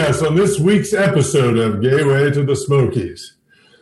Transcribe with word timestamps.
joining 0.00 0.14
us 0.14 0.22
on 0.22 0.34
this 0.34 0.58
week's 0.58 0.94
episode 0.94 1.58
of 1.58 1.82
Gateway 1.82 2.30
to 2.30 2.42
the 2.42 2.56
Smokies. 2.56 3.34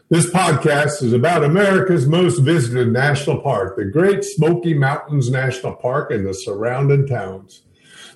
This 0.08 0.28
podcast 0.28 1.00
is 1.00 1.12
about 1.12 1.44
America's 1.44 2.08
most 2.08 2.40
visited 2.40 2.92
national 2.92 3.40
park, 3.40 3.76
the 3.76 3.84
Great 3.84 4.24
Smoky 4.24 4.74
Mountains 4.74 5.30
National 5.30 5.76
Park 5.76 6.10
and 6.10 6.26
the 6.26 6.34
surrounding 6.34 7.06
towns. 7.06 7.62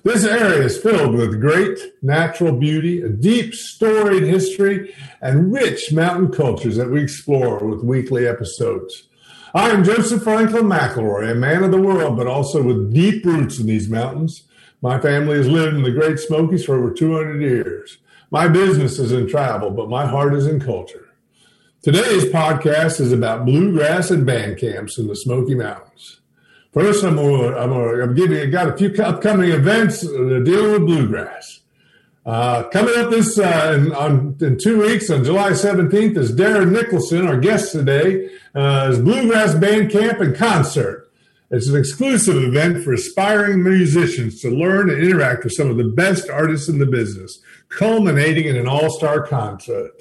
This 0.03 0.25
area 0.25 0.63
is 0.63 0.77
filled 0.77 1.15
with 1.15 1.39
great 1.39 1.79
natural 2.01 2.51
beauty, 2.51 3.01
a 3.01 3.07
deep 3.07 3.53
storied 3.53 4.23
history, 4.23 4.93
and 5.21 5.53
rich 5.53 5.93
mountain 5.93 6.29
cultures 6.29 6.75
that 6.75 6.89
we 6.89 7.01
explore 7.01 7.65
with 7.65 7.85
weekly 7.85 8.27
episodes. 8.27 9.07
I 9.53 9.69
am 9.69 9.85
Joseph 9.85 10.23
Franklin 10.23 10.65
McElroy, 10.65 11.31
a 11.31 11.35
man 11.35 11.63
of 11.63 11.71
the 11.71 11.81
world, 11.81 12.17
but 12.17 12.27
also 12.27 12.61
with 12.63 12.93
deep 12.93 13.23
roots 13.25 13.59
in 13.59 13.67
these 13.67 13.87
mountains. 13.87 14.43
My 14.83 14.99
family 14.99 15.37
has 15.37 15.47
lived 15.47 15.77
in 15.77 15.83
the 15.83 15.91
Great 15.91 16.19
Smokies 16.19 16.65
for 16.65 16.75
over 16.75 16.91
200 16.91 17.41
years. 17.41 17.99
My 18.31 18.49
business 18.49 18.99
is 18.99 19.13
in 19.13 19.29
travel, 19.29 19.71
but 19.71 19.89
my 19.89 20.05
heart 20.05 20.35
is 20.35 20.45
in 20.45 20.59
culture. 20.59 21.07
Today's 21.81 22.25
podcast 22.25 22.99
is 22.99 23.13
about 23.13 23.45
bluegrass 23.45 24.11
and 24.11 24.25
band 24.25 24.57
camps 24.57 24.97
in 24.97 25.07
the 25.07 25.15
Smoky 25.15 25.55
Mountains. 25.55 26.19
First, 26.73 27.01
I'm 27.05 27.17
I'm 27.17 27.69
to 27.69 28.13
give 28.13 28.31
you, 28.31 28.41
I 28.41 28.47
got 28.47 28.67
a 28.67 28.75
few 28.75 28.93
upcoming 29.01 29.51
events 29.51 30.01
dealing 30.01 30.71
with 30.73 30.85
bluegrass. 30.85 31.61
Uh, 32.25 32.63
coming 32.63 32.97
up 32.97 33.09
this 33.09 33.39
uh, 33.39 33.79
in, 33.79 33.93
on, 33.93 34.35
in 34.41 34.57
two 34.59 34.81
weeks 34.81 35.09
on 35.09 35.23
July 35.23 35.51
17th 35.51 36.17
is 36.17 36.35
Darren 36.35 36.71
Nicholson, 36.73 37.25
our 37.25 37.37
guest 37.37 37.71
today, 37.71 38.29
uh, 38.53 38.89
is 38.91 38.99
Bluegrass 38.99 39.55
Band 39.55 39.91
Camp 39.91 40.19
and 40.19 40.35
Concert. 40.35 41.02
It's 41.53 41.69
an 41.69 41.75
exclusive 41.75 42.35
event 42.35 42.83
for 42.83 42.93
aspiring 42.93 43.61
musicians 43.61 44.41
to 44.41 44.49
learn 44.49 44.89
and 44.89 44.99
interact 44.99 45.43
with 45.43 45.53
some 45.53 45.69
of 45.69 45.77
the 45.77 45.83
best 45.83 46.27
artists 46.27 46.67
in 46.67 46.79
the 46.79 46.87
business, 46.87 47.43
culminating 47.69 48.47
in 48.47 48.57
an 48.57 48.67
all-star 48.67 49.27
concert. 49.27 49.91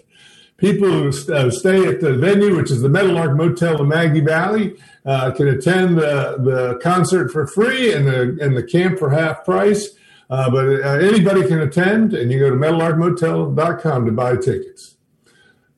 People 0.56 0.88
who 0.88 1.08
uh, 1.30 1.50
stay 1.50 1.86
at 1.86 2.00
the 2.00 2.16
venue, 2.16 2.56
which 2.56 2.70
is 2.70 2.80
the 2.80 2.88
Meadowlark 2.88 3.36
Motel 3.36 3.82
in 3.82 3.88
Maggie 3.88 4.20
Valley, 4.20 4.76
uh, 5.04 5.30
can 5.32 5.46
attend 5.48 5.98
the, 5.98 6.38
the 6.38 6.80
concert 6.82 7.30
for 7.30 7.46
free 7.46 7.92
and 7.92 8.06
the, 8.06 8.38
and 8.40 8.56
the 8.56 8.62
camp 8.62 8.98
for 8.98 9.10
half 9.10 9.44
price. 9.44 9.90
Uh, 10.30 10.48
but 10.50 10.66
uh, 10.66 11.00
anybody 11.00 11.46
can 11.46 11.60
attend, 11.60 12.14
and 12.14 12.32
you 12.32 12.38
go 12.38 12.48
to 12.48 12.56
meadowlarkmotel.com 12.56 14.06
to 14.06 14.12
buy 14.12 14.36
tickets. 14.36 14.96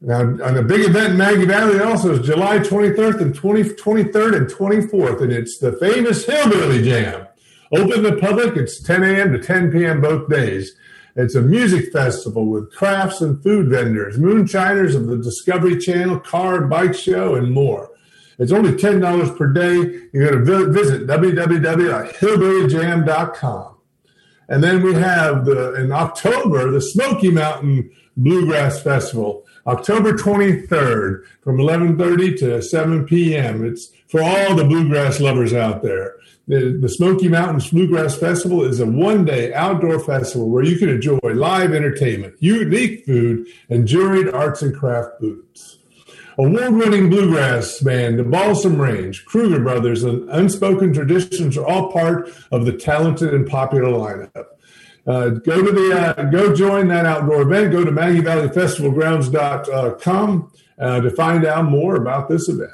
Now, 0.05 0.20
on 0.20 0.56
a 0.58 0.62
big 0.62 0.86
event 0.86 1.12
in 1.12 1.16
Maggie 1.16 1.47
Valley 1.47 1.80
also 1.80 2.12
is 2.12 2.27
July 2.27 2.58
23rd 2.58 3.22
and 3.22 3.34
20, 3.34 3.62
23rd 3.62 4.36
and 4.36 4.46
24th, 4.46 5.22
and 5.22 5.33
it's 5.33 5.56
the 5.56 5.72
famous 5.72 6.27
Hillbilly 6.27 6.83
Jam. 6.83 7.27
Open 7.72 8.02
to 8.02 8.11
the 8.11 8.16
public, 8.16 8.55
it's 8.55 8.83
10 8.83 9.02
a.m. 9.02 9.33
to 9.33 9.38
10 9.38 9.72
p.m. 9.72 10.02
both 10.02 10.28
days. 10.28 10.77
It's 11.16 11.34
a 11.34 11.41
music 11.41 11.91
festival 11.91 12.44
with 12.44 12.70
crafts 12.70 13.22
and 13.22 13.42
food 13.42 13.70
vendors, 13.70 14.19
moonshiners 14.19 14.94
of 14.94 15.06
the 15.06 15.16
Discovery 15.16 15.78
Channel, 15.78 16.20
car 16.20 16.61
and 16.61 16.68
bike 16.68 16.94
show, 16.94 17.36
and 17.36 17.50
more. 17.50 17.91
It's 18.39 18.52
only 18.52 18.72
$10 18.72 19.39
per 19.39 19.55
day. 19.55 20.00
You're 20.12 20.44
going 20.44 20.66
to 20.66 20.70
visit 20.70 21.06
www.hillbillyjam.com. 21.06 23.74
And 24.48 24.62
then 24.62 24.83
we 24.83 24.92
have 24.92 25.46
the 25.46 25.77
in 25.77 25.92
October, 25.92 26.70
the 26.70 26.83
Smoky 26.83 27.30
Mountain 27.30 27.90
Bluegrass 28.17 28.80
Festival, 28.83 29.43
October 29.67 30.13
23rd 30.13 31.25
from 31.42 31.57
11:30 31.57 32.39
to 32.39 32.63
7 32.63 33.07
p.m. 33.07 33.64
It's 33.64 33.91
for 34.08 34.23
all 34.23 34.55
the 34.55 34.64
bluegrass 34.64 35.20
lovers 35.20 35.52
out 35.52 35.83
there. 35.83 36.17
The, 36.47 36.77
the 36.79 36.91
Smoky 36.91 37.29
Mountains 37.29 37.70
Bluegrass 37.70 38.19
Festival 38.19 38.63
is 38.64 38.79
a 38.79 38.86
one-day 38.86 39.55
outdoor 39.55 39.98
festival 39.98 40.51
where 40.51 40.63
you 40.63 40.77
can 40.77 40.91
enjoy 40.91 41.19
live 41.23 41.73
entertainment, 41.73 42.35
unique 42.39 43.07
food, 43.07 43.47
and 43.70 43.89
juried 43.89 44.33
arts 44.33 44.61
and 44.61 44.77
craft 44.77 45.20
booths. 45.20 45.79
Award-winning 46.36 47.08
bluegrass 47.08 47.81
band, 47.81 48.19
the 48.19 48.25
Balsam 48.25 48.79
Range, 48.79 49.25
Kruger 49.25 49.61
Brothers, 49.61 50.02
and 50.02 50.29
Unspoken 50.29 50.92
Traditions 50.92 51.57
are 51.57 51.64
all 51.64 51.91
part 51.91 52.29
of 52.51 52.67
the 52.67 52.73
talented 52.73 53.33
and 53.33 53.46
popular 53.46 53.89
lineup. 53.89 54.46
Uh, 55.06 55.28
go 55.30 55.62
to 55.62 55.70
the 55.70 55.92
uh, 55.92 56.14
go 56.24 56.52
join 56.54 56.88
that 56.88 57.04
outdoor 57.04 57.42
event. 57.42 57.72
Go 57.72 57.84
to 57.84 57.90
MaggieValleyFestivalGrounds.com 57.90 60.52
uh, 60.78 61.00
to 61.00 61.10
find 61.10 61.44
out 61.44 61.66
more 61.66 61.96
about 61.96 62.26
this 62.28 62.48
event. 62.48 62.70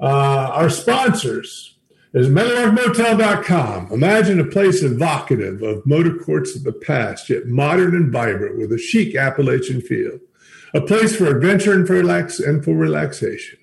Uh, 0.00 0.50
our 0.52 0.68
sponsors 0.68 1.78
is 2.12 2.28
MeadowlarkMotel.com. 2.28 3.92
Imagine 3.92 4.40
a 4.40 4.44
place 4.44 4.82
evocative 4.82 5.62
of 5.62 5.86
motor 5.86 6.16
courts 6.16 6.56
of 6.56 6.64
the 6.64 6.72
past, 6.72 7.30
yet 7.30 7.46
modern 7.46 7.94
and 7.94 8.10
vibrant 8.10 8.58
with 8.58 8.72
a 8.72 8.78
chic 8.78 9.14
Appalachian 9.14 9.80
feel 9.80 10.18
a 10.74 10.80
place 10.80 11.14
for 11.14 11.26
adventure 11.26 11.74
and 11.74 11.86
for 11.86 11.92
relax 11.94 12.40
and 12.40 12.64
for 12.64 12.74
relaxation. 12.74 13.58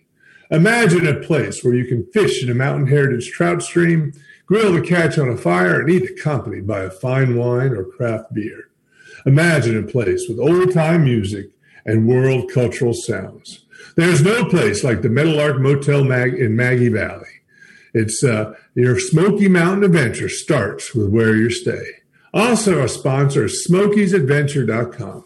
Imagine 0.51 1.05
a 1.05 1.19
place 1.19 1.63
where 1.63 1.75
you 1.75 1.85
can 1.85 2.05
fish 2.11 2.43
in 2.43 2.49
a 2.49 2.55
mountain 2.55 2.87
heritage 2.87 3.29
trout 3.29 3.61
stream, 3.61 4.13
grill 4.47 4.73
the 4.73 4.81
catch 4.81 5.17
on 5.19 5.29
a 5.29 5.37
fire, 5.37 5.79
and 5.79 5.89
eat 5.89 6.09
accompanied 6.09 6.65
by 6.65 6.79
a 6.79 6.89
fine 6.89 7.35
wine 7.35 7.71
or 7.71 7.83
craft 7.85 8.33
beer. 8.33 8.69
Imagine 9.25 9.77
a 9.77 9.83
place 9.83 10.25
with 10.27 10.39
old 10.39 10.73
time 10.73 11.03
music 11.03 11.51
and 11.85 12.07
world 12.07 12.49
cultural 12.51 12.93
sounds. 12.93 13.65
There's 13.95 14.23
no 14.23 14.45
place 14.45 14.83
like 14.83 15.01
the 15.01 15.09
Meadowlark 15.09 15.59
Motel 15.59 16.03
Mag 16.03 16.33
in 16.33 16.55
Maggie 16.55 16.89
Valley. 16.89 17.27
It's 17.93 18.23
uh, 18.23 18.55
your 18.75 18.99
Smoky 18.99 19.47
Mountain 19.47 19.83
adventure 19.83 20.29
starts 20.29 20.93
with 20.93 21.09
where 21.09 21.35
you 21.35 21.49
stay. 21.49 21.83
Also, 22.33 22.83
a 22.83 22.89
sponsor 22.89 23.45
is 23.45 23.67
SmokiesAdventure.com. 23.69 25.25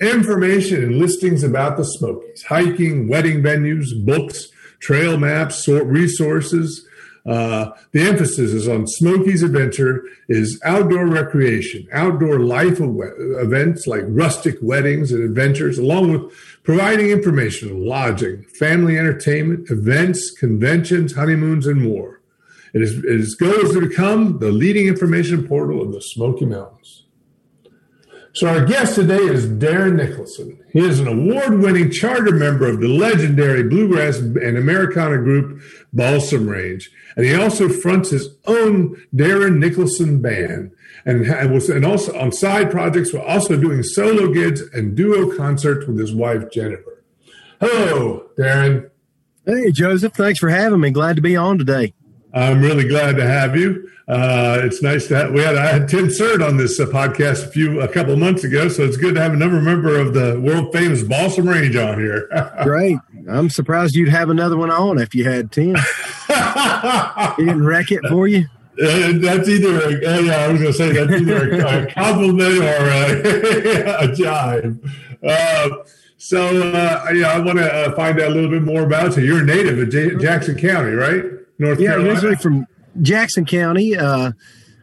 Information 0.00 0.82
and 0.82 0.98
listings 0.98 1.42
about 1.42 1.76
the 1.76 1.84
Smokies, 1.84 2.44
hiking, 2.44 3.08
wedding 3.08 3.42
venues, 3.42 3.88
books, 4.04 4.48
trail 4.80 5.16
maps, 5.16 5.66
resources. 5.68 6.86
Uh, 7.26 7.72
the 7.92 8.00
emphasis 8.00 8.52
is 8.52 8.66
on 8.68 8.86
Smokies 8.86 9.42
Adventure 9.42 10.02
is 10.28 10.58
outdoor 10.64 11.06
recreation, 11.06 11.86
outdoor 11.92 12.40
life 12.40 12.78
events 12.80 13.86
like 13.86 14.04
rustic 14.06 14.56
weddings 14.62 15.12
and 15.12 15.22
adventures, 15.22 15.78
along 15.78 16.10
with 16.10 16.32
providing 16.62 17.10
information 17.10 17.70
on 17.70 17.84
lodging, 17.84 18.44
family 18.44 18.96
entertainment, 18.96 19.70
events, 19.70 20.30
conventions, 20.30 21.14
honeymoons, 21.14 21.66
and 21.66 21.82
more. 21.82 22.20
It 22.72 22.82
is, 22.82 23.34
goal 23.34 23.52
is 23.52 23.72
to 23.72 23.80
become 23.80 24.38
the 24.38 24.52
leading 24.52 24.86
information 24.86 25.46
portal 25.46 25.82
of 25.82 25.92
the 25.92 26.00
Smoky 26.00 26.46
Mountains. 26.46 27.04
So 28.34 28.46
our 28.46 28.64
guest 28.64 28.94
today 28.94 29.16
is 29.16 29.46
Darren 29.46 29.96
Nicholson. 29.96 30.58
He 30.72 30.80
is 30.80 31.00
an 31.00 31.08
award-winning 31.08 31.90
charter 31.90 32.32
member 32.32 32.68
of 32.68 32.80
the 32.80 32.88
legendary 32.88 33.64
bluegrass 33.64 34.18
and 34.18 34.56
Americana 34.56 35.18
group 35.18 35.60
Balsam 35.92 36.48
Range, 36.48 36.88
and 37.16 37.24
he 37.24 37.34
also 37.34 37.68
fronts 37.68 38.10
his 38.10 38.28
own 38.46 38.94
Darren 39.14 39.58
Nicholson 39.58 40.20
band, 40.20 40.72
and 41.04 41.52
was 41.52 41.68
and 41.68 41.84
also 41.84 42.16
on 42.18 42.30
side 42.30 42.70
projects 42.70 43.12
while 43.12 43.24
also 43.24 43.58
doing 43.58 43.82
solo 43.82 44.32
gigs 44.32 44.62
and 44.72 44.94
duo 44.94 45.34
concerts 45.36 45.86
with 45.86 45.98
his 45.98 46.14
wife 46.14 46.50
Jennifer. 46.52 47.02
Hello, 47.60 48.28
Darren. 48.38 48.90
Hey, 49.46 49.72
Joseph. 49.72 50.12
Thanks 50.12 50.38
for 50.38 50.50
having 50.50 50.80
me. 50.80 50.90
Glad 50.90 51.16
to 51.16 51.22
be 51.22 51.34
on 51.34 51.58
today. 51.58 51.94
I'm 52.32 52.60
really 52.60 52.86
glad 52.86 53.16
to 53.16 53.26
have 53.26 53.56
you. 53.56 53.90
Uh, 54.06 54.60
it's 54.62 54.82
nice 54.82 55.06
to 55.08 55.16
have, 55.16 55.32
we 55.32 55.40
had 55.40 55.56
I 55.56 55.66
had 55.66 55.88
Tim 55.88 56.06
Surrett 56.08 56.46
on 56.46 56.56
this 56.56 56.80
uh, 56.80 56.86
podcast 56.86 57.44
a 57.44 57.48
few 57.48 57.80
a 57.80 57.88
couple 57.88 58.14
of 58.14 58.18
months 58.18 58.42
ago, 58.42 58.68
so 58.68 58.82
it's 58.84 58.96
good 58.96 59.14
to 59.16 59.20
have 59.20 59.34
another 59.34 59.60
member 59.60 59.98
of 59.98 60.14
the 60.14 60.40
world 60.40 60.72
famous 60.72 61.02
Balsam 61.02 61.46
Range 61.48 61.76
on 61.76 61.98
here. 61.98 62.28
Great. 62.62 62.96
I'm 63.28 63.50
surprised 63.50 63.94
you'd 63.94 64.08
have 64.08 64.30
another 64.30 64.56
one 64.56 64.70
on 64.70 64.98
if 64.98 65.14
you 65.14 65.24
had 65.24 65.52
Tim. 65.52 65.74
he 65.76 67.44
didn't 67.44 67.64
wreck 67.66 67.90
it 67.92 68.00
for 68.08 68.26
you. 68.28 68.46
Uh, 68.80 69.10
that's 69.18 69.48
either 69.48 69.76
a, 69.76 69.86
uh, 69.88 70.20
yeah, 70.20 70.36
I 70.36 70.52
was 70.52 70.60
going 70.60 70.72
to 70.72 70.78
say 70.78 70.92
that's 70.92 71.10
either 71.10 71.50
a, 71.50 71.82
a 71.82 71.86
compliment 71.92 72.58
or 72.58 72.62
a, 72.62 74.04
a 74.04 74.14
jibe. 74.14 74.88
Uh, 75.20 75.68
so 76.16 76.46
uh, 76.46 77.10
yeah, 77.12 77.32
I 77.32 77.40
want 77.40 77.58
to 77.58 77.92
find 77.96 78.20
out 78.20 78.30
a 78.30 78.34
little 78.34 78.48
bit 78.48 78.62
more 78.62 78.82
about 78.82 79.16
you. 79.16 79.24
You're 79.24 79.40
a 79.40 79.44
native 79.44 79.80
of 79.80 79.90
J- 79.90 80.14
Jackson 80.18 80.56
County, 80.56 80.92
right? 80.92 81.24
North 81.58 81.80
yeah, 81.80 81.90
Carolina. 81.90 82.10
originally 82.10 82.36
from 82.36 82.66
Jackson 83.02 83.44
County. 83.44 83.96
Uh, 83.96 84.32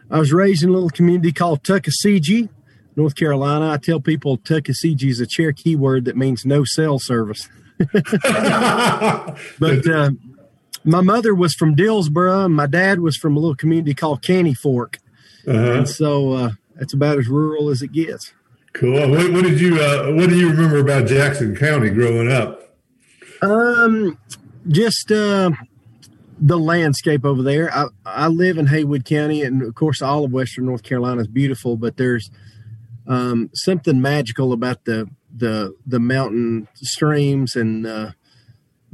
I 0.09 0.19
was 0.19 0.31
raised 0.31 0.63
in 0.63 0.69
a 0.69 0.73
little 0.73 0.89
community 0.89 1.31
called 1.31 1.63
Tuckasegee, 1.63 2.49
North 2.95 3.15
Carolina. 3.15 3.71
I 3.71 3.77
tell 3.77 3.99
people 3.99 4.37
Tuckasegee 4.37 5.09
is 5.09 5.19
a 5.19 5.25
Cherokee 5.25 5.75
word 5.75 6.05
that 6.05 6.15
means 6.15 6.45
no 6.45 6.63
cell 6.63 6.99
service. 6.99 7.49
but 7.93 9.87
uh, 9.87 10.11
my 10.83 11.01
mother 11.01 11.33
was 11.33 11.53
from 11.55 11.75
Dillsboro, 11.75 12.45
and 12.45 12.55
my 12.55 12.67
dad 12.67 12.99
was 12.99 13.17
from 13.17 13.35
a 13.35 13.39
little 13.39 13.55
community 13.55 13.93
called 13.93 14.21
Caney 14.21 14.53
Fork. 14.53 14.99
Uh-huh. 15.47 15.73
And 15.73 15.89
so 15.89 16.33
uh, 16.33 16.49
that's 16.75 16.93
about 16.93 17.17
as 17.17 17.27
rural 17.27 17.69
as 17.69 17.81
it 17.81 17.91
gets. 17.91 18.33
Cool. 18.73 19.09
What, 19.09 19.31
what 19.31 19.43
did 19.43 19.59
you 19.59 19.79
uh, 19.79 20.11
What 20.11 20.29
do 20.29 20.37
you 20.37 20.49
remember 20.49 20.79
about 20.79 21.07
Jackson 21.07 21.55
County 21.55 21.89
growing 21.89 22.31
up? 22.31 22.75
Um, 23.41 24.17
just 24.67 25.11
uh, 25.11 25.51
the 26.39 26.57
landscape 26.57 27.25
over 27.25 27.41
there. 27.41 27.73
I, 27.73 27.85
I 28.05 28.27
live 28.27 28.57
in 28.57 28.67
Haywood 28.67 29.05
County, 29.05 29.41
and 29.41 29.61
of 29.61 29.75
course, 29.75 30.01
all 30.01 30.25
of 30.25 30.31
Western 30.31 30.65
North 30.65 30.83
Carolina 30.83 31.21
is 31.21 31.27
beautiful, 31.27 31.77
but 31.77 31.97
there's 31.97 32.29
um, 33.07 33.49
something 33.53 34.01
magical 34.01 34.53
about 34.53 34.85
the 34.85 35.09
the 35.37 35.75
the 35.85 35.99
mountain 35.99 36.67
streams 36.75 37.55
and 37.55 37.85
uh, 37.85 38.11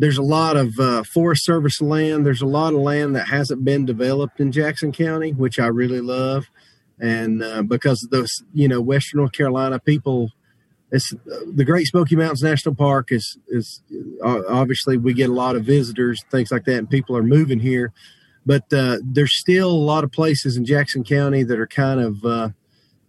there's 0.02 0.18
a 0.18 0.24
lot 0.24 0.58
of 0.58 0.80
uh, 0.80 1.04
Forest 1.04 1.46
Service 1.46 1.80
land. 1.80 2.26
There's 2.26 2.42
a 2.42 2.48
lot 2.48 2.74
of 2.74 2.80
land 2.80 3.16
that 3.16 3.28
hasn't 3.28 3.64
been 3.64 3.86
developed 3.86 4.40
in 4.40 4.52
Jackson 4.52 4.92
County, 4.92 5.32
which 5.32 5.60
I 5.60 5.68
really 5.68 6.02
love. 6.02 6.48
And 7.00 7.44
uh, 7.44 7.62
because 7.62 8.08
those, 8.10 8.32
you 8.52 8.68
know, 8.68 8.82
Western 8.82 9.20
North 9.20 9.32
Carolina 9.32 9.78
people, 9.78 10.32
it's 10.92 11.14
the 11.54 11.64
Great 11.66 11.88
Smoky 11.88 12.16
Mountains 12.16 12.44
National 12.44 12.76
Park 12.76 13.12
is 13.12 13.38
is 13.48 13.82
obviously 14.24 14.98
we 14.98 15.14
get 15.14 15.30
a 15.30 15.34
lot 15.34 15.56
of 15.56 15.64
visitors, 15.64 16.24
things 16.30 16.52
like 16.52 16.66
that, 16.66 16.78
and 16.78 16.90
people 16.90 17.16
are 17.16 17.24
moving 17.24 17.60
here. 17.60 17.94
But 18.46 18.72
uh, 18.74 18.98
there's 19.04 19.38
still 19.38 19.70
a 19.70 19.72
lot 19.72 20.04
of 20.04 20.12
places 20.12 20.58
in 20.58 20.66
Jackson 20.66 21.04
County 21.04 21.44
that 21.44 21.60
are 21.60 21.68
kind 21.68 22.00
of, 22.00 22.26
uh, 22.26 22.50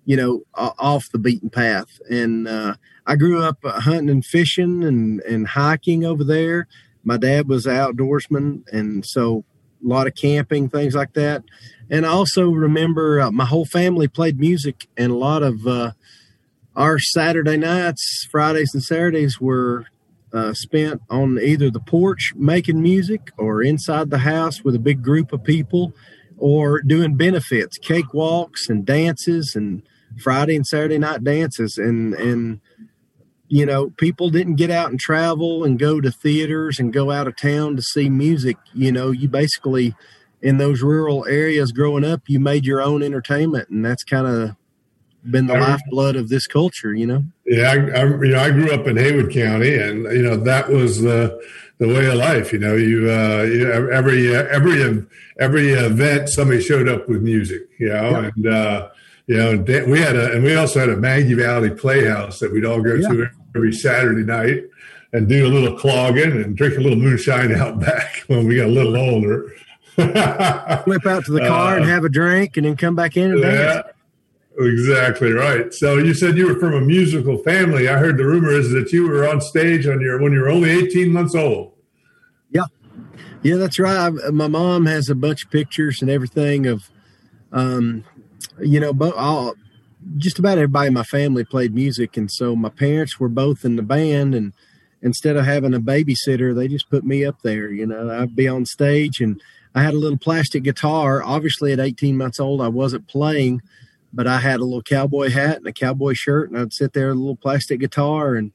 you 0.04 0.16
know, 0.16 0.42
off 0.54 1.10
the 1.10 1.18
beaten 1.18 1.48
path. 1.48 2.00
And 2.10 2.46
uh, 2.46 2.74
I 3.06 3.16
grew 3.16 3.42
up 3.42 3.58
uh, 3.64 3.80
hunting 3.80 4.10
and 4.10 4.24
fishing 4.24 4.84
and, 4.84 5.20
and 5.22 5.48
hiking 5.48 6.04
over 6.04 6.22
there. 6.22 6.68
My 7.02 7.16
dad 7.16 7.48
was 7.48 7.66
an 7.66 7.74
outdoorsman, 7.74 8.68
and 8.72 9.04
so 9.04 9.44
a 9.84 9.88
lot 9.88 10.06
of 10.06 10.14
camping, 10.14 10.68
things 10.68 10.94
like 10.94 11.14
that. 11.14 11.42
And 11.90 12.06
I 12.06 12.10
also 12.10 12.50
remember 12.50 13.20
uh, 13.20 13.30
my 13.32 13.46
whole 13.46 13.66
family 13.66 14.06
played 14.06 14.38
music, 14.38 14.86
and 14.96 15.10
a 15.10 15.16
lot 15.16 15.42
of 15.42 15.66
uh, 15.66 15.92
our 16.76 16.98
Saturday 16.98 17.56
nights, 17.56 18.26
Fridays, 18.30 18.72
and 18.74 18.82
Saturdays 18.82 19.40
were 19.40 19.86
uh, 20.32 20.54
spent 20.54 21.02
on 21.10 21.38
either 21.38 21.70
the 21.70 21.80
porch 21.80 22.32
making 22.34 22.82
music 22.82 23.30
or 23.36 23.62
inside 23.62 24.10
the 24.10 24.18
house 24.18 24.64
with 24.64 24.74
a 24.74 24.78
big 24.80 25.02
group 25.02 25.32
of 25.32 25.44
people 25.44 25.92
or 26.38 26.80
doing 26.80 27.16
benefits, 27.16 27.78
cake 27.78 28.14
walks 28.14 28.68
and 28.68 28.86
dances 28.86 29.54
and 29.54 29.82
Friday 30.22 30.56
and 30.56 30.66
Saturday 30.66 30.98
night 30.98 31.22
dances. 31.22 31.78
And, 31.78 32.14
and, 32.14 32.60
you 33.48 33.66
know, 33.66 33.90
people 33.90 34.30
didn't 34.30 34.56
get 34.56 34.70
out 34.70 34.90
and 34.90 34.98
travel 34.98 35.64
and 35.64 35.78
go 35.78 36.00
to 36.00 36.10
theaters 36.10 36.78
and 36.78 36.92
go 36.92 37.10
out 37.10 37.28
of 37.28 37.36
town 37.36 37.76
to 37.76 37.82
see 37.82 38.08
music. 38.08 38.56
You 38.72 38.90
know, 38.90 39.10
you 39.10 39.28
basically, 39.28 39.94
in 40.40 40.56
those 40.56 40.82
rural 40.82 41.26
areas 41.26 41.70
growing 41.70 42.04
up, 42.04 42.22
you 42.26 42.40
made 42.40 42.64
your 42.64 42.80
own 42.80 43.02
entertainment, 43.02 43.68
and 43.68 43.84
that's 43.84 44.02
kind 44.02 44.26
of 44.26 44.56
been 45.30 45.46
the 45.46 45.54
lifeblood 45.54 46.16
of 46.16 46.28
this 46.28 46.46
culture. 46.46 46.94
You 46.94 47.06
know. 47.06 47.24
Yeah, 47.46 47.70
I, 47.70 48.00
I, 48.00 48.04
you 48.04 48.28
know, 48.28 48.40
I 48.40 48.50
grew 48.50 48.72
up 48.72 48.86
in 48.86 48.96
Haywood 48.96 49.32
County, 49.32 49.74
and 49.74 50.04
you 50.04 50.22
know 50.22 50.36
that 50.36 50.68
was 50.68 51.00
the 51.00 51.40
the 51.78 51.88
way 51.88 52.06
of 52.06 52.14
life. 52.14 52.52
You 52.52 52.58
know, 52.58 52.76
you, 52.76 53.10
uh, 53.10 53.42
you 53.42 53.66
know, 53.66 53.88
every 53.88 54.34
uh, 54.34 54.44
every 54.44 55.04
every 55.38 55.70
event 55.70 56.28
somebody 56.28 56.60
showed 56.60 56.88
up 56.88 57.08
with 57.08 57.22
music. 57.22 57.62
You 57.78 57.88
know, 57.88 58.10
yeah. 58.10 58.30
and 58.34 58.46
uh, 58.46 58.88
you 59.26 59.36
know, 59.36 59.56
we 59.86 60.00
had 60.00 60.16
a 60.16 60.32
and 60.32 60.44
we 60.44 60.54
also 60.54 60.80
had 60.80 60.88
a 60.88 60.96
Maggie 60.96 61.34
Valley 61.34 61.70
Playhouse 61.70 62.40
that 62.40 62.52
we'd 62.52 62.64
all 62.64 62.80
go 62.80 62.94
yeah. 62.94 63.08
to 63.08 63.28
every 63.54 63.72
Saturday 63.72 64.24
night 64.24 64.64
and 65.12 65.28
do 65.28 65.46
a 65.46 65.48
little 65.48 65.76
clogging 65.76 66.32
and 66.32 66.56
drink 66.56 66.76
a 66.76 66.80
little 66.80 66.98
moonshine 66.98 67.52
out 67.56 67.80
back 67.80 68.24
when 68.26 68.46
we 68.46 68.56
got 68.56 68.66
a 68.66 68.70
little 68.70 68.96
older. 68.96 69.52
Flip 69.94 71.06
out 71.06 71.24
to 71.26 71.32
the 71.32 71.44
car 71.46 71.74
uh, 71.74 71.76
and 71.76 71.84
have 71.84 72.04
a 72.04 72.08
drink 72.08 72.56
and 72.56 72.64
then 72.64 72.76
come 72.76 72.96
back 72.96 73.16
in 73.16 73.32
and 73.32 73.40
yeah, 73.40 73.50
dance. 73.50 73.86
Exactly 74.58 75.32
right. 75.32 75.72
So 75.72 75.96
you 75.96 76.12
said 76.14 76.36
you 76.36 76.46
were 76.46 76.58
from 76.58 76.74
a 76.74 76.80
musical 76.80 77.38
family. 77.38 77.88
I 77.88 77.98
heard 77.98 78.18
the 78.18 78.26
rumor 78.26 78.50
is 78.50 78.70
that 78.72 78.92
you 78.92 79.08
were 79.08 79.26
on 79.26 79.40
stage 79.40 79.86
on 79.86 80.00
your 80.00 80.20
when 80.20 80.32
you 80.32 80.40
were 80.40 80.50
only 80.50 80.70
18 80.70 81.10
months 81.10 81.34
old. 81.34 81.72
Yeah. 82.50 82.66
Yeah, 83.42 83.56
that's 83.56 83.78
right. 83.78 83.96
I, 83.96 84.30
my 84.30 84.48
mom 84.48 84.86
has 84.86 85.08
a 85.08 85.14
bunch 85.14 85.44
of 85.44 85.50
pictures 85.50 86.02
and 86.02 86.10
everything 86.10 86.66
of 86.66 86.90
um 87.52 88.04
you 88.60 88.80
know, 88.80 88.92
but 88.92 89.14
all 89.14 89.54
just 90.16 90.38
about 90.38 90.58
everybody 90.58 90.88
in 90.88 90.94
my 90.94 91.04
family 91.04 91.44
played 91.44 91.74
music, 91.74 92.16
and 92.16 92.30
so 92.30 92.56
my 92.56 92.68
parents 92.68 93.20
were 93.20 93.28
both 93.28 93.64
in 93.64 93.76
the 93.76 93.82
band. 93.82 94.34
And 94.34 94.52
instead 95.00 95.36
of 95.36 95.44
having 95.44 95.74
a 95.74 95.80
babysitter, 95.80 96.54
they 96.54 96.68
just 96.68 96.90
put 96.90 97.04
me 97.04 97.24
up 97.24 97.40
there. 97.42 97.70
You 97.70 97.86
know, 97.86 98.10
I'd 98.10 98.36
be 98.36 98.48
on 98.48 98.66
stage, 98.66 99.20
and 99.20 99.40
I 99.74 99.82
had 99.82 99.94
a 99.94 99.98
little 99.98 100.18
plastic 100.18 100.64
guitar. 100.64 101.22
Obviously, 101.22 101.72
at 101.72 101.80
18 101.80 102.16
months 102.16 102.40
old, 102.40 102.60
I 102.60 102.68
wasn't 102.68 103.08
playing, 103.08 103.62
but 104.12 104.26
I 104.26 104.40
had 104.40 104.60
a 104.60 104.64
little 104.64 104.82
cowboy 104.82 105.30
hat 105.30 105.58
and 105.58 105.66
a 105.66 105.72
cowboy 105.72 106.14
shirt, 106.14 106.50
and 106.50 106.58
I'd 106.58 106.72
sit 106.72 106.92
there 106.92 107.08
with 107.08 107.16
a 107.16 107.20
little 107.20 107.36
plastic 107.36 107.80
guitar 107.80 108.34
and 108.34 108.52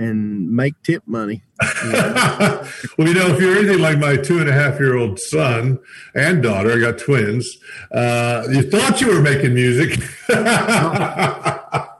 and 0.00 0.50
make 0.50 0.82
tip 0.82 1.02
money. 1.06 1.42
well, 1.84 2.66
you 2.98 3.12
know, 3.12 3.26
if 3.26 3.40
you're 3.40 3.56
anything 3.56 3.80
like 3.80 3.98
my 3.98 4.16
two 4.16 4.38
and 4.38 4.48
a 4.48 4.52
half 4.52 4.80
year 4.80 4.96
old 4.96 5.18
son 5.18 5.78
and 6.14 6.42
daughter, 6.42 6.72
I 6.72 6.78
got 6.78 6.96
twins, 6.98 7.58
uh, 7.92 8.46
you 8.50 8.62
thought 8.62 9.02
you 9.02 9.08
were 9.08 9.20
making 9.20 9.52
music. 9.52 10.00
but 10.28 11.90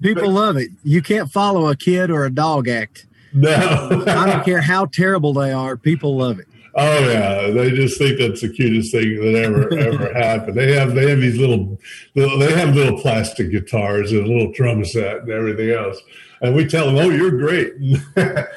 people 0.00 0.30
love 0.30 0.56
it. 0.56 0.70
You 0.84 1.02
can't 1.02 1.28
follow 1.30 1.68
a 1.68 1.76
kid 1.76 2.10
or 2.10 2.24
a 2.24 2.30
dog 2.30 2.68
act. 2.68 3.06
No. 3.32 4.04
I 4.06 4.26
don't 4.26 4.44
care 4.44 4.60
how 4.60 4.86
terrible 4.86 5.32
they 5.32 5.52
are, 5.52 5.76
people 5.76 6.16
love 6.16 6.38
it. 6.38 6.46
Oh 6.74 7.08
yeah, 7.08 7.50
they 7.50 7.70
just 7.70 7.98
think 7.98 8.18
that's 8.18 8.42
the 8.42 8.48
cutest 8.48 8.92
thing 8.92 9.16
that 9.16 9.34
ever 9.34 9.72
ever 9.78 10.14
happened. 10.18 10.56
They 10.56 10.74
have 10.74 10.94
they 10.94 11.10
have 11.10 11.20
these 11.20 11.38
little, 11.38 11.78
little 12.14 12.38
they 12.38 12.52
have 12.54 12.74
little 12.74 13.00
plastic 13.00 13.50
guitars 13.50 14.12
and 14.12 14.24
a 14.24 14.28
little 14.28 14.52
drum 14.52 14.84
set 14.84 15.22
and 15.22 15.30
everything 15.30 15.70
else 15.70 16.00
and 16.42 16.54
we 16.54 16.66
tell 16.66 16.86
them, 16.86 16.96
"Oh, 16.96 17.10
you're 17.10 17.30
great." 17.30 17.74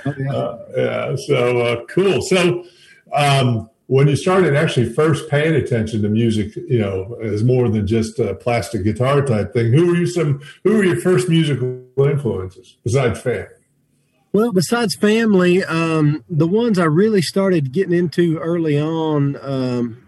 Oh, 0.06 0.14
yeah. 0.18 0.34
Uh, 0.34 0.66
yeah. 0.76 1.16
So 1.16 1.60
uh, 1.60 1.86
cool. 1.86 2.22
So 2.22 2.66
um, 3.14 3.70
when 3.88 4.08
you 4.08 4.16
started 4.16 4.56
actually 4.56 4.92
first 4.92 5.30
paying 5.30 5.56
attention 5.56 6.02
to 6.02 6.10
music, 6.10 6.56
you 6.56 6.80
know, 6.80 7.18
as 7.24 7.44
more 7.44 7.70
than 7.70 7.88
just 7.88 8.20
a 8.20 8.36
plastic 8.36 8.84
guitar 8.84 9.22
type 9.22 9.54
thing, 9.54 9.72
who 9.72 9.88
were 9.88 9.96
you? 9.96 10.08
Some 10.08 10.42
who 10.64 10.76
were 10.76 10.84
your 10.84 11.00
first 11.00 11.30
musical 11.30 11.84
influences 11.98 12.78
besides 12.84 13.22
fam? 13.22 13.48
Well, 14.34 14.52
besides 14.52 14.96
family, 14.96 15.64
um, 15.64 16.24
the 16.28 16.48
ones 16.48 16.80
I 16.80 16.86
really 16.86 17.22
started 17.22 17.72
getting 17.72 17.94
into 17.94 18.40
early 18.40 18.82
on, 18.82 19.38
um, 19.40 20.08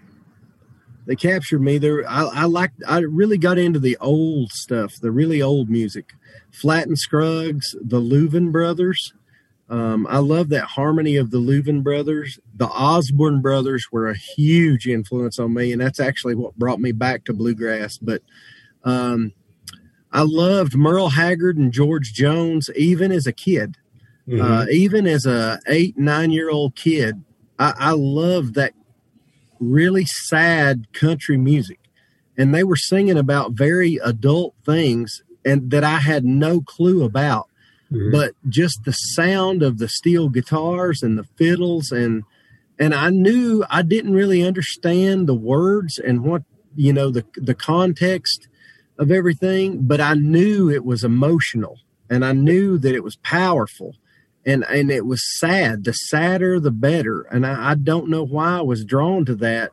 they 1.05 1.15
captured 1.15 1.61
me. 1.61 1.77
There, 1.77 2.09
I, 2.09 2.23
I 2.23 2.45
liked. 2.45 2.81
I 2.87 3.01
really 3.01 3.37
got 3.37 3.59
into 3.59 3.77
the 3.77 3.95
old 4.01 4.49
stuff, 4.51 4.93
the 4.99 5.11
really 5.11 5.43
old 5.43 5.69
music. 5.69 6.13
Flatt 6.49 6.87
and 6.87 6.97
Scruggs, 6.97 7.75
the 7.79 8.01
Louvin 8.01 8.51
brothers. 8.51 9.13
Um, 9.69 10.07
I 10.09 10.17
love 10.17 10.49
that 10.49 10.65
harmony 10.65 11.17
of 11.17 11.29
the 11.29 11.37
Louvin 11.37 11.83
brothers. 11.83 12.39
The 12.55 12.67
Osborne 12.67 13.43
brothers 13.43 13.89
were 13.91 14.09
a 14.09 14.17
huge 14.17 14.87
influence 14.87 15.37
on 15.37 15.53
me, 15.53 15.71
and 15.71 15.79
that's 15.79 15.99
actually 15.99 16.33
what 16.33 16.57
brought 16.57 16.79
me 16.79 16.91
back 16.93 17.25
to 17.25 17.33
bluegrass. 17.33 17.99
But 17.99 18.23
um, 18.83 19.33
I 20.11 20.23
loved 20.23 20.75
Merle 20.75 21.09
Haggard 21.09 21.57
and 21.57 21.71
George 21.71 22.11
Jones 22.11 22.71
even 22.75 23.11
as 23.11 23.27
a 23.27 23.31
kid. 23.31 23.77
Mm-hmm. 24.27 24.41
Uh, 24.41 24.65
even 24.71 25.05
as 25.05 25.25
a 25.25 25.59
eight 25.67 25.97
nine 25.97 26.31
year 26.31 26.49
old 26.49 26.75
kid, 26.75 27.23
I, 27.59 27.73
I 27.77 27.91
loved 27.91 28.55
that 28.55 28.73
really 29.59 30.05
sad 30.05 30.91
country 30.93 31.37
music, 31.37 31.79
and 32.37 32.53
they 32.53 32.63
were 32.63 32.75
singing 32.75 33.17
about 33.17 33.51
very 33.51 33.97
adult 33.97 34.55
things 34.65 35.21
and 35.45 35.69
that 35.69 35.83
I 35.83 35.99
had 35.99 36.25
no 36.25 36.61
clue 36.61 37.03
about. 37.03 37.47
Mm-hmm. 37.91 38.11
But 38.11 38.33
just 38.49 38.83
the 38.83 38.91
sound 38.91 39.61
of 39.61 39.77
the 39.77 39.87
steel 39.87 40.29
guitars 40.29 41.03
and 41.03 41.17
the 41.17 41.25
fiddles 41.37 41.91
and 41.91 42.23
and 42.79 42.93
I 42.93 43.09
knew 43.09 43.63
I 43.69 43.83
didn't 43.83 44.13
really 44.13 44.43
understand 44.43 45.27
the 45.27 45.35
words 45.35 45.99
and 45.99 46.23
what 46.23 46.43
you 46.75 46.91
know 46.91 47.11
the 47.11 47.25
the 47.35 47.53
context 47.53 48.47
of 48.97 49.11
everything, 49.11 49.85
but 49.85 50.01
I 50.01 50.15
knew 50.15 50.69
it 50.69 50.83
was 50.83 51.03
emotional 51.03 51.79
and 52.09 52.25
I 52.25 52.31
knew 52.31 52.77
that 52.79 52.95
it 52.95 53.03
was 53.03 53.17
powerful 53.17 53.95
and 54.45 54.63
and 54.65 54.91
it 54.91 55.05
was 55.05 55.21
sad. 55.39 55.83
The 55.83 55.93
sadder, 55.93 56.59
the 56.59 56.71
better. 56.71 57.21
And 57.23 57.45
I, 57.45 57.71
I 57.71 57.75
don't 57.75 58.09
know 58.09 58.23
why 58.23 58.57
I 58.57 58.61
was 58.61 58.85
drawn 58.85 59.25
to 59.25 59.35
that. 59.35 59.71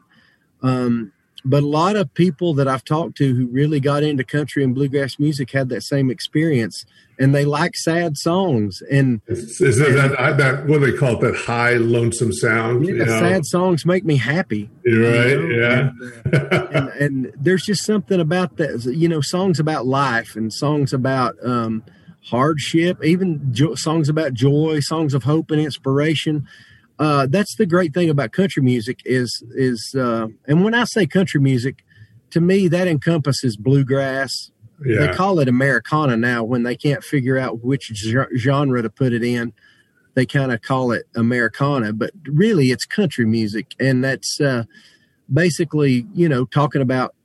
Um, 0.62 1.12
but 1.45 1.62
a 1.62 1.67
lot 1.67 1.97
of 1.97 2.14
people 2.14 2.55
that 2.55 2.69
I've 2.69 2.85
talked 2.85 3.17
to 3.17 3.35
who 3.35 3.47
really 3.49 3.81
got 3.81 4.05
into 4.05 4.23
country 4.23 4.62
and 4.62 4.75
bluegrass 4.75 5.19
music 5.19 5.50
had 5.50 5.69
that 5.71 5.83
same 5.83 6.09
experience, 6.09 6.85
and 7.19 7.35
they 7.35 7.45
like 7.45 7.75
sad 7.75 8.17
songs. 8.17 8.81
And 8.91 9.21
is, 9.26 9.61
is 9.61 9.79
that, 9.79 10.14
that, 10.17 10.37
that, 10.37 10.67
what 10.67 10.83
they 10.83 10.93
call 10.93 11.17
it? 11.17 11.21
That 11.21 11.35
high 11.35 11.75
lonesome 11.75 12.33
sound. 12.33 12.87
Yeah, 12.87 13.07
sad 13.07 13.45
songs 13.47 13.85
make 13.85 14.05
me 14.05 14.17
happy. 14.17 14.71
You're 14.85 15.02
right. 15.02 15.31
You 15.31 15.49
know? 15.49 15.61
Yeah. 15.61 15.91
And, 16.25 16.52
uh, 16.52 16.67
and, 16.73 16.88
and, 16.88 17.33
there's 17.37 17.64
just 17.64 17.85
something 17.85 18.21
about 18.21 18.57
that. 18.59 18.85
You 18.85 19.09
know, 19.09 19.21
songs 19.21 19.59
about 19.59 19.85
life 19.85 20.37
and 20.37 20.52
songs 20.52 20.93
about 20.93 21.35
um, 21.45 21.83
hardship, 22.25 23.05
even 23.05 23.52
jo- 23.52 23.75
songs 23.75 24.09
about 24.09 24.35
joy, 24.35 24.81
songs 24.81 25.14
of 25.14 25.25
hope 25.25 25.50
and 25.50 25.61
inspiration 25.61 26.47
uh, 26.99 27.26
that's 27.29 27.57
the 27.57 27.67
great 27.67 27.93
thing 27.95 28.11
about 28.11 28.31
country 28.31 28.62
music 28.62 29.00
is 29.05 29.43
is 29.57 29.95
uh, 29.99 30.29
and 30.47 30.64
when 30.64 30.73
I 30.73 30.85
say 30.85 31.07
country 31.07 31.41
music, 31.41 31.85
to 32.31 32.41
me 32.41 32.69
that 32.69 32.87
encompasses 32.87 33.57
bluegrass. 33.57 34.50
Yeah. 34.85 35.07
They 35.07 35.12
call 35.12 35.38
it 35.38 35.49
Americana 35.49 36.17
now 36.17 36.43
when 36.43 36.64
they 36.64 36.76
can't 36.76 37.05
figure 37.05 37.38
out 37.38 37.64
which 37.64 37.93
genre 38.37 38.83
to 38.83 38.91
put 38.91 39.12
it 39.12 39.23
in. 39.23 39.52
They 40.14 40.26
kind 40.26 40.52
of 40.52 40.61
call 40.62 40.91
it 40.91 41.07
Americana, 41.14 41.93
but 41.93 42.11
really 42.25 42.71
it's 42.71 42.85
country 42.85 43.25
music, 43.25 43.75
and 43.81 44.05
that's 44.05 44.41
uh, 44.41 44.64
basically 45.33 46.07
you 46.14 46.29
know 46.29 46.45
talking 46.45 46.83
about 46.83 47.17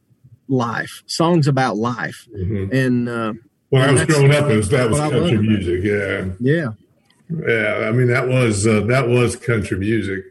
life, 0.47 1.03
songs 1.05 1.47
about 1.47 1.77
life, 1.77 2.27
mm-hmm. 2.35 2.73
and 2.73 3.09
When 3.69 3.81
I 3.81 3.91
was 3.91 4.05
growing 4.05 4.31
up, 4.33 4.49
it 4.49 4.55
was 4.57 4.69
that 4.69 4.89
was 4.89 4.99
country 4.99 5.37
music. 5.37 5.83
Yeah, 5.83 6.25
Yeah. 6.39 6.69
yeah. 7.29 7.87
I 7.87 7.91
mean, 7.91 8.07
that 8.07 8.27
was 8.27 8.65
uh, 8.65 8.81
that 8.81 9.07
was 9.09 9.35
country 9.35 9.77
music. 9.77 10.23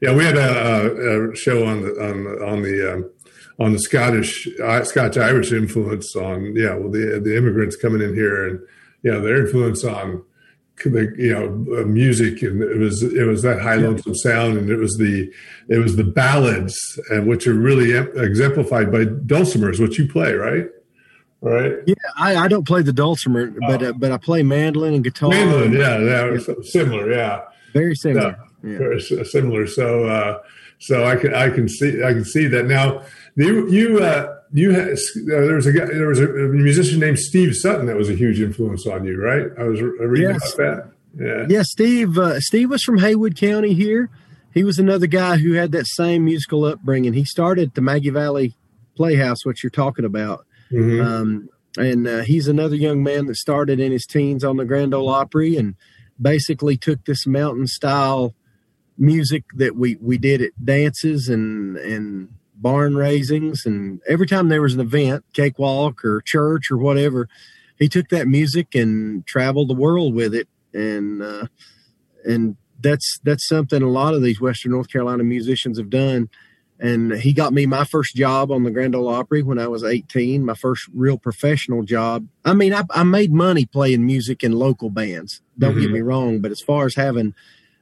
Yeah, 0.00 0.14
we 0.14 0.24
had 0.24 0.36
a, 0.36 0.40
a, 0.40 1.30
a 1.30 1.36
show 1.36 1.66
on 1.66 1.82
the 1.82 1.90
on 2.02 2.24
the 2.24 2.46
on 2.46 2.62
the 2.62 2.92
um, 2.94 3.10
on 3.58 3.72
the 3.72 3.78
Scottish 3.78 4.48
Scotch 4.84 5.16
Irish 5.16 5.52
influence 5.52 6.14
on 6.14 6.54
yeah, 6.54 6.74
well 6.74 6.90
the 6.90 7.20
the 7.22 7.36
immigrants 7.36 7.76
coming 7.76 8.00
in 8.02 8.14
here 8.14 8.46
and 8.48 8.60
you 9.02 9.10
know 9.12 9.20
their 9.20 9.44
influence 9.44 9.84
on 9.84 10.22
the 10.84 11.14
you 11.16 11.32
know 11.32 11.80
uh, 11.80 11.84
music 11.84 12.42
and 12.42 12.60
it 12.62 12.78
was 12.78 13.02
it 13.02 13.24
was 13.26 13.42
that 13.42 13.60
high 13.60 13.76
lonesome 13.76 14.14
sound 14.14 14.58
and 14.58 14.70
it 14.70 14.76
was 14.76 14.96
the 14.98 15.32
it 15.68 15.78
was 15.78 15.94
the 15.96 16.02
ballads 16.04 16.76
and 17.10 17.26
which 17.28 17.46
are 17.46 17.54
really 17.54 17.96
em- 17.96 18.10
exemplified 18.16 18.90
by 18.92 19.04
dulcimers, 19.04 19.80
which 19.80 19.98
you 19.98 20.06
play, 20.08 20.32
right? 20.34 20.66
Right. 21.44 21.74
Yeah, 21.86 21.94
I, 22.16 22.36
I 22.36 22.48
don't 22.48 22.66
play 22.66 22.80
the 22.80 22.92
dulcimer, 22.92 23.52
but 23.68 23.82
uh, 23.82 23.92
but 23.92 24.10
I 24.10 24.16
play 24.16 24.42
mandolin 24.42 24.94
and 24.94 25.04
guitar. 25.04 25.28
Mandolin, 25.28 25.72
yeah, 25.74 25.98
yeah, 25.98 26.38
similar, 26.62 27.12
yeah. 27.12 27.42
Very 27.74 27.94
similar. 27.94 28.38
Yeah. 28.62 28.78
very 28.78 29.00
similar. 29.02 29.66
So, 29.66 30.04
uh, 30.04 30.38
so 30.78 31.04
I 31.04 31.16
can 31.16 31.34
I 31.34 31.50
can 31.50 31.68
see 31.68 32.02
I 32.02 32.14
can 32.14 32.24
see 32.24 32.46
that 32.46 32.64
now. 32.64 33.02
You 33.36 33.68
you 33.68 33.98
uh, 33.98 34.38
you 34.54 34.70
had, 34.70 34.92
uh, 34.92 34.96
there 35.26 35.56
was 35.56 35.66
a 35.66 35.72
guy, 35.72 35.84
there 35.84 36.06
was 36.08 36.20
a, 36.20 36.28
musician 36.28 37.00
named 37.00 37.18
Steve 37.18 37.54
Sutton 37.54 37.86
that 37.86 37.96
was 37.96 38.08
a 38.08 38.14
huge 38.14 38.40
influence 38.40 38.86
on 38.86 39.04
you, 39.04 39.20
right? 39.20 39.48
I 39.58 39.64
was 39.64 39.82
reading 39.82 40.30
Yes. 40.30 40.54
about 40.54 40.56
that. 40.56 40.90
Yeah. 41.18 41.46
Yeah, 41.58 41.62
Steve. 41.62 42.16
Uh, 42.16 42.40
Steve 42.40 42.70
was 42.70 42.82
from 42.82 42.98
Haywood 42.98 43.36
County 43.36 43.74
here. 43.74 44.08
He 44.54 44.64
was 44.64 44.78
another 44.78 45.08
guy 45.08 45.36
who 45.36 45.52
had 45.54 45.72
that 45.72 45.86
same 45.86 46.24
musical 46.24 46.64
upbringing. 46.64 47.12
He 47.12 47.24
started 47.24 47.68
at 47.68 47.74
the 47.74 47.82
Maggie 47.82 48.10
Valley 48.10 48.54
Playhouse, 48.96 49.44
what 49.44 49.62
you're 49.62 49.70
talking 49.70 50.04
about, 50.04 50.46
Mhm. 50.72 51.04
um, 51.04 51.48
and 51.76 52.06
uh, 52.06 52.20
he's 52.22 52.46
another 52.46 52.76
young 52.76 53.02
man 53.02 53.26
that 53.26 53.36
started 53.36 53.80
in 53.80 53.90
his 53.90 54.06
teens 54.06 54.44
on 54.44 54.56
the 54.56 54.64
Grand 54.64 54.94
Ole 54.94 55.08
Opry 55.08 55.56
and 55.56 55.74
basically 56.20 56.76
took 56.76 57.04
this 57.04 57.26
mountain 57.26 57.66
style 57.66 58.34
music 58.96 59.44
that 59.56 59.74
we 59.74 59.96
we 60.00 60.16
did 60.16 60.40
at 60.40 60.52
dances 60.64 61.28
and 61.28 61.76
and 61.76 62.28
barn 62.54 62.94
raisings. 62.94 63.66
And 63.66 64.00
every 64.08 64.26
time 64.26 64.48
there 64.48 64.62
was 64.62 64.74
an 64.74 64.80
event 64.80 65.24
cakewalk 65.32 66.04
or 66.04 66.20
church 66.20 66.70
or 66.70 66.76
whatever 66.76 67.28
he 67.78 67.88
took 67.88 68.08
that 68.10 68.28
music 68.28 68.74
and 68.74 69.26
traveled 69.26 69.68
the 69.68 69.74
world 69.74 70.14
with 70.14 70.34
it. 70.34 70.48
And 70.72 71.22
uh, 71.22 71.46
and 72.24 72.56
that's 72.80 73.18
that's 73.24 73.46
something 73.48 73.82
a 73.82 73.88
lot 73.88 74.14
of 74.14 74.22
these 74.22 74.40
western 74.40 74.72
north 74.72 74.90
carolina 74.90 75.24
musicians 75.24 75.78
have 75.78 75.88
done 75.90 76.28
and 76.84 77.12
he 77.14 77.32
got 77.32 77.52
me 77.52 77.64
my 77.66 77.84
first 77.84 78.14
job 78.14 78.50
on 78.50 78.62
the 78.64 78.70
grand 78.70 78.94
ole 78.94 79.08
opry 79.08 79.42
when 79.42 79.58
i 79.58 79.66
was 79.66 79.82
18 79.82 80.44
my 80.44 80.54
first 80.54 80.88
real 80.94 81.16
professional 81.18 81.82
job 81.82 82.26
i 82.44 82.52
mean 82.52 82.74
i, 82.74 82.82
I 82.90 83.02
made 83.04 83.32
money 83.32 83.64
playing 83.64 84.04
music 84.04 84.44
in 84.44 84.52
local 84.52 84.90
bands 84.90 85.40
don't 85.58 85.78
get 85.78 85.88
Mhm. 85.90 85.94
me 85.94 86.00
wrong 86.00 86.40
but 86.40 86.50
as 86.50 86.60
far 86.60 86.86
as 86.86 86.94
having 86.94 87.34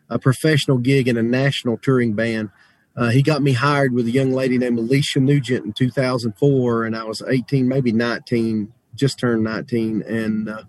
a 0.09 0.19
professional 0.19 0.79
gig 0.79 1.09
in 1.09 1.17
a 1.17 1.23
national 1.23 1.77
touring 1.79 2.15
band 2.15 2.51
uh, 2.95 3.09
he 3.09 3.23
got 3.23 3.43
me 3.43 3.53
hired 3.53 3.93
with 3.95 4.07
a 4.07 4.11
young 4.11 4.33
lady 4.33 4.59
named 4.59 4.79
Alicia 4.79 5.19
Nugent 5.19 5.65
in 5.65 5.73
2004, 5.73 6.85
and 6.85 6.95
I 6.95 7.05
was 7.05 7.23
18, 7.27 7.67
maybe 7.67 7.91
19, 7.91 8.71
just 8.95 9.19
turned 9.19 9.43
19, 9.43 10.03
and 10.03 10.51
uh, 10.51 10.65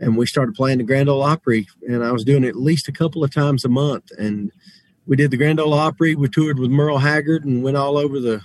and 0.00 0.16
we 0.16 0.26
started 0.26 0.56
playing 0.56 0.78
the 0.78 0.84
Grand 0.84 1.08
Ole 1.08 1.22
Opry, 1.22 1.68
and 1.88 2.02
I 2.02 2.10
was 2.10 2.24
doing 2.24 2.42
it 2.42 2.48
at 2.48 2.56
least 2.56 2.88
a 2.88 2.92
couple 2.92 3.22
of 3.22 3.32
times 3.32 3.64
a 3.64 3.68
month, 3.68 4.10
and 4.18 4.50
we 5.06 5.16
did 5.16 5.30
the 5.30 5.36
Grand 5.36 5.60
Ole 5.60 5.74
Opry. 5.74 6.14
We 6.14 6.28
toured 6.28 6.58
with 6.58 6.70
Merle 6.70 6.98
Haggard 6.98 7.44
and 7.44 7.62
went 7.62 7.76
all 7.76 7.96
over 7.96 8.20
the 8.20 8.42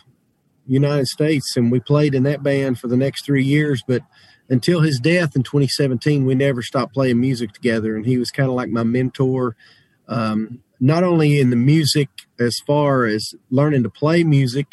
United 0.67 1.07
States, 1.07 1.55
and 1.55 1.71
we 1.71 1.79
played 1.79 2.13
in 2.13 2.23
that 2.23 2.43
band 2.43 2.79
for 2.79 2.87
the 2.87 2.97
next 2.97 3.25
three 3.25 3.43
years. 3.43 3.83
But 3.87 4.03
until 4.47 4.81
his 4.81 4.99
death 4.99 5.35
in 5.35 5.43
2017, 5.43 6.25
we 6.25 6.35
never 6.35 6.61
stopped 6.61 6.93
playing 6.93 7.19
music 7.19 7.53
together, 7.53 7.95
and 7.95 8.05
he 8.05 8.17
was 8.17 8.29
kind 8.31 8.49
of 8.49 8.55
like 8.55 8.69
my 8.69 8.83
mentor. 8.83 9.55
Um, 10.07 10.63
not 10.79 11.03
only 11.03 11.39
in 11.39 11.51
the 11.51 11.55
music 11.55 12.09
as 12.39 12.57
far 12.65 13.05
as 13.05 13.33
learning 13.49 13.83
to 13.83 13.89
play 13.89 14.23
music, 14.23 14.67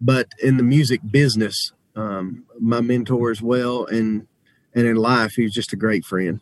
but 0.00 0.28
in 0.42 0.56
the 0.56 0.62
music 0.62 1.00
business. 1.08 1.72
Um, 1.94 2.44
my 2.60 2.80
mentor 2.80 3.30
as 3.30 3.40
well, 3.40 3.86
and 3.86 4.26
and 4.74 4.86
in 4.86 4.96
life, 4.96 5.32
he 5.36 5.42
was 5.42 5.52
just 5.52 5.72
a 5.72 5.76
great 5.76 6.04
friend. 6.04 6.40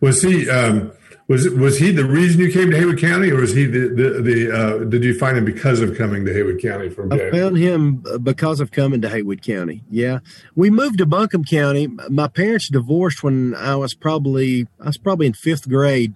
Was 0.00 0.22
he 0.22 0.50
um, 0.50 0.92
was 1.28 1.46
it, 1.46 1.56
was 1.56 1.78
he 1.78 1.92
the 1.92 2.04
reason 2.04 2.40
you 2.40 2.50
came 2.50 2.70
to 2.70 2.76
Haywood 2.76 3.00
County, 3.00 3.30
or 3.30 3.40
was 3.40 3.54
he 3.54 3.66
the 3.66 3.88
the, 3.88 4.22
the 4.22 4.52
uh, 4.52 4.84
did 4.84 5.04
you 5.04 5.16
find 5.18 5.36
him 5.36 5.44
because 5.44 5.80
of 5.80 5.96
coming 5.96 6.24
to 6.24 6.32
Haywood 6.32 6.60
County 6.60 6.88
from 6.88 7.12
I 7.12 7.30
found 7.30 7.56
him 7.56 8.04
because 8.22 8.60
of 8.60 8.70
coming 8.70 9.00
to 9.02 9.08
Haywood 9.08 9.42
County. 9.42 9.82
Yeah, 9.90 10.18
we 10.54 10.70
moved 10.70 10.98
to 10.98 11.06
Buncombe 11.06 11.44
County. 11.44 11.86
My 11.86 12.28
parents 12.28 12.68
divorced 12.68 13.22
when 13.22 13.54
I 13.54 13.76
was 13.76 13.94
probably 13.94 14.66
I 14.80 14.86
was 14.86 14.98
probably 14.98 15.26
in 15.26 15.34
fifth 15.34 15.68
grade, 15.68 16.14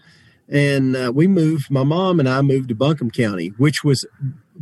and 0.49 0.97
uh, 0.97 1.13
we 1.15 1.29
moved. 1.29 1.71
My 1.71 1.85
mom 1.85 2.21
and 2.21 2.29
I 2.29 2.43
moved 2.43 2.69
to 2.71 2.75
Buncombe 2.75 3.11
County, 3.11 3.49
which 3.59 3.85
was 3.85 4.05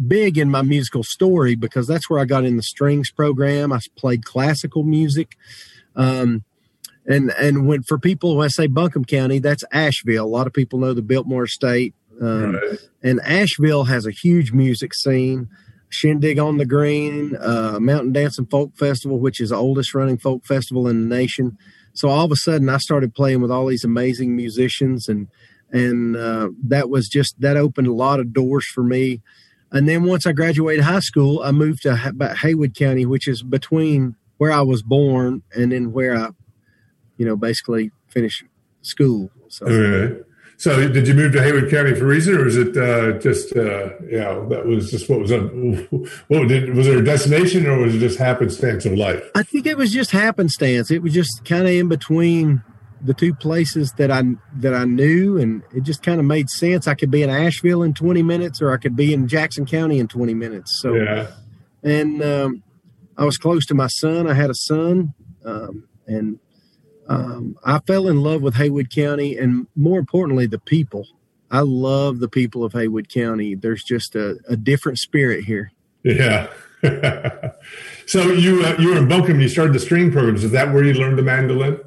big 0.07 0.37
in 0.37 0.51
my 0.51 0.63
musical 0.63 1.03
story 1.03 1.55
because 1.55 1.87
that's 1.87 2.11
where 2.11 2.19
I 2.19 2.25
got 2.25 2.45
in 2.45 2.57
the 2.57 2.63
strings 2.63 3.11
program. 3.11 3.73
I 3.73 3.81
played 3.97 4.25
classical 4.25 4.83
music. 4.83 5.37
Um, 5.97 6.45
and 7.07 7.31
and 7.39 7.67
when 7.67 7.83
for 7.83 7.99
people 7.99 8.37
when 8.37 8.45
I 8.47 8.49
say 8.49 8.67
Buncombe 8.67 9.05
County, 9.05 9.39
that's 9.39 9.65
Asheville. 9.73 10.25
A 10.25 10.27
lot 10.27 10.47
of 10.47 10.53
people 10.53 10.79
know 10.79 10.95
the 10.95 11.03
Biltmore 11.03 11.45
Estate. 11.45 11.95
Um, 12.21 12.55
Right. 12.55 12.79
and 13.03 13.21
Asheville 13.23 13.85
has 13.85 14.07
a 14.07 14.11
huge 14.13 14.53
music 14.53 14.95
scene. 14.95 15.49
Shindig 15.91 16.39
on 16.41 16.57
the 16.59 16.67
Green, 16.67 17.37
uh, 17.37 17.79
Mountain 17.81 18.13
Dance 18.13 18.37
and 18.39 18.51
Folk 18.51 18.77
Festival, 18.77 19.21
which 19.21 19.41
is 19.41 19.51
the 19.51 19.57
oldest 19.57 19.95
running 19.95 20.19
folk 20.19 20.45
festival 20.45 20.89
in 20.89 21.09
the 21.09 21.15
nation. 21.17 21.57
So 21.93 22.09
all 22.09 22.25
of 22.25 22.33
a 22.33 22.37
sudden, 22.37 22.69
I 22.69 22.79
started 22.79 23.15
playing 23.15 23.41
with 23.43 23.53
all 23.53 23.67
these 23.67 23.85
amazing 23.85 24.35
musicians, 24.35 25.09
and 25.09 25.29
and 25.73 26.17
uh, 26.17 26.51
that 26.65 26.89
was 26.91 27.09
just 27.09 27.41
that 27.41 27.57
opened 27.57 27.87
a 27.87 27.93
lot 27.93 28.19
of 28.21 28.33
doors 28.33 28.67
for 28.67 28.83
me. 28.83 29.21
And 29.71 29.89
then 29.89 30.03
once 30.05 30.27
I 30.27 30.33
graduated 30.33 30.85
high 30.85 31.01
school, 31.01 31.43
I 31.43 31.51
moved 31.53 31.83
to 31.83 31.95
Ha- 31.97 32.35
Haywood 32.43 32.75
County, 32.75 33.07
which 33.07 33.27
is 33.29 33.43
between 33.43 34.15
where 34.39 34.53
I 34.53 34.63
was 34.63 34.83
born 34.83 35.43
and 35.55 35.71
then 35.73 35.93
where 35.93 36.17
I, 36.17 36.29
you 37.16 37.26
know, 37.26 37.37
basically 37.37 37.90
finish 38.09 38.44
school. 38.83 39.30
So. 39.49 39.66
Okay. 39.66 40.21
So 40.56 40.88
did 40.88 41.09
you 41.09 41.14
move 41.14 41.33
to 41.33 41.42
Haywood 41.42 41.68
County 41.68 41.94
for 41.94 42.04
a 42.04 42.09
reason, 42.09 42.37
or 42.37 42.47
is 42.47 42.56
it 42.56 42.76
uh, 42.76 43.18
just 43.18 43.54
uh, 43.56 43.90
yeah 44.09 44.38
that 44.50 44.64
was 44.64 44.90
just 44.90 45.11
what 45.11 45.18
was 45.21 45.33
on? 45.33 45.88
What 46.28 46.47
did 46.49 46.75
was 46.75 46.87
there 46.87 46.99
a 46.99 47.04
destination, 47.04 47.66
or 47.66 47.78
was 47.78 47.94
it 47.97 47.99
just 47.99 48.18
happenstance 48.18 48.87
of 48.87 48.92
life? 48.92 49.23
I 49.35 49.42
think 49.42 49.66
it 49.66 49.76
was 49.76 49.92
just 49.92 50.12
happenstance. 50.12 50.90
It 50.92 51.02
was 51.02 51.12
just 51.12 51.44
kind 51.44 51.62
of 51.66 51.73
in 51.73 51.88
between 51.88 52.62
the 53.02 53.14
two 53.14 53.35
places 53.35 53.92
that 53.99 54.12
I 54.12 54.23
that 54.61 54.75
I 54.75 54.85
knew, 54.85 55.38
and 55.38 55.62
it 55.75 55.83
just 55.83 56.04
kind 56.04 56.21
of 56.21 56.25
made 56.25 56.49
sense. 56.49 56.87
I 56.87 56.94
could 56.94 57.11
be 57.11 57.23
in 57.25 57.30
Asheville 57.30 57.83
in 57.83 57.92
20 57.92 58.23
minutes, 58.23 58.62
or 58.62 58.73
I 58.73 58.76
could 58.76 58.94
be 58.94 59.12
in 59.12 59.26
Jackson 59.26 59.66
County 59.66 59.99
in 59.99 60.06
20 60.06 60.35
minutes. 60.35 60.78
So, 60.80 60.94
Yeah. 60.94 61.26
and 61.83 62.23
um, 62.23 62.62
I 63.18 63.25
was 63.25 63.37
close 63.38 63.66
to 63.66 63.75
my 63.75 63.88
son. 63.88 64.28
I 64.30 64.35
had 64.35 64.50
a 64.50 64.54
son, 64.54 65.14
um, 65.44 65.88
and 66.06 66.38
um, 67.09 67.57
I 67.65 67.81
fell 67.81 68.09
in 68.09 68.23
love 68.23 68.43
with 68.43 68.55
Haywood 68.55 68.91
County, 68.91 69.37
and 69.37 69.67
more 69.77 69.99
importantly, 69.99 70.47
the 70.47 70.59
people. 70.59 71.07
I 71.51 71.61
love 71.61 72.19
the 72.19 72.29
people 72.29 72.65
of 72.65 72.73
Haywood 72.73 73.09
County. 73.09 73.55
There's 73.55 73.85
just 73.85 74.15
a, 74.17 74.39
a 74.49 74.57
different 74.57 74.99
spirit 74.99 75.45
here. 75.45 75.73
Yeah. 76.03 76.51
so 78.07 78.23
you 78.33 78.63
uh, 78.65 78.77
you 78.79 78.91
were 78.91 78.99
in 78.99 79.09
Buncombe. 79.09 79.41
You 79.41 79.49
started 79.49 79.75
the 79.75 79.79
string 79.81 80.11
programs. 80.13 80.45
Is 80.45 80.51
that 80.51 80.73
where 80.73 80.85
you 80.85 80.93
learned 80.95 81.19
the 81.19 81.23
mandolin? 81.23 81.81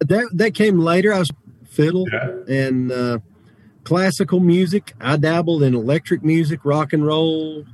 That 0.00 0.28
that 0.34 0.54
came 0.54 0.78
later. 0.78 1.12
I 1.12 1.20
was 1.20 1.30
fiddle 1.66 2.06
Yeah. 2.12 2.38
and 2.48 2.92
uh, 2.92 3.18
classical 3.84 4.40
music. 4.40 4.92
I 5.00 5.16
dabbled 5.16 5.62
in 5.62 5.74
electric 5.74 6.22
music, 6.22 6.64
rock 6.64 6.92
and 6.92 7.06
roll, 7.06 7.64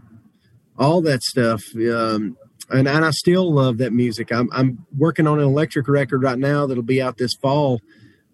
all 0.78 1.00
that 1.02 1.22
stuff. 1.22 1.62
Um, 1.76 2.36
and, 2.70 2.88
and 2.88 3.04
I 3.04 3.10
still 3.10 3.52
love 3.52 3.78
that 3.78 3.92
music. 3.92 4.32
I'm, 4.32 4.48
I'm 4.52 4.86
working 4.96 5.26
on 5.26 5.38
an 5.38 5.44
electric 5.44 5.88
record 5.88 6.22
right 6.22 6.38
now 6.38 6.66
that'll 6.66 6.82
be 6.82 7.00
out 7.02 7.18
this 7.18 7.34
fall. 7.34 7.80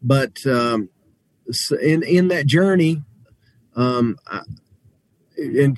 But 0.02 0.44
um, 0.46 0.90
in 1.80 2.02
in 2.02 2.28
that 2.28 2.46
journey, 2.46 3.02
um, 3.76 4.16
I, 4.26 4.42
in, 5.36 5.76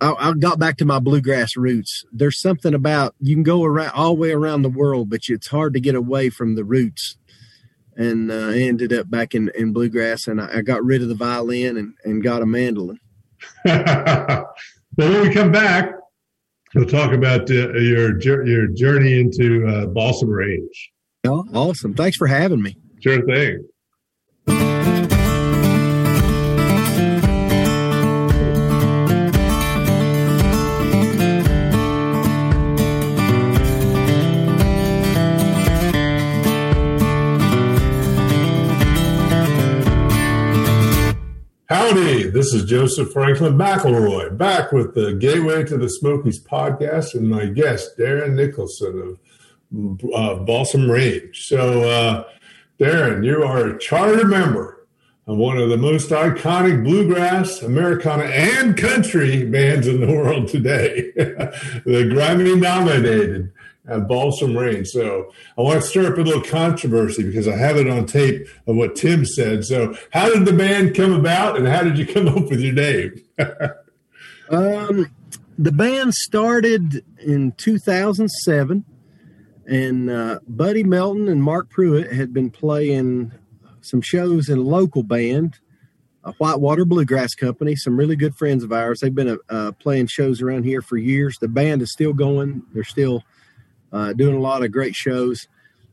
I, 0.00 0.14
I 0.18 0.32
got 0.34 0.58
back 0.58 0.76
to 0.78 0.84
my 0.84 0.98
bluegrass 0.98 1.56
roots. 1.56 2.04
There's 2.12 2.40
something 2.40 2.74
about 2.74 3.14
you 3.20 3.34
can 3.34 3.42
go 3.42 3.64
around 3.64 3.92
all 3.94 4.14
the 4.14 4.20
way 4.20 4.32
around 4.32 4.62
the 4.62 4.68
world, 4.68 5.08
but 5.10 5.20
it's 5.28 5.48
hard 5.48 5.72
to 5.74 5.80
get 5.80 5.94
away 5.94 6.30
from 6.30 6.54
the 6.54 6.64
roots 6.64 7.16
and 8.00 8.30
uh, 8.30 8.48
I 8.48 8.60
ended 8.60 8.94
up 8.94 9.10
back 9.10 9.34
in, 9.34 9.50
in 9.54 9.74
bluegrass 9.74 10.26
and 10.26 10.40
I, 10.40 10.58
I 10.58 10.62
got 10.62 10.82
rid 10.82 11.02
of 11.02 11.08
the 11.08 11.14
violin 11.14 11.76
and, 11.76 11.94
and 12.02 12.22
got 12.22 12.40
a 12.40 12.46
mandolin. 12.46 12.98
but 13.64 14.46
when 14.96 15.20
we 15.20 15.34
come 15.34 15.52
back, 15.52 15.92
we'll 16.74 16.86
talk 16.86 17.12
about 17.12 17.50
uh, 17.50 17.72
your 17.78 18.20
your 18.46 18.66
journey 18.68 19.18
into 19.20 19.66
uh, 19.66 19.86
Balsam 19.86 20.30
Range. 20.30 20.92
Oh, 21.26 21.44
awesome. 21.52 21.94
Thanks 21.94 22.16
for 22.16 22.26
having 22.26 22.62
me. 22.62 22.76
Sure 23.02 23.24
thing. 23.26 23.66
Howdy, 41.70 42.30
this 42.30 42.52
is 42.52 42.64
Joseph 42.64 43.12
Franklin 43.12 43.52
McElroy, 43.52 44.36
back 44.36 44.72
with 44.72 44.96
the 44.96 45.14
Gateway 45.14 45.62
to 45.66 45.78
the 45.78 45.88
Smokies 45.88 46.42
podcast 46.42 47.14
and 47.14 47.30
my 47.30 47.46
guest, 47.46 47.96
Darren 47.96 48.34
Nicholson 48.34 49.16
of 49.72 50.04
uh, 50.12 50.34
Balsam 50.42 50.90
Range. 50.90 51.30
So, 51.46 51.88
uh, 51.88 52.24
Darren, 52.80 53.24
you 53.24 53.44
are 53.44 53.68
a 53.68 53.78
charter 53.78 54.26
member 54.26 54.88
of 55.28 55.36
one 55.36 55.58
of 55.58 55.68
the 55.68 55.76
most 55.76 56.10
iconic 56.10 56.82
bluegrass, 56.82 57.62
Americana, 57.62 58.24
and 58.24 58.76
country 58.76 59.46
bands 59.46 59.86
in 59.86 60.00
the 60.00 60.12
world 60.12 60.48
today, 60.48 61.12
the 61.14 62.10
Grammy 62.12 62.58
nominated 62.58 63.52
at 63.88 64.06
Balsam 64.06 64.56
Range. 64.56 64.86
So 64.86 65.32
I 65.56 65.62
want 65.62 65.80
to 65.80 65.86
stir 65.86 66.12
up 66.12 66.18
a 66.18 66.20
little 66.20 66.42
controversy 66.42 67.22
because 67.22 67.48
I 67.48 67.56
have 67.56 67.76
it 67.76 67.88
on 67.88 68.06
tape 68.06 68.46
of 68.66 68.76
what 68.76 68.94
Tim 68.94 69.24
said. 69.24 69.64
So 69.64 69.94
how 70.12 70.28
did 70.32 70.44
the 70.44 70.52
band 70.52 70.94
come 70.94 71.12
about 71.12 71.56
and 71.56 71.66
how 71.66 71.82
did 71.82 71.98
you 71.98 72.06
come 72.06 72.28
up 72.36 72.50
with 72.50 72.60
your 72.60 72.74
name? 72.74 73.22
um, 74.50 75.10
the 75.58 75.72
band 75.72 76.14
started 76.14 77.04
in 77.18 77.52
2007 77.52 78.84
and 79.66 80.10
uh, 80.10 80.40
Buddy 80.48 80.82
Melton 80.82 81.28
and 81.28 81.42
Marc 81.42 81.70
Pruett 81.70 82.12
had 82.12 82.32
been 82.32 82.50
playing 82.50 83.32
some 83.82 84.02
shows 84.02 84.48
in 84.48 84.58
a 84.58 84.62
local 84.62 85.02
band, 85.02 85.58
a 86.24 86.32
Whitewater 86.32 86.84
Bluegrass 86.84 87.34
Company, 87.34 87.76
some 87.76 87.96
really 87.96 88.16
good 88.16 88.34
friends 88.34 88.62
of 88.62 88.72
ours. 88.72 89.00
They've 89.00 89.14
been 89.14 89.28
uh, 89.28 89.36
uh 89.48 89.72
playing 89.72 90.08
shows 90.08 90.42
around 90.42 90.64
here 90.64 90.82
for 90.82 90.96
years. 90.96 91.38
The 91.40 91.48
band 91.48 91.82
is 91.82 91.92
still 91.92 92.12
going. 92.12 92.62
They're 92.72 92.84
still 92.84 93.22
uh, 93.92 94.12
doing 94.12 94.36
a 94.36 94.40
lot 94.40 94.62
of 94.62 94.72
great 94.72 94.94
shows. 94.94 95.46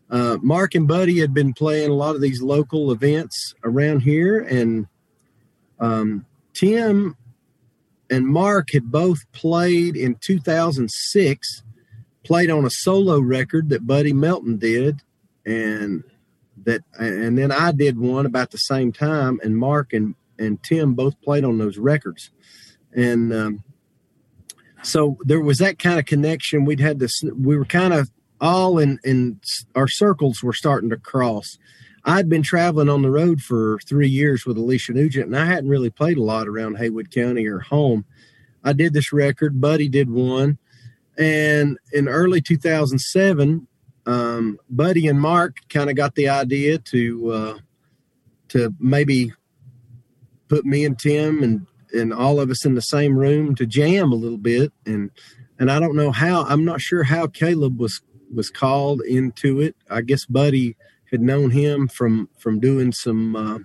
Uh, 0.09 0.37
Mark 0.41 0.75
and 0.75 0.87
Buddy 0.87 1.19
had 1.19 1.33
been 1.33 1.53
playing 1.53 1.89
a 1.89 1.95
lot 1.95 2.15
of 2.15 2.21
these 2.21 2.41
local 2.41 2.91
events 2.91 3.53
around 3.63 4.01
here, 4.01 4.39
and 4.39 4.87
um, 5.79 6.25
Tim 6.53 7.17
and 8.09 8.25
Mark 8.25 8.71
had 8.71 8.89
both 8.89 9.29
played 9.33 9.97
in 9.97 10.15
2006, 10.21 11.63
played 12.23 12.49
on 12.49 12.65
a 12.65 12.69
solo 12.69 13.19
record 13.19 13.69
that 13.69 13.85
Buddy 13.85 14.13
Melton 14.13 14.57
did, 14.57 15.01
and 15.45 16.03
that, 16.63 16.83
and 16.97 17.37
then 17.37 17.51
I 17.51 17.71
did 17.71 17.99
one 17.99 18.25
about 18.25 18.51
the 18.51 18.57
same 18.57 18.91
time, 18.91 19.39
and 19.43 19.57
Mark 19.57 19.93
and 19.93 20.15
and 20.39 20.61
Tim 20.61 20.93
both 20.93 21.19
played 21.21 21.43
on 21.43 21.57
those 21.57 21.77
records, 21.77 22.31
and 22.93 23.33
um, 23.33 23.63
so 24.83 25.17
there 25.21 25.41
was 25.41 25.57
that 25.59 25.79
kind 25.79 25.99
of 25.99 26.05
connection. 26.05 26.65
We'd 26.65 26.79
had 26.79 26.99
this, 26.99 27.21
we 27.35 27.57
were 27.57 27.65
kind 27.65 27.93
of 27.93 28.11
all 28.39 28.77
in, 28.77 28.99
in 29.03 29.39
our 29.75 29.87
circles 29.87 30.43
were 30.43 30.53
starting 30.53 30.89
to 30.89 30.97
cross. 30.97 31.57
I'd 32.05 32.29
been 32.29 32.43
traveling 32.43 32.87
on 32.87 33.01
the 33.01 33.11
road 33.11 33.41
for 33.41 33.79
three 33.85 34.07
years 34.07 34.45
with 34.45 34.57
Alicia 34.57 34.93
Nugent, 34.93 35.25
and 35.25 35.37
I 35.37 35.45
hadn't 35.45 35.69
really 35.69 35.89
played 35.89 36.17
a 36.17 36.23
lot 36.23 36.47
around 36.47 36.77
Haywood 36.77 37.11
County 37.11 37.45
or 37.47 37.59
home. 37.59 38.05
I 38.63 38.73
did 38.73 38.93
this 38.93 39.11
record, 39.11 39.59
Buddy 39.59 39.89
did 39.89 40.09
one. 40.09 40.57
And 41.17 41.77
in 41.91 42.07
early 42.07 42.41
2007, 42.41 43.67
um, 44.05 44.57
Buddy 44.69 45.07
and 45.07 45.19
Mark 45.19 45.57
kind 45.69 45.89
of 45.89 45.95
got 45.95 46.15
the 46.15 46.29
idea 46.29 46.77
to 46.77 47.31
uh, 47.31 47.57
to 48.49 48.73
maybe 48.79 49.33
put 50.47 50.65
me 50.65 50.85
and 50.85 50.97
Tim 50.97 51.43
and 51.43 51.67
and 51.93 52.13
all 52.13 52.39
of 52.39 52.49
us 52.49 52.65
in 52.65 52.75
the 52.75 52.81
same 52.81 53.17
room 53.17 53.55
to 53.55 53.65
jam 53.65 54.11
a 54.11 54.15
little 54.15 54.37
bit 54.37 54.71
and 54.85 55.11
and 55.59 55.71
I 55.71 55.79
don't 55.79 55.95
know 55.95 56.11
how 56.11 56.43
I'm 56.43 56.65
not 56.65 56.81
sure 56.81 57.03
how 57.03 57.27
Caleb 57.27 57.79
was 57.79 58.01
was 58.33 58.49
called 58.49 59.01
into 59.01 59.61
it. 59.61 59.75
I 59.89 60.01
guess 60.01 60.25
Buddy 60.25 60.75
had 61.11 61.21
known 61.21 61.51
him 61.51 61.87
from 61.87 62.29
from 62.37 62.59
doing 62.59 62.91
some 62.91 63.35
uh, 63.35 63.59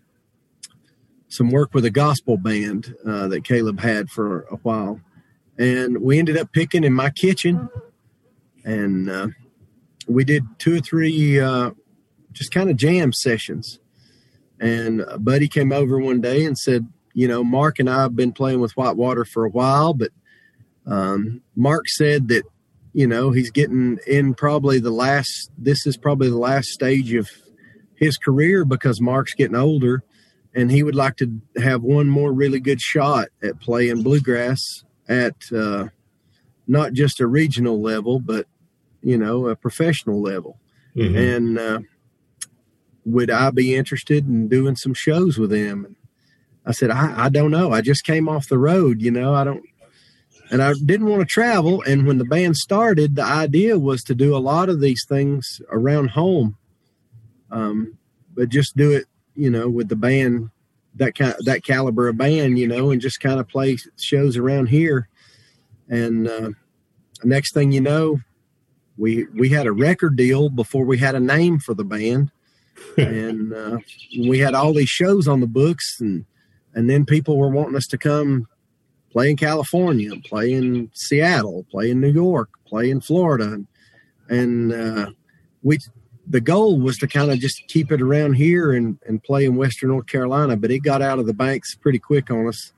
some 1.29 1.51
work 1.51 1.75
with 1.75 1.85
a 1.85 1.91
gospel 1.91 2.37
band 2.37 2.95
uh, 3.07 3.29
that 3.29 3.45
Caleb 3.45 3.81
had 3.81 4.11
for 4.11 4.43
a 4.51 4.57
while, 4.57 5.01
and 5.59 5.99
we 6.01 6.19
ended 6.19 6.37
up 6.37 6.53
picking 6.53 6.85
in 6.85 6.93
my 6.93 7.11
kitchen, 7.11 7.69
and 8.65 9.11
uh, 9.11 9.29
we 10.07 10.25
did 10.25 10.45
two 10.59 10.77
or 10.77 10.81
three 10.81 11.41
uh, 11.41 11.71
just 12.33 12.53
kind 12.53 12.71
of 12.71 12.77
jam 12.77 13.13
sessions. 13.13 13.79
And 14.61 15.05
Buddy 15.19 15.49
came 15.49 15.73
over 15.73 15.99
one 15.99 16.21
day 16.21 16.45
and 16.45 16.57
said, 16.57 16.87
you 17.15 17.29
know, 17.29 17.45
Mark 17.45 17.79
and 17.79 17.89
I 17.89 18.03
have 18.03 18.17
been 18.17 18.33
playing 18.33 18.61
with 18.61 18.73
Whitewater 18.77 19.25
for 19.25 19.45
a 19.45 19.51
while, 19.51 19.95
but 19.95 20.11
um, 20.87 21.43
Mark 21.55 21.89
said 21.89 22.29
that, 22.29 22.45
you 22.93 23.07
know, 23.07 23.31
he's 23.31 23.51
getting 23.51 23.99
in 24.07 24.35
probably 24.35 24.79
the 24.79 24.91
last, 24.91 25.51
this 25.57 25.87
is 25.87 25.97
probably 25.97 26.29
the 26.29 26.39
last 26.39 26.69
stage 26.69 27.15
of 27.15 27.31
his 27.95 28.17
career 28.17 28.65
because 28.65 29.01
Mark's 29.01 29.35
getting 29.35 29.57
older 29.57 30.03
and 30.55 30.71
he 30.71 30.83
would 30.83 30.95
like 30.95 31.17
to 31.17 31.41
have 31.57 31.83
one 31.83 32.09
more 32.09 32.33
really 32.33 32.61
good 32.61 32.81
shot 32.81 33.29
at 33.43 33.61
playing 33.61 34.03
bluegrass 34.03 34.85
at 35.09 35.37
uh, 35.55 35.89
not 36.67 36.93
just 36.93 37.21
a 37.21 37.27
regional 37.27 37.81
level, 37.81 38.19
but, 38.19 38.47
you 39.03 39.17
know, 39.17 39.49
a 39.49 39.57
professional 39.57 40.21
level. 40.21 40.59
Mm-hmm. 40.97 41.17
And 41.17 41.59
uh, 41.59 41.81
would 43.05 43.31
I 43.31 43.51
be 43.51 43.75
interested 43.75 44.27
in 44.27 44.49
doing 44.49 44.77
some 44.77 44.95
shows 44.95 45.39
with 45.39 45.53
him? 45.53 45.97
I 46.65 46.73
said, 46.73 46.91
I, 46.91 47.25
I 47.25 47.29
don't 47.29 47.51
know. 47.51 47.73
I 47.73 47.81
just 47.81 48.05
came 48.05 48.29
off 48.29 48.49
the 48.49 48.59
road, 48.59 49.01
you 49.01 49.11
know, 49.11 49.35
I 49.35 49.45
don't, 49.45 49.63
and 50.51 50.63
I 50.63 50.75
didn't 50.75 51.09
want 51.09 51.21
to 51.21 51.27
travel. 51.27 51.83
And 51.83 52.07
when 52.07 52.19
the 52.19 52.25
band 52.25 52.57
started, 52.57 53.17
the 53.17 53.25
idea 53.25 53.79
was 53.79 54.03
to 54.05 54.15
do 54.15 54.37
a 54.37 54.39
lot 54.39 54.69
of 54.69 54.81
these 54.81 55.05
things 55.09 55.61
around 55.71 56.11
home, 56.11 56.57
um, 57.51 57.97
but 58.35 58.49
just 58.49 58.77
do 58.77 58.93
it, 58.93 59.07
you 59.35 59.51
know, 59.51 59.69
with 59.69 59.89
the 59.89 59.97
band, 59.97 60.51
that 60.97 61.15
kind, 61.15 61.35
that 61.47 61.65
caliber 61.65 62.09
of 62.09 62.19
band, 62.19 62.59
you 62.59 62.69
know, 62.69 62.91
and 62.91 63.01
just 63.01 63.21
kind 63.21 63.41
of 63.41 63.49
play 63.49 63.79
shows 63.99 64.37
around 64.37 64.67
here. 64.69 65.09
And 65.89 66.29
uh, 66.29 66.51
next 67.25 67.55
thing 67.55 67.73
you 67.73 67.81
know, 67.81 68.21
we 68.97 69.27
we 69.35 69.49
had 69.49 69.67
a 69.67 69.73
record 69.73 70.17
deal 70.17 70.51
before 70.51 70.85
we 70.85 70.99
had 70.99 71.15
a 71.15 71.21
name 71.21 71.59
for 71.59 71.75
the 71.75 71.85
band, 71.85 72.31
and 72.99 73.53
uh, 73.53 73.79
we 74.19 74.39
had 74.39 74.55
all 74.55 74.75
these 74.75 74.89
shows 74.89 75.27
on 75.27 75.41
the 75.41 75.47
books 75.47 75.99
and 76.01 76.27
and 76.75 76.89
then 76.89 77.05
people 77.05 77.37
were 77.37 77.51
wanting 77.51 77.77
us 77.77 77.87
to 77.89 77.99
come 77.99 78.47
play 79.11 79.31
in 79.31 79.37
California, 79.37 80.11
play 80.25 80.53
in 80.53 80.91
Seattle, 80.95 81.67
play 81.71 81.91
in 81.91 82.01
New 82.01 82.11
York, 82.11 82.49
play 82.67 82.91
in 82.91 83.01
Florida, 83.01 83.63
and 84.29 84.73
uh, 84.73 85.11
we 85.63 85.79
the 86.27 86.41
goal 86.41 86.81
was 86.81 86.97
to 86.99 87.07
kind 87.07 87.31
of 87.31 87.39
just 87.39 87.67
keep 87.69 87.91
it 87.91 88.01
around 88.01 88.35
here 88.35 88.73
and, 88.73 88.99
and 89.07 89.23
play 89.23 89.45
in 89.45 89.57
Western 89.57 89.91
North 89.91 90.07
Carolina, 90.07 90.57
but 90.57 90.71
it 90.71 90.81
got 90.81 91.03
out 91.03 91.19
of 91.19 91.27
the 91.27 91.35
banks 91.35 91.75
pretty 91.75 91.99
quick 91.99 92.31
on 92.31 92.47
us. 92.47 92.73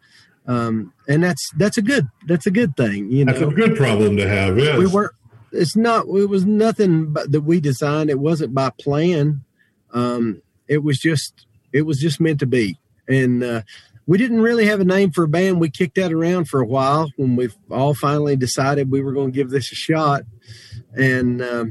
Um, 0.47 0.93
and 1.09 1.23
that's 1.23 1.51
that's 1.57 1.79
a 1.79 1.83
good 1.83 2.07
that's 2.27 2.47
a 2.47 2.51
good 2.51 2.77
thing, 2.77 3.11
you 3.11 3.25
know. 3.25 3.33
That's 3.33 3.45
a 3.45 3.55
good 3.55 3.77
problem 3.77 4.17
to 4.19 4.29
have. 4.29 4.59
Yes, 4.59 4.79
we 4.79 4.87
were. 4.87 5.15
It's 5.53 5.77
not. 5.77 6.07
It 6.07 6.29
was 6.29 6.45
nothing 6.45 7.13
but 7.13 7.33
that 7.33 7.43
we 7.43 7.61
designed. 7.61 8.11
It 8.11 8.19
wasn't 8.19 8.55
by 8.55 8.71
plan. 8.79 9.45
Um, 9.93 10.43
it 10.69 10.83
was 10.83 10.99
just. 10.99 11.47
It 11.73 11.83
was 11.83 11.99
just 11.99 12.21
meant 12.21 12.41
to 12.41 12.47
be 12.47 12.79
and 13.09 13.43
uh, 13.43 13.63
we 14.07 14.19
didn't 14.19 14.41
really 14.41 14.67
have 14.67 14.81
a 14.81 14.85
name 14.85 15.11
for 15.11 15.25
a 15.25 15.29
band. 15.29 15.61
We 15.61 15.71
kicked 15.71 15.97
that 15.97 16.13
around 16.13 16.49
for 16.49 16.61
a 16.61 16.67
while 16.67 17.11
when 17.17 17.37
we 17.37 17.49
all 17.71 17.95
finally 17.95 18.37
decided 18.37 18.91
we 18.91 19.01
were 19.01 19.13
going 19.13 19.33
to 19.33 19.37
give 19.37 19.51
this 19.51 19.73
a 19.73 19.75
shot, 19.75 20.23
and 20.93 21.41
uh, 21.41 21.67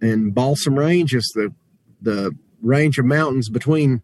and 0.00 0.34
Balsam 0.34 0.78
Range 0.78 1.12
is 1.14 1.30
the 1.34 1.52
the 2.00 2.36
range 2.62 2.98
of 2.98 3.04
mountains 3.04 3.48
between 3.48 4.02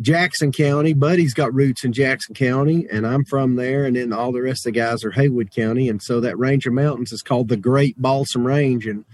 Jackson 0.00 0.52
County. 0.52 0.92
Buddy's 0.92 1.34
got 1.34 1.54
roots 1.54 1.84
in 1.84 1.92
Jackson 1.92 2.34
County, 2.34 2.86
and 2.90 3.06
I'm 3.06 3.24
from 3.24 3.56
there. 3.56 3.84
And 3.84 3.96
then 3.96 4.12
all 4.12 4.32
the 4.32 4.42
rest 4.42 4.66
of 4.66 4.72
the 4.72 4.78
guys 4.78 5.04
are 5.04 5.10
Haywood 5.10 5.50
County, 5.50 5.88
and 5.88 6.02
so 6.02 6.20
that 6.20 6.38
range 6.38 6.66
of 6.66 6.72
mountains 6.72 7.12
is 7.12 7.22
called 7.22 7.48
the 7.48 7.56
Great 7.56 8.00
Balsam 8.00 8.46
Range. 8.46 8.86
And 8.86 9.04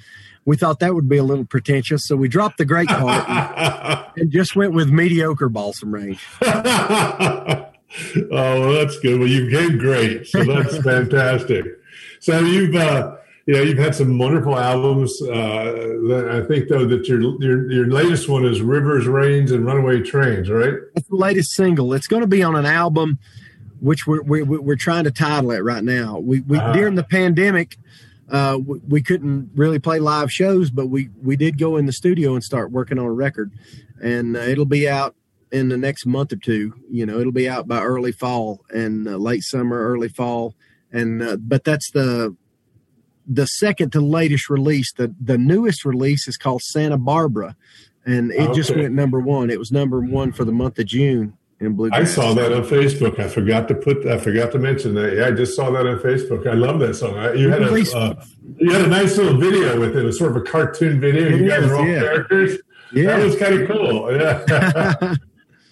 we 0.45 0.57
thought 0.57 0.81
that 0.81 0.95
would 0.95 1.09
be 1.09 1.17
a 1.17 1.23
little 1.23 1.45
pretentious, 1.45 2.07
so 2.07 2.17
we 2.17 2.29
dropped 2.29 2.59
the 2.59 2.65
great 2.65 2.89
part 2.89 3.29
and, 3.29 4.07
and 4.17 4.31
just 4.31 4.55
went 4.55 4.75
with 4.75 4.91
mediocre 4.91 5.49
balsam 5.49 5.95
range. 5.95 6.25
oh, 6.43 7.71
well, 8.31 8.73
that's 8.73 8.99
good. 9.01 9.19
Well, 9.19 9.29
you 9.29 9.47
became 9.47 9.79
great, 9.79 10.27
so 10.27 10.45
that's 10.45 10.77
fantastic. 10.85 11.65
So 12.21 12.41
you've 12.41 12.75
uh, 12.75 13.17
you 13.47 13.55
know 13.55 13.63
you've 13.63 13.79
had 13.79 13.95
some 13.95 14.19
wonderful 14.19 14.59
albums. 14.59 15.21
Uh, 15.23 16.41
I 16.43 16.47
think 16.47 16.69
though 16.69 16.87
that 16.87 17.09
your 17.09 17.21
your 17.43 17.71
your 17.71 17.87
latest 17.87 18.29
one 18.29 18.45
is 18.45 18.61
Rivers, 18.61 19.07
Rains, 19.07 19.51
and 19.51 19.65
Runaway 19.65 20.03
Trains, 20.03 20.51
right? 20.51 20.75
That's 20.95 21.09
the 21.09 21.17
latest 21.17 21.53
single. 21.53 21.95
It's 21.95 22.07
going 22.07 22.23
to 22.23 22.29
be 22.29 22.43
on 22.43 22.57
an 22.57 22.67
album, 22.67 23.19
which 23.81 24.07
we're 24.07 24.23
we're, 24.23 24.45
we're 24.45 24.77
trying 24.77 25.05
to 25.05 25.11
title 25.11 25.53
it 25.53 25.61
right 25.61 25.85
now. 25.85 26.19
We 26.19 26.41
we 26.41 26.59
uh-huh. 26.59 26.73
during 26.73 26.97
the 26.97 27.05
pandemic 27.05 27.79
uh, 28.31 28.59
we, 28.65 28.79
we, 28.89 29.03
couldn't 29.03 29.51
really 29.55 29.79
play 29.79 29.99
live 29.99 30.33
shows, 30.33 30.71
but 30.71 30.87
we 30.87 31.11
we 31.23 31.37
did 31.37 31.59
go 31.59 31.77
in 31.77 31.87
the 31.87 31.93
studio 31.93 32.35
and 32.35 32.43
start 32.43 32.71
working 32.71 32.99
on 32.99 33.05
a 33.05 33.13
record, 33.13 33.53
and 34.03 34.37
uh, 34.37 34.41
it'll 34.41 34.65
be 34.65 34.89
out 34.89 35.15
in 35.53 35.69
the 35.69 35.77
next 35.77 36.07
month 36.07 36.33
or 36.33 36.37
two. 36.37 36.75
You 36.91 37.05
know, 37.05 37.19
it'll 37.19 37.33
be 37.33 37.49
out 37.49 37.69
by 37.69 37.83
early 37.83 38.13
fall 38.13 38.65
and 38.71 39.07
uh, 39.07 39.17
late 39.17 39.43
summer, 39.43 39.79
early 39.79 40.09
fall, 40.09 40.55
and 40.91 41.23
uh, 41.23 41.37
but 41.37 41.65
that's 41.65 41.91
the 41.91 42.35
the 43.27 43.47
second 43.47 43.93
to 43.93 44.01
latest 44.01 44.49
release. 44.49 44.93
The 44.93 45.15
the 45.21 45.39
newest 45.39 45.85
release 45.85 46.27
is 46.27 46.39
called 46.39 46.63
Santa 46.63 46.97
Barbara, 46.97 47.57
and 48.07 48.33
it 48.33 48.41
okay. 48.41 48.55
just 48.55 48.75
went 48.75 48.95
number 48.95 49.21
one. 49.21 49.51
It 49.51 49.59
was 49.59 49.71
number 49.71 50.01
one 50.01 50.33
for 50.33 50.45
the 50.45 50.53
month 50.53 50.79
of 50.79 50.87
June 50.87 51.37
in 51.65 51.75
bluegrass. 51.75 52.01
I 52.01 52.05
saw 52.05 52.35
that 52.35 52.53
on 52.53 52.63
Facebook. 52.63 53.19
I 53.19 53.29
forgot 53.29 53.69
to 53.69 53.75
put. 53.75 54.07
I 54.07 54.19
forgot 54.19 54.53
to 54.53 54.59
mention 54.59 54.95
that. 54.95 55.17
Yeah, 55.17 55.27
I 55.27 55.31
just 55.33 55.57
saw 55.57 55.71
that 55.71 55.87
on 55.87 55.99
Facebook. 55.99 56.47
I 56.47 56.55
love 56.55 56.81
that 56.81 56.95
song. 56.95 57.15
You 57.37 57.51
had 57.51 57.63
a 57.63 57.97
uh, 57.97 58.25
you 58.59 58.73
had 58.73 58.83
a 58.83 58.89
nice 58.89 59.17
little 59.17 59.39
video 59.39 59.79
with 59.79 59.97
it. 59.97 60.01
It 60.01 60.05
was 60.05 60.19
sort 60.19 60.31
of 60.31 60.37
a 60.37 60.43
cartoon 60.43 61.01
video. 61.01 61.27
It 61.27 61.41
you 61.41 61.49
guys 61.49 61.65
are 61.65 61.77
all 61.77 61.87
yeah. 61.87 62.01
characters. 62.01 62.59
Yeah, 62.93 63.17
that 63.17 63.25
was 63.25 63.37
kind 63.37 63.55
of 63.55 63.69
cool. 63.69 64.15
Yeah, 64.15 64.45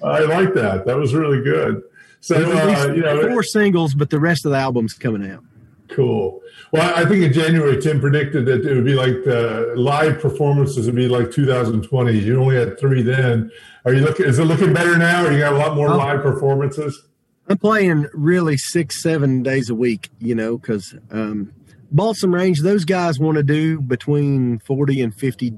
I 0.05 0.21
like 0.21 0.55
that. 0.55 0.85
That 0.87 0.97
was 0.97 1.15
really 1.15 1.43
good. 1.43 1.83
So 2.21 2.37
uh, 2.37 2.93
you 2.93 3.03
know, 3.03 3.29
four 3.29 3.43
singles, 3.43 3.95
but 3.95 4.11
the 4.11 4.21
rest 4.21 4.45
of 4.45 4.53
the 4.53 4.59
album's 4.59 4.95
coming 4.95 5.29
out. 5.31 5.45
Cool. 5.89 6.41
Well, 6.73 6.95
I 6.95 7.07
think 7.07 7.23
in 7.23 7.33
January, 7.33 7.81
Tim 7.81 8.01
predicted 8.01 8.47
that 8.47 8.65
it 8.65 8.75
would 8.75 8.85
be 8.85 8.95
like 8.95 9.25
the 9.25 9.75
live 9.77 10.21
performances 10.21 10.87
would 10.87 10.95
be 10.95 11.09
like 11.09 11.31
2020. 11.31 12.19
You 12.19 12.41
only 12.41 12.57
had 12.57 12.79
three 12.79 13.03
then. 13.03 13.51
Are 13.85 13.93
you 13.93 14.01
looking? 14.01 14.27
Is 14.27 14.39
it 14.39 14.45
looking 14.45 14.73
better 14.73 14.97
now? 14.97 15.27
Or 15.27 15.33
you 15.33 15.39
got 15.39 15.53
a 15.53 15.59
lot 15.59 15.75
more 15.75 15.89
oh. 15.89 15.97
live 15.97 16.23
performances? 16.23 17.03
I'm 17.49 17.59
playing 17.59 18.07
really 18.15 18.57
six, 18.57 19.03
seven 19.03 19.43
days 19.43 19.69
a 19.69 19.75
week. 19.75 20.11
You 20.19 20.35
know, 20.35 20.59
because 20.59 20.95
um, 21.11 21.53
Balsam 21.91 22.35
Range, 22.35 22.61
those 22.61 22.85
guys 22.85 23.19
want 23.19 23.37
to 23.37 23.43
do 23.43 23.81
between 23.81 24.61
40 24.61 25.03
and 25.03 25.15
50 25.15 25.55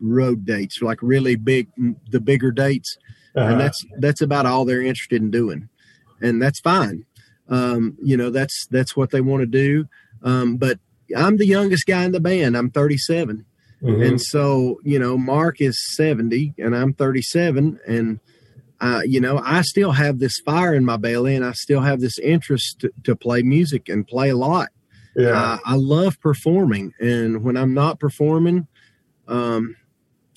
road 0.00 0.44
dates, 0.44 0.82
like 0.82 0.98
really 1.02 1.36
big, 1.36 1.68
the 2.10 2.20
bigger 2.20 2.50
dates, 2.50 2.96
uh-huh. 3.36 3.52
and 3.52 3.60
that's 3.60 3.84
that's 3.98 4.20
about 4.20 4.46
all 4.46 4.64
they're 4.64 4.82
interested 4.82 5.22
in 5.22 5.30
doing, 5.30 5.68
and 6.20 6.42
that's 6.42 6.60
fine. 6.60 7.04
Um, 7.48 7.96
you 8.02 8.16
know, 8.16 8.30
that's 8.30 8.66
that's 8.70 8.96
what 8.96 9.10
they 9.10 9.20
want 9.20 9.42
to 9.42 9.46
do. 9.46 9.86
Um, 10.22 10.56
but 10.56 10.78
I'm 11.16 11.36
the 11.36 11.46
youngest 11.46 11.86
guy 11.86 12.04
in 12.04 12.12
the 12.12 12.20
band. 12.20 12.56
I'm 12.56 12.70
37. 12.70 13.44
Mm-hmm. 13.82 14.02
And 14.02 14.20
so, 14.20 14.78
you 14.84 14.98
know, 14.98 15.16
Mark 15.16 15.60
is 15.60 15.78
70 15.94 16.54
and 16.58 16.76
I'm 16.76 16.92
37. 16.92 17.80
And, 17.86 18.20
uh, 18.80 19.02
you 19.04 19.20
know, 19.20 19.40
I 19.44 19.62
still 19.62 19.92
have 19.92 20.18
this 20.18 20.38
fire 20.44 20.74
in 20.74 20.84
my 20.84 20.96
belly 20.96 21.34
and 21.34 21.44
I 21.44 21.52
still 21.52 21.80
have 21.80 22.00
this 22.00 22.18
interest 22.18 22.80
to, 22.80 22.92
to 23.04 23.16
play 23.16 23.42
music 23.42 23.88
and 23.88 24.06
play 24.06 24.28
a 24.30 24.36
lot. 24.36 24.68
Yeah. 25.16 25.30
Uh, 25.30 25.58
I 25.64 25.76
love 25.76 26.20
performing. 26.20 26.92
And 27.00 27.42
when 27.42 27.56
I'm 27.56 27.74
not 27.74 27.98
performing, 27.98 28.68
um, 29.26 29.76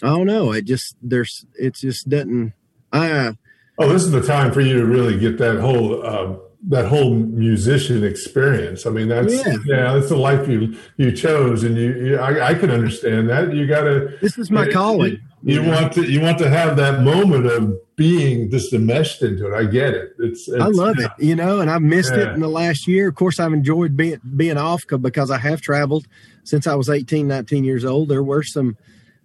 I 0.01 0.07
don't 0.07 0.27
know. 0.27 0.51
It 0.51 0.65
just, 0.65 0.95
there's, 1.01 1.45
it 1.55 1.75
just 1.75 2.07
doesn't, 2.09 2.53
I, 2.91 3.11
uh, 3.11 3.33
Oh, 3.79 3.89
this 3.89 4.03
is 4.03 4.11
the 4.11 4.21
time 4.21 4.51
for 4.51 4.61
you 4.61 4.79
to 4.79 4.85
really 4.85 5.17
get 5.17 5.39
that 5.39 5.59
whole, 5.59 6.05
um, 6.05 6.39
that 6.69 6.85
whole 6.85 7.15
musician 7.15 8.03
experience. 8.03 8.85
I 8.85 8.89
mean, 8.89 9.09
that's 9.09 9.33
yeah, 9.33 9.55
yeah 9.65 9.93
that's 9.93 10.09
the 10.09 10.17
life 10.17 10.47
you 10.47 10.77
you 10.97 11.11
chose, 11.11 11.63
and 11.63 11.77
you, 11.77 11.93
you 11.93 12.17
I, 12.17 12.49
I, 12.49 12.53
can 12.53 12.71
understand 12.71 13.29
that. 13.29 13.53
You 13.53 13.67
got 13.67 13.81
to. 13.83 14.17
This 14.21 14.37
is 14.37 14.49
my 14.49 14.69
calling. 14.69 15.19
You, 15.43 15.61
you 15.61 15.69
want 15.69 15.93
to 15.93 16.03
you 16.03 16.21
want 16.21 16.37
to 16.39 16.49
have 16.49 16.77
that 16.77 17.01
moment 17.01 17.45
of 17.45 17.75
being 17.95 18.49
just 18.49 18.71
enmeshed 18.71 19.21
into 19.21 19.51
it. 19.51 19.53
I 19.53 19.65
get 19.65 19.93
it. 19.93 20.13
It's, 20.19 20.47
it's 20.47 20.61
I 20.61 20.67
love 20.67 20.99
it, 20.99 21.11
you 21.19 21.35
know, 21.35 21.59
and 21.59 21.69
I've 21.69 21.81
missed 21.81 22.13
yeah. 22.13 22.21
it 22.21 22.27
in 22.29 22.39
the 22.39 22.47
last 22.47 22.87
year. 22.87 23.09
Of 23.09 23.15
course, 23.15 23.39
I've 23.39 23.53
enjoyed 23.53 23.97
being 23.97 24.21
being 24.35 24.57
off 24.57 24.83
because 25.01 25.31
I 25.31 25.37
have 25.39 25.59
traveled 25.59 26.07
since 26.43 26.65
I 26.65 26.75
was 26.75 26.89
18, 26.89 27.27
19 27.27 27.63
years 27.63 27.83
old. 27.83 28.07
There 28.07 28.23
were 28.23 28.43
some 28.43 28.77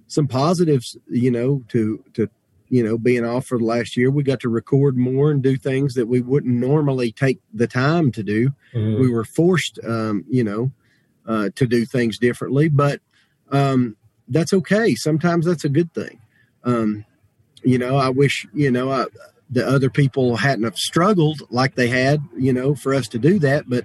some 0.08 0.26
positives, 0.26 0.96
you 1.08 1.30
know, 1.30 1.62
to 1.68 2.02
to 2.14 2.28
you 2.68 2.82
know, 2.82 2.98
being 2.98 3.24
off 3.24 3.46
for 3.46 3.58
the 3.58 3.64
last 3.64 3.96
year, 3.96 4.10
we 4.10 4.22
got 4.22 4.40
to 4.40 4.48
record 4.48 4.96
more 4.96 5.30
and 5.30 5.42
do 5.42 5.56
things 5.56 5.94
that 5.94 6.06
we 6.06 6.20
wouldn't 6.20 6.54
normally 6.54 7.12
take 7.12 7.40
the 7.52 7.66
time 7.66 8.12
to 8.12 8.22
do. 8.22 8.50
Mm-hmm. 8.74 9.00
We 9.00 9.10
were 9.10 9.24
forced, 9.24 9.78
um, 9.86 10.24
you 10.28 10.44
know, 10.44 10.72
uh, 11.26 11.50
to 11.54 11.66
do 11.66 11.84
things 11.84 12.18
differently, 12.18 12.68
but 12.68 13.00
um, 13.50 13.96
that's 14.28 14.52
okay. 14.52 14.94
Sometimes 14.94 15.46
that's 15.46 15.64
a 15.64 15.68
good 15.68 15.92
thing. 15.94 16.20
Um, 16.64 17.04
you 17.62 17.78
know, 17.78 17.96
I 17.96 18.10
wish, 18.10 18.46
you 18.52 18.70
know, 18.70 18.90
I, 18.90 19.06
the 19.50 19.66
other 19.66 19.90
people 19.90 20.36
hadn't 20.36 20.64
have 20.64 20.76
struggled 20.76 21.42
like 21.50 21.74
they 21.74 21.88
had, 21.88 22.22
you 22.36 22.52
know, 22.52 22.74
for 22.74 22.94
us 22.94 23.08
to 23.08 23.18
do 23.18 23.38
that. 23.40 23.68
But 23.68 23.84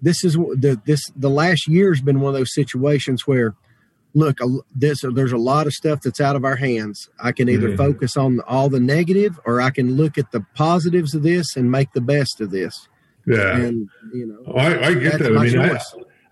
this 0.00 0.24
is 0.24 0.34
the 0.34 0.80
this 0.84 1.10
the 1.16 1.30
last 1.30 1.66
year 1.68 1.92
has 1.92 2.00
been 2.00 2.20
one 2.20 2.34
of 2.34 2.38
those 2.38 2.54
situations 2.54 3.26
where 3.26 3.54
look, 4.14 4.38
this 4.74 5.02
there's 5.02 5.32
a 5.32 5.38
lot 5.38 5.66
of 5.66 5.72
stuff 5.72 6.00
that's 6.02 6.20
out 6.20 6.36
of 6.36 6.44
our 6.44 6.56
hands. 6.56 7.08
I 7.22 7.32
can 7.32 7.48
either 7.48 7.68
mm-hmm. 7.68 7.76
focus 7.76 8.16
on 8.16 8.40
all 8.46 8.68
the 8.68 8.80
negative, 8.80 9.38
or 9.44 9.60
I 9.60 9.70
can 9.70 9.96
look 9.96 10.18
at 10.18 10.32
the 10.32 10.44
positives 10.54 11.14
of 11.14 11.22
this 11.22 11.56
and 11.56 11.70
make 11.70 11.92
the 11.92 12.00
best 12.00 12.40
of 12.40 12.50
this. 12.50 12.88
Yeah, 13.26 13.56
and 13.56 13.88
you 14.12 14.26
know, 14.26 14.38
oh, 14.46 14.58
I, 14.58 14.88
I, 14.88 14.94
get 14.94 15.18
that. 15.18 15.36
I 15.36 15.44
mean, 15.44 15.58
I, 15.58 15.78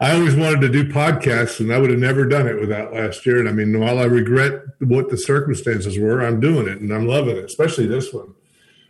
I, 0.00 0.16
always 0.16 0.34
wanted 0.34 0.60
to 0.62 0.68
do 0.68 0.90
podcasts, 0.90 1.60
and 1.60 1.72
I 1.72 1.78
would 1.78 1.90
have 1.90 1.98
never 1.98 2.26
done 2.26 2.46
it 2.46 2.58
without 2.58 2.94
last 2.94 3.26
year. 3.26 3.38
And 3.38 3.48
I 3.48 3.52
mean, 3.52 3.78
while 3.78 3.98
I 3.98 4.04
regret 4.04 4.62
what 4.80 5.10
the 5.10 5.18
circumstances 5.18 5.98
were, 5.98 6.20
I'm 6.20 6.40
doing 6.40 6.66
it, 6.66 6.80
and 6.80 6.92
I'm 6.92 7.06
loving 7.06 7.36
it, 7.36 7.44
especially 7.44 7.86
this 7.86 8.12
one. 8.12 8.34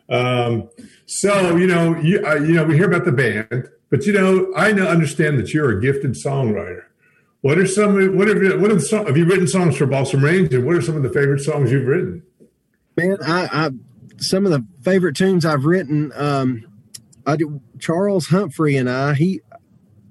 Um, 0.08 0.70
so 1.06 1.56
you 1.56 1.66
know, 1.66 1.96
you 1.98 2.24
uh, 2.26 2.36
you 2.36 2.54
know, 2.54 2.64
we 2.64 2.76
hear 2.76 2.86
about 2.86 3.04
the 3.04 3.12
band, 3.12 3.68
but 3.90 4.06
you 4.06 4.12
know, 4.12 4.52
I 4.56 4.72
know 4.72 4.86
understand 4.86 5.38
that 5.38 5.52
you're 5.52 5.76
a 5.76 5.80
gifted 5.80 6.12
songwriter. 6.12 6.84
What 7.40 7.58
are 7.58 7.66
some? 7.66 8.16
What 8.16 8.28
have 8.28 8.42
you? 8.42 8.58
what 8.58 8.70
are 8.70 8.74
the 8.74 9.04
have 9.06 9.16
you 9.16 9.24
written 9.24 9.46
songs 9.46 9.76
for 9.76 9.86
Balsam 9.86 10.24
Range? 10.24 10.52
And 10.52 10.66
what 10.66 10.74
are 10.74 10.82
some 10.82 10.96
of 10.96 11.02
the 11.02 11.10
favorite 11.10 11.40
songs 11.40 11.70
you've 11.70 11.86
written? 11.86 12.22
Man, 12.96 13.16
I, 13.24 13.48
I 13.52 13.70
some 14.18 14.44
of 14.44 14.50
the 14.50 14.66
favorite 14.82 15.14
tunes 15.14 15.44
I've 15.44 15.64
written. 15.64 16.12
Um, 16.16 16.64
I 17.24 17.36
do 17.36 17.60
Charles 17.78 18.26
Humphrey 18.26 18.76
and 18.76 18.90
I. 18.90 19.14
He, 19.14 19.40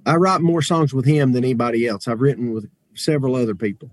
I 0.06 0.16
write 0.16 0.40
more 0.42 0.62
songs 0.62 0.94
with 0.94 1.06
him 1.06 1.34
than 1.34 1.44
anybody 1.44 1.86
else. 1.86 2.08
I've 2.08 2.22
written 2.22 2.54
with 2.54 2.70
several 2.96 3.36
other 3.36 3.56
people, 3.56 3.92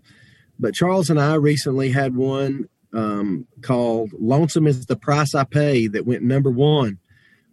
but 0.58 0.74
Charles 0.74 1.10
and 1.10 1.20
I 1.20 1.34
recently 1.34 1.90
had 1.90 2.14
one 2.14 2.68
um, 2.92 3.48
called 3.62 4.12
"Lonesome 4.12 4.68
Is 4.68 4.86
the 4.86 4.96
Price 4.96 5.34
I 5.34 5.42
Pay" 5.42 5.88
that 5.88 6.06
went 6.06 6.22
number 6.22 6.50
one 6.50 6.98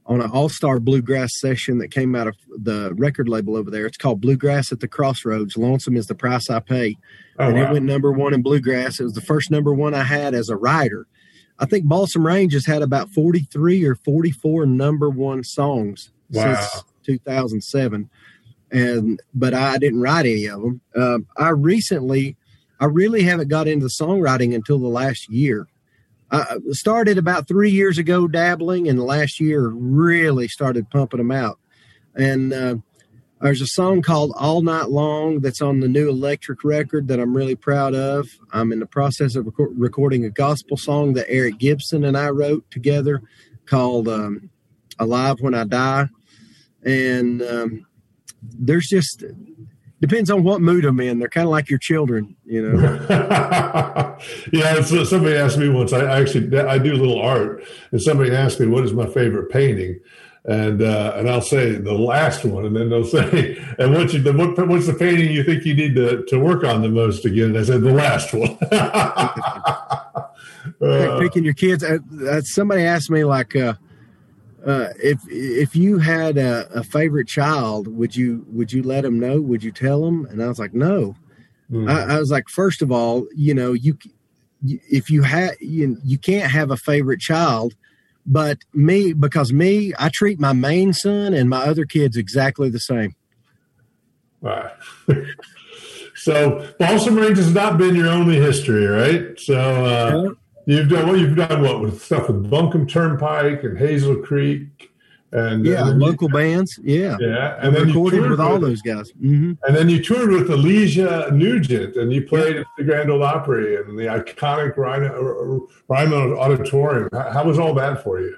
on 0.05 0.21
an 0.21 0.29
all 0.31 0.49
star 0.49 0.79
bluegrass 0.79 1.31
session 1.39 1.77
that 1.77 1.89
came 1.89 2.15
out 2.15 2.27
of 2.27 2.35
the 2.49 2.93
record 2.95 3.29
label 3.29 3.55
over 3.55 3.69
there. 3.69 3.85
It's 3.85 3.97
called 3.97 4.21
Bluegrass 4.21 4.71
at 4.71 4.79
the 4.79 4.87
Crossroads. 4.87 5.57
Lonesome 5.57 5.95
is 5.95 6.07
the 6.07 6.15
price 6.15 6.49
I 6.49 6.59
pay. 6.59 6.97
Oh, 7.39 7.47
and 7.47 7.55
wow. 7.55 7.63
it 7.63 7.71
went 7.73 7.85
number 7.85 8.11
one 8.11 8.33
in 8.33 8.41
bluegrass. 8.41 8.99
It 8.99 9.03
was 9.03 9.13
the 9.13 9.21
first 9.21 9.51
number 9.51 9.73
one 9.73 9.93
I 9.93 10.03
had 10.03 10.33
as 10.33 10.49
a 10.49 10.55
writer. 10.55 11.07
I 11.59 11.65
think 11.65 11.85
Balsam 11.85 12.25
Range 12.25 12.51
has 12.53 12.65
had 12.65 12.81
about 12.81 13.09
43 13.09 13.85
or 13.85 13.95
44 13.95 14.65
number 14.65 15.09
one 15.09 15.43
songs 15.43 16.11
wow. 16.31 16.55
since 16.55 16.83
2007. 17.03 18.09
And, 18.71 19.21
but 19.33 19.53
I 19.53 19.77
didn't 19.77 20.01
write 20.01 20.25
any 20.25 20.45
of 20.47 20.61
them. 20.61 20.81
Uh, 20.95 21.19
I 21.37 21.49
recently, 21.49 22.35
I 22.79 22.85
really 22.85 23.21
haven't 23.21 23.49
got 23.49 23.67
into 23.67 23.87
songwriting 23.87 24.55
until 24.55 24.79
the 24.79 24.87
last 24.87 25.29
year. 25.29 25.67
I 26.31 26.57
started 26.71 27.17
about 27.17 27.47
three 27.47 27.71
years 27.71 27.97
ago 27.97 28.27
dabbling, 28.27 28.87
and 28.87 29.01
last 29.01 29.39
year 29.39 29.67
really 29.67 30.47
started 30.47 30.89
pumping 30.89 31.17
them 31.17 31.31
out. 31.31 31.59
And 32.15 32.53
uh, 32.53 32.75
there's 33.41 33.61
a 33.61 33.67
song 33.67 34.01
called 34.01 34.31
All 34.37 34.61
Night 34.61 34.89
Long 34.89 35.41
that's 35.41 35.61
on 35.61 35.81
the 35.81 35.89
new 35.89 36.07
electric 36.07 36.63
record 36.63 37.09
that 37.09 37.19
I'm 37.19 37.35
really 37.35 37.55
proud 37.55 37.93
of. 37.93 38.29
I'm 38.53 38.71
in 38.71 38.79
the 38.79 38.85
process 38.85 39.35
of 39.35 39.47
rec- 39.47 39.69
recording 39.75 40.23
a 40.23 40.29
gospel 40.29 40.77
song 40.77 41.13
that 41.13 41.29
Eric 41.29 41.57
Gibson 41.57 42.05
and 42.05 42.17
I 42.17 42.29
wrote 42.29 42.69
together 42.71 43.21
called 43.65 44.07
um, 44.07 44.49
Alive 44.99 45.37
When 45.41 45.53
I 45.53 45.65
Die. 45.65 46.07
And 46.83 47.41
um, 47.41 47.85
there's 48.41 48.87
just 48.87 49.23
depends 50.01 50.29
on 50.31 50.43
what 50.43 50.61
mood 50.61 50.83
I'm 50.83 50.99
in. 50.99 51.19
They're 51.19 51.29
kind 51.29 51.45
of 51.45 51.51
like 51.51 51.69
your 51.69 51.79
children, 51.79 52.35
you 52.43 52.67
know. 52.67 53.07
yeah, 54.51 54.81
so 54.81 55.03
somebody 55.03 55.35
asked 55.35 55.59
me 55.59 55.69
once. 55.69 55.93
I 55.93 56.19
actually 56.19 56.59
I 56.59 56.77
do 56.79 56.93
a 56.93 56.97
little 56.97 57.21
art, 57.21 57.63
and 57.91 58.01
somebody 58.01 58.35
asked 58.35 58.59
me 58.59 58.65
what 58.67 58.83
is 58.83 58.93
my 58.93 59.05
favorite 59.05 59.51
painting, 59.51 59.99
and 60.45 60.81
uh, 60.81 61.13
and 61.15 61.29
I'll 61.29 61.41
say 61.41 61.75
the 61.75 61.93
last 61.93 62.43
one, 62.43 62.65
and 62.65 62.75
then 62.75 62.89
they'll 62.89 63.05
say, 63.17 63.63
and 63.77 63.93
what's 63.93 64.13
the, 64.13 64.33
what, 64.33 64.67
what's 64.67 64.87
the 64.87 64.95
painting 64.95 65.31
you 65.31 65.43
think 65.43 65.63
you 65.65 65.75
need 65.75 65.95
to 65.95 66.25
to 66.25 66.39
work 66.39 66.63
on 66.63 66.81
the 66.81 66.89
most 66.89 67.23
again? 67.23 67.55
And 67.55 67.59
I 67.59 67.63
said 67.63 67.81
the 67.81 67.93
last 67.93 68.33
one. 68.33 68.57
uh, 70.81 71.19
picking 71.19 71.43
your 71.45 71.53
kids. 71.53 71.83
Uh, 71.83 72.41
somebody 72.41 72.83
asked 72.83 73.11
me 73.11 73.23
like. 73.23 73.55
Uh, 73.55 73.75
uh, 74.65 74.89
if 75.01 75.19
if 75.27 75.75
you 75.75 75.97
had 75.97 76.37
a, 76.37 76.67
a, 76.71 76.83
favorite 76.83 77.27
child, 77.27 77.87
would 77.87 78.15
you 78.15 78.45
would 78.49 78.71
you 78.71 78.83
let 78.83 79.01
them 79.01 79.19
know? 79.19 79.41
Would 79.41 79.63
you 79.63 79.71
tell 79.71 80.01
them? 80.05 80.25
And 80.25 80.41
I 80.41 80.47
was 80.47 80.59
like, 80.59 80.73
no. 80.73 81.15
Mm. 81.71 81.89
I, 81.89 82.15
I, 82.15 82.19
was 82.19 82.29
like, 82.29 82.49
first 82.49 82.81
of 82.81 82.91
all, 82.91 83.25
you 83.35 83.53
know, 83.53 83.73
you 83.73 83.97
if 84.63 85.09
you 85.09 85.23
have 85.23 85.55
you, 85.59 85.97
you 86.03 86.17
can't 86.17 86.51
have 86.51 86.69
a 86.69 86.77
favorite 86.77 87.19
child, 87.19 87.75
but 88.25 88.59
me 88.73 89.13
because 89.13 89.51
me, 89.51 89.93
I 89.97 90.09
treat 90.09 90.39
my 90.39 90.53
main 90.53 90.93
son 90.93 91.33
and 91.33 91.49
my 91.49 91.63
other 91.63 91.85
kids 91.85 92.15
exactly 92.15 92.69
the 92.69 92.79
same. 92.79 93.15
Right. 94.41 94.71
so 96.15 96.71
Balsam 96.77 97.15
Range 97.15 97.37
has 97.37 97.53
not 97.53 97.77
been 97.77 97.95
your 97.95 98.09
only 98.09 98.35
history, 98.35 98.85
right? 98.85 99.39
So 99.39 99.85
uh, 99.85 100.33
You've 100.65 100.89
done 100.89 101.07
well. 101.07 101.17
You've 101.17 101.35
done 101.35 101.61
what 101.61 101.81
with 101.81 102.01
stuff 102.01 102.27
with 102.27 102.49
Buncombe 102.49 102.87
Turnpike 102.87 103.63
and 103.63 103.77
Hazel 103.77 104.17
Creek, 104.17 104.91
and 105.31 105.65
yeah, 105.65 105.83
local 105.83 106.27
you, 106.27 106.33
bands. 106.33 106.79
Yeah, 106.83 107.17
yeah, 107.19 107.57
and 107.59 107.75
then 107.75 107.87
recorded 107.87 108.29
with 108.29 108.39
all 108.39 108.59
those 108.59 108.81
guys. 108.81 109.11
Mm-hmm. 109.13 109.53
And 109.63 109.75
then 109.75 109.89
you 109.89 110.03
toured 110.03 110.29
with 110.31 110.49
Alicia 110.49 111.29
Nugent, 111.33 111.95
and 111.95 112.13
you 112.13 112.21
played 112.23 112.55
yeah. 112.55 112.61
at 112.61 112.67
the 112.77 112.83
Grand 112.83 113.09
Ole 113.09 113.23
Opry 113.23 113.75
and 113.75 113.97
the 113.97 114.03
iconic 114.03 114.77
Ryman, 114.77 115.67
Ryman 115.87 116.33
Auditorium. 116.33 117.09
How, 117.11 117.31
how 117.31 117.43
was 117.45 117.57
all 117.57 117.73
that 117.75 118.03
for 118.03 118.21
you? 118.21 118.35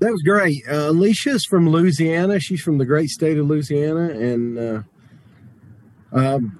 That 0.00 0.12
was 0.12 0.22
great. 0.22 0.62
Uh, 0.66 0.88
Alicia's 0.88 1.44
from 1.44 1.68
Louisiana. 1.68 2.40
She's 2.40 2.62
from 2.62 2.78
the 2.78 2.86
great 2.86 3.10
state 3.10 3.38
of 3.38 3.46
Louisiana, 3.46 4.08
and 4.08 4.58
uh, 4.58 4.82
um, 6.12 6.58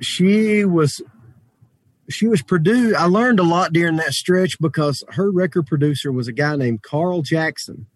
she 0.00 0.64
was 0.64 1.02
she 2.08 2.26
was 2.26 2.42
Purdue. 2.42 2.94
I 2.96 3.04
learned 3.06 3.40
a 3.40 3.44
lot 3.44 3.72
during 3.72 3.96
that 3.96 4.12
stretch 4.12 4.58
because 4.60 5.04
her 5.10 5.30
record 5.30 5.66
producer 5.66 6.12
was 6.12 6.28
a 6.28 6.32
guy 6.32 6.56
named 6.56 6.82
Carl 6.82 7.22
Jackson, 7.22 7.86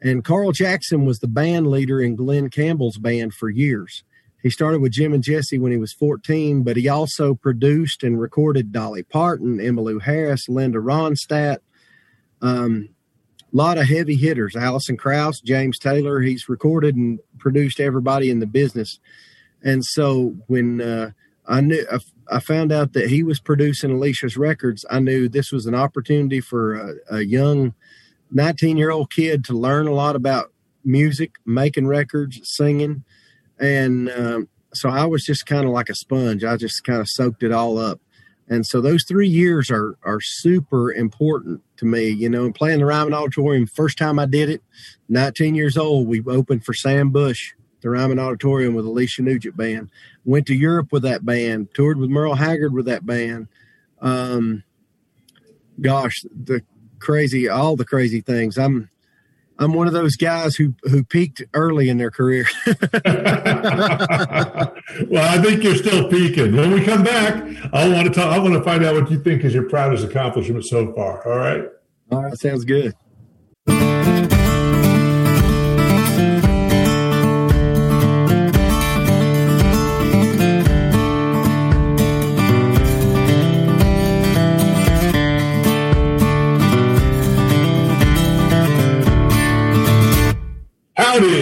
and 0.00 0.24
Carl 0.24 0.52
Jackson 0.52 1.04
was 1.04 1.18
the 1.18 1.28
band 1.28 1.66
leader 1.66 2.00
in 2.00 2.16
Glen 2.16 2.50
Campbell's 2.50 2.98
band 2.98 3.34
for 3.34 3.50
years. 3.50 4.04
He 4.42 4.48
started 4.48 4.80
with 4.80 4.92
Jim 4.92 5.12
and 5.12 5.22
Jesse 5.22 5.58
when 5.58 5.72
he 5.72 5.78
was 5.78 5.92
14, 5.92 6.62
but 6.62 6.76
he 6.76 6.88
also 6.88 7.34
produced 7.34 8.02
and 8.02 8.18
recorded 8.18 8.72
Dolly 8.72 9.02
Parton, 9.02 9.58
Emmylou 9.58 10.00
Harris, 10.00 10.48
Linda 10.48 10.78
Ronstadt. 10.78 11.58
Um, 12.40 12.88
a 13.52 13.56
lot 13.56 13.78
of 13.78 13.86
heavy 13.86 14.16
hitters, 14.16 14.56
Alison 14.56 14.96
Krauss, 14.96 15.40
James 15.40 15.78
Taylor. 15.78 16.20
He's 16.20 16.48
recorded 16.48 16.96
and 16.96 17.18
produced 17.38 17.80
everybody 17.80 18.30
in 18.30 18.38
the 18.38 18.46
business. 18.46 18.98
And 19.62 19.84
so 19.84 20.36
when 20.46 20.80
uh, 20.80 21.10
I 21.46 21.60
knew, 21.60 21.84
I 22.30 22.40
found 22.40 22.72
out 22.72 22.92
that 22.92 23.10
he 23.10 23.22
was 23.22 23.40
producing 23.40 23.90
Alicia's 23.90 24.36
records, 24.36 24.84
I 24.88 25.00
knew 25.00 25.28
this 25.28 25.50
was 25.50 25.66
an 25.66 25.74
opportunity 25.74 26.40
for 26.40 26.74
a, 26.74 27.16
a 27.16 27.20
young 27.22 27.74
19 28.30 28.76
year 28.76 28.90
old 28.90 29.10
kid 29.10 29.44
to 29.46 29.52
learn 29.52 29.86
a 29.86 29.92
lot 29.92 30.16
about 30.16 30.52
music, 30.84 31.32
making 31.44 31.86
records, 31.86 32.40
singing. 32.44 33.04
And 33.58 34.10
um, 34.10 34.48
so 34.72 34.88
I 34.88 35.04
was 35.06 35.24
just 35.24 35.46
kind 35.46 35.64
of 35.64 35.72
like 35.72 35.88
a 35.88 35.94
sponge. 35.94 36.44
I 36.44 36.56
just 36.56 36.84
kind 36.84 37.00
of 37.00 37.08
soaked 37.08 37.42
it 37.42 37.52
all 37.52 37.78
up. 37.78 38.00
And 38.48 38.66
so 38.66 38.80
those 38.80 39.04
three 39.04 39.28
years 39.28 39.70
are 39.70 39.96
are 40.02 40.20
super 40.20 40.92
important 40.92 41.62
to 41.76 41.84
me. 41.84 42.08
You 42.08 42.28
know, 42.28 42.44
and 42.44 42.54
playing 42.54 42.80
the 42.80 42.86
Ryman 42.86 43.14
Auditorium, 43.14 43.66
first 43.66 43.96
time 43.96 44.18
I 44.18 44.26
did 44.26 44.50
it, 44.50 44.62
19 45.08 45.54
years 45.54 45.76
old, 45.76 46.08
we 46.08 46.20
opened 46.26 46.64
for 46.64 46.74
Sam 46.74 47.10
Bush, 47.10 47.52
the 47.80 47.90
Ryman 47.90 48.18
Auditorium 48.18 48.74
with 48.74 48.84
Alicia 48.86 49.22
Nugent 49.22 49.56
Band. 49.56 49.90
Went 50.24 50.46
to 50.46 50.54
Europe 50.54 50.92
with 50.92 51.02
that 51.02 51.24
band, 51.24 51.74
toured 51.74 51.98
with 51.98 52.10
Merle 52.10 52.34
Haggard 52.34 52.72
with 52.72 52.86
that 52.86 53.06
band. 53.06 53.48
Um, 54.00 54.64
gosh, 55.80 56.24
the 56.34 56.62
crazy, 56.98 57.48
all 57.48 57.76
the 57.76 57.84
crazy 57.84 58.20
things. 58.20 58.58
I'm 58.58 58.90
I'm 59.60 59.74
one 59.74 59.86
of 59.86 59.92
those 59.92 60.16
guys 60.16 60.56
who 60.56 60.74
who 60.84 61.04
peaked 61.04 61.42
early 61.52 61.90
in 61.90 61.98
their 61.98 62.10
career. 62.10 62.46
well, 62.66 62.72
I 65.22 65.38
think 65.42 65.62
you're 65.62 65.76
still 65.76 66.08
peaking. 66.08 66.56
When 66.56 66.72
we 66.72 66.82
come 66.82 67.04
back, 67.04 67.44
I 67.72 67.86
want 67.90 68.08
to 68.08 68.12
talk. 68.12 68.32
I 68.32 68.38
want 68.38 68.54
to 68.54 68.62
find 68.62 68.82
out 68.82 68.94
what 68.94 69.10
you 69.10 69.18
think 69.18 69.44
is 69.44 69.52
your 69.52 69.68
proudest 69.68 70.02
accomplishment 70.02 70.64
so 70.64 70.94
far. 70.94 71.28
All 71.28 71.36
right. 71.36 71.68
All 72.10 72.22
right. 72.22 72.38
Sounds 72.38 72.64
good. 72.64 72.94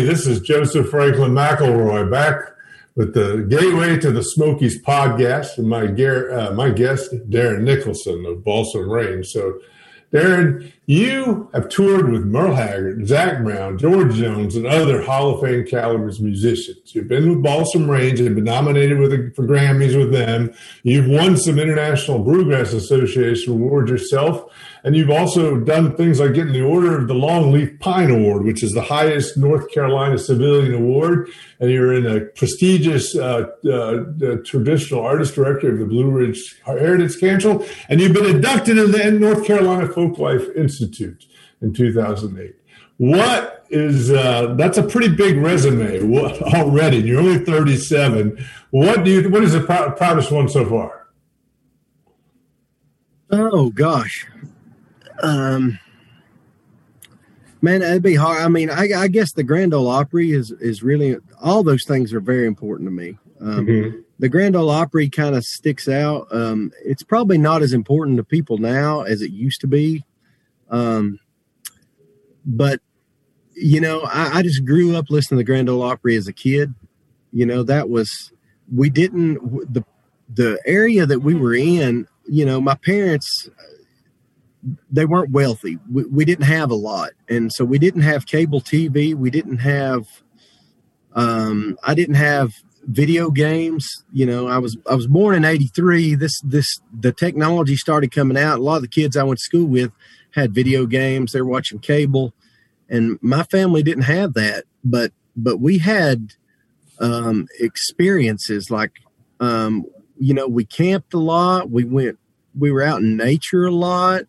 This 0.09 0.27
is 0.27 0.41
Joseph 0.41 0.89
Franklin 0.89 1.33
McElroy 1.33 2.11
back 2.11 2.55
with 2.95 3.13
the 3.13 3.45
Gateway 3.47 3.99
to 3.99 4.11
the 4.11 4.23
Smokies 4.23 4.81
podcast 4.81 5.59
and 5.59 5.69
my, 5.69 5.83
uh, 5.83 6.55
my 6.55 6.71
guest, 6.71 7.13
Darren 7.29 7.61
Nicholson 7.61 8.25
of 8.25 8.43
Balsam 8.43 8.89
Range. 8.89 9.27
So, 9.27 9.61
Darren, 10.11 10.73
you 10.87 11.51
have 11.53 11.69
toured 11.69 12.11
with 12.11 12.25
Merle 12.25 12.55
Haggard, 12.55 13.07
Zac 13.07 13.43
Brown, 13.43 13.77
George 13.77 14.15
Jones, 14.15 14.57
and 14.57 14.67
other 14.67 15.03
Hall 15.03 15.35
of 15.35 15.43
Fame 15.43 15.67
calibers 15.67 16.21
musicians. 16.21 16.95
You've 16.95 17.09
been 17.09 17.29
with 17.29 17.43
Balsam 17.43 17.91
Range 17.91 18.19
and 18.19 18.35
been 18.35 18.45
nominated 18.45 18.99
with 18.99 19.37
for 19.37 19.45
Grammys 19.45 19.95
with 19.95 20.11
them. 20.11 20.55
You've 20.85 21.09
won 21.09 21.37
some 21.37 21.59
International 21.59 22.19
Bluegrass 22.19 22.73
Association 22.73 23.53
awards 23.53 23.91
yourself 23.91 24.48
and 24.89 24.97
you've 24.97 25.11
also 25.11 25.59
done 25.61 25.95
things 25.97 26.19
like 26.19 26.33
getting 26.33 26.55
the 26.55 26.63
Order 26.63 26.97
of 26.97 27.09
the 27.09 27.15
Longleaf 27.15 27.79
Pine 27.79 28.11
Award, 28.11 28.45
which 28.45 28.63
is 28.63 28.73
the 28.73 28.81
highest 28.81 29.37
North 29.37 29.71
Carolina 29.71 30.17
civilian 30.17 30.73
award. 30.73 31.29
And 31.61 31.71
you're 31.71 31.93
in 31.93 32.07
a 32.07 32.21
prestigious 32.21 33.15
uh, 33.15 33.49
uh, 33.71 34.37
traditional 34.47 35.03
artist 35.03 35.35
director 35.35 35.71
of 35.71 35.79
the 35.79 35.85
Blue 35.85 36.11
Ridge 36.11 36.59
Heritage 36.65 37.21
Council. 37.21 37.67
And 37.91 38.01
you've 38.01 38.15
been 38.15 38.35
inducted 38.35 38.79
into 38.79 38.91
the 38.91 39.11
North 39.11 39.45
Carolina 39.45 39.89
Folklife 39.89 40.57
Institute 40.57 41.23
in 41.61 41.75
2008. 41.75 42.55
What 42.97 43.67
is 43.69 44.11
uh, 44.11 44.55
that's 44.57 44.79
a 44.79 44.83
pretty 44.83 45.15
big 45.15 45.37
resume 45.37 46.01
already. 46.55 46.97
You're 46.97 47.21
only 47.21 47.45
37. 47.45 48.43
What 48.71 49.05
do 49.05 49.11
you? 49.11 49.29
What 49.29 49.45
is 49.45 49.53
the 49.53 49.61
proudest 49.61 50.33
one 50.33 50.49
so 50.49 50.65
far? 50.67 51.09
Oh 53.31 53.69
gosh, 53.69 54.27
um, 55.23 55.79
man, 57.61 57.83
it'd 57.83 58.03
be 58.03 58.15
hard. 58.15 58.43
I 58.43 58.49
mean, 58.49 58.71
I, 58.71 58.89
I, 58.97 59.09
guess 59.09 59.33
the 59.33 59.43
Grand 59.43 59.75
Ole 59.75 59.89
Opry 59.89 60.33
is 60.33 60.51
is 60.53 60.83
really 60.83 61.17
all 61.41 61.63
those 61.63 61.85
things 61.85 62.13
are 62.13 62.21
very 62.21 62.47
important 62.47 62.87
to 62.87 62.93
me. 62.93 63.19
Um, 63.41 63.67
mm-hmm. 63.67 63.99
The 64.19 64.29
Grand 64.29 64.57
Ole 64.57 64.71
Opry 64.71 65.09
kind 65.09 65.37
of 65.37 65.45
sticks 65.45 65.89
out. 65.89 66.27
Um, 66.33 66.73
it's 66.85 67.03
probably 67.03 67.39
not 67.39 67.63
as 67.63 67.73
important 67.73 68.17
to 68.17 68.25
people 68.25 68.59
now 68.59 69.03
as 69.03 69.23
it 69.23 69.31
used 69.31 69.61
to 69.63 69.67
be, 69.67 70.05
um, 70.71 71.21
but 72.45 72.81
you 73.55 73.81
know, 73.81 74.03
I, 74.03 74.39
I 74.39 74.43
just 74.43 74.65
grew 74.65 74.97
up 74.97 75.07
listening 75.11 75.39
to 75.39 75.41
the 75.41 75.47
Grand 75.47 75.69
Ole 75.69 75.83
Opry 75.83 76.17
as 76.17 76.29
a 76.29 76.33
kid. 76.33 76.75
You 77.33 77.47
know, 77.47 77.63
that 77.65 77.89
was 77.89 78.33
we 78.75 78.91
didn't 78.91 79.73
the 79.73 79.85
the 80.33 80.61
area 80.65 81.07
that 81.07 81.21
we 81.21 81.35
were 81.35 81.55
in. 81.55 82.07
You 82.27 82.45
know, 82.45 82.61
my 82.61 82.75
parents 82.75 83.49
they 84.91 85.05
weren't 85.05 85.31
wealthy. 85.31 85.79
We, 85.91 86.05
we, 86.05 86.25
didn't 86.25 86.47
have 86.47 86.71
a 86.71 86.75
lot, 86.75 87.11
and 87.29 87.53
so 87.53 87.65
we 87.65 87.79
didn't 87.79 88.03
have 88.03 88.27
cable 88.27 88.61
TV. 88.61 89.15
We 89.15 89.31
didn't 89.31 89.59
have. 89.59 90.07
Um, 91.15 91.79
I 91.83 91.95
didn't 91.95 92.17
have 92.17 92.53
video 92.85 93.31
games. 93.31 94.05
You 94.13 94.27
know, 94.27 94.49
I 94.49 94.59
was 94.59 94.77
I 94.91 94.95
was 94.95 95.07
born 95.07 95.35
in 95.37 95.45
'83. 95.45 96.17
This 96.17 96.41
this 96.43 96.81
the 96.99 97.13
technology 97.13 97.77
started 97.77 98.11
coming 98.11 98.37
out. 98.37 98.59
A 98.59 98.63
lot 98.63 98.77
of 98.77 98.83
the 98.83 98.89
kids 98.89 99.17
I 99.17 99.23
went 99.23 99.39
to 99.39 99.45
school 99.45 99.67
with 99.67 99.93
had 100.35 100.55
video 100.55 100.87
games. 100.87 101.33
They're 101.33 101.45
watching 101.45 101.79
cable, 101.79 102.35
and 102.89 103.19
my 103.23 103.45
family 103.45 103.83
didn't 103.83 104.05
have 104.05 104.35
that. 104.35 104.65
But 104.85 105.13
but 105.37 105.59
we 105.59 105.79
had 105.79 106.35
um, 106.99 107.47
experiences 107.61 108.71
like 108.71 108.93
um, 109.39 109.87
you 110.19 110.35
know 110.35 110.49
we 110.49 110.65
camped 110.65 111.15
a 111.15 111.19
lot. 111.19 111.71
We 111.71 111.85
went 111.85 112.19
we 112.59 112.73
were 112.73 112.83
out 112.83 113.01
in 113.01 113.17
nature 113.17 113.67
a 113.67 113.71
lot 113.71 114.25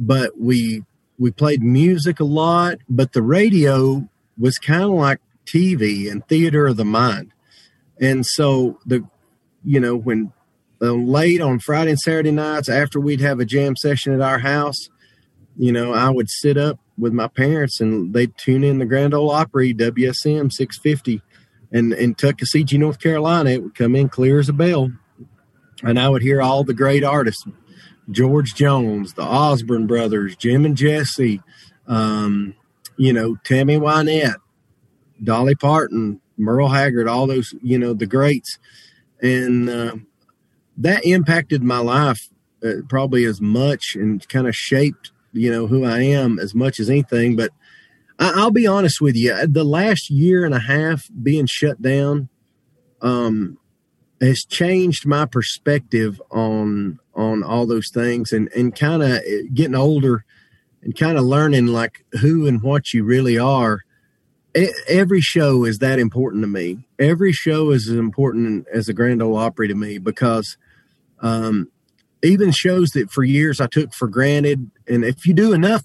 but 0.00 0.40
we 0.40 0.84
we 1.18 1.30
played 1.30 1.62
music 1.62 2.18
a 2.18 2.24
lot, 2.24 2.78
but 2.88 3.12
the 3.12 3.22
radio 3.22 4.08
was 4.38 4.58
kind 4.58 4.82
of 4.82 4.90
like 4.90 5.20
TV 5.46 6.10
and 6.10 6.26
theater 6.26 6.66
of 6.66 6.76
the 6.76 6.84
mind. 6.84 7.32
And 8.00 8.26
so 8.26 8.80
the 8.84 9.06
you 9.62 9.78
know 9.78 9.94
when 9.94 10.32
uh, 10.82 10.92
late 10.92 11.40
on 11.40 11.60
Friday 11.60 11.90
and 11.90 12.00
Saturday 12.00 12.32
nights 12.32 12.68
after 12.68 12.98
we'd 12.98 13.20
have 13.20 13.38
a 13.38 13.44
jam 13.44 13.76
session 13.76 14.14
at 14.14 14.20
our 14.20 14.38
house, 14.38 14.88
you 15.56 15.70
know, 15.70 15.92
I 15.92 16.10
would 16.10 16.30
sit 16.30 16.56
up 16.56 16.80
with 16.98 17.12
my 17.12 17.28
parents 17.28 17.80
and 17.80 18.14
they'd 18.14 18.36
tune 18.38 18.64
in 18.64 18.78
the 18.78 18.86
Grand 18.86 19.14
Ole 19.14 19.30
Opry 19.30 19.74
WSM 19.74 20.50
650 20.50 21.22
and 21.72 21.92
in 21.92 22.14
Tuckasegee, 22.14 22.78
North 22.78 22.98
Carolina, 22.98 23.50
it 23.50 23.62
would 23.62 23.74
come 23.74 23.94
in 23.94 24.08
clear 24.08 24.38
as 24.40 24.48
a 24.48 24.52
bell. 24.52 24.90
And 25.82 25.98
I 25.98 26.08
would 26.08 26.22
hear 26.22 26.42
all 26.42 26.64
the 26.64 26.74
great 26.74 27.04
artists, 27.04 27.44
George 28.10 28.54
Jones, 28.54 29.14
the 29.14 29.22
Osborne 29.22 29.86
brothers, 29.86 30.36
Jim 30.36 30.64
and 30.64 30.76
Jesse, 30.76 31.40
um, 31.86 32.54
you 32.96 33.12
know, 33.12 33.36
Tammy 33.44 33.76
Wynette, 33.76 34.36
Dolly 35.22 35.54
Parton, 35.54 36.20
Merle 36.36 36.68
Haggard, 36.68 37.08
all 37.08 37.26
those, 37.26 37.54
you 37.62 37.78
know, 37.78 37.94
the 37.94 38.06
greats. 38.06 38.58
And 39.22 39.68
uh, 39.68 39.96
that 40.78 41.04
impacted 41.04 41.62
my 41.62 41.78
life 41.78 42.28
uh, 42.64 42.82
probably 42.88 43.24
as 43.24 43.40
much 43.40 43.94
and 43.94 44.26
kind 44.28 44.46
of 44.46 44.54
shaped, 44.54 45.12
you 45.32 45.50
know, 45.50 45.66
who 45.66 45.84
I 45.84 46.00
am 46.00 46.38
as 46.38 46.54
much 46.54 46.80
as 46.80 46.90
anything. 46.90 47.36
But 47.36 47.50
I, 48.18 48.44
will 48.44 48.50
be 48.50 48.66
honest 48.66 49.00
with 49.00 49.16
you, 49.16 49.46
the 49.46 49.64
last 49.64 50.10
year 50.10 50.44
and 50.44 50.54
a 50.54 50.60
half 50.60 51.04
being 51.22 51.46
shut 51.46 51.80
down, 51.80 52.28
um, 53.02 53.58
has 54.20 54.44
changed 54.44 55.06
my 55.06 55.24
perspective 55.24 56.20
on 56.30 56.98
on 57.20 57.42
all 57.42 57.66
those 57.66 57.90
things 57.90 58.32
and 58.32 58.48
and 58.54 58.74
kind 58.74 59.02
of 59.02 59.20
getting 59.54 59.74
older 59.74 60.24
and 60.82 60.96
kind 60.96 61.18
of 61.18 61.24
learning 61.24 61.66
like 61.66 62.04
who 62.20 62.46
and 62.46 62.62
what 62.62 62.92
you 62.92 63.04
really 63.04 63.38
are 63.38 63.80
every 64.88 65.20
show 65.20 65.64
is 65.64 65.78
that 65.78 65.98
important 65.98 66.42
to 66.42 66.48
me 66.48 66.78
every 66.98 67.32
show 67.32 67.70
is 67.70 67.88
as 67.88 67.96
important 67.96 68.66
as 68.72 68.88
a 68.88 68.94
grand 68.94 69.22
ole 69.22 69.36
opry 69.36 69.68
to 69.68 69.74
me 69.74 69.98
because 69.98 70.56
um, 71.20 71.70
even 72.22 72.50
shows 72.50 72.90
that 72.90 73.10
for 73.10 73.22
years 73.22 73.60
i 73.60 73.66
took 73.66 73.92
for 73.92 74.08
granted 74.08 74.70
and 74.88 75.04
if 75.04 75.26
you 75.26 75.34
do 75.34 75.52
enough 75.52 75.84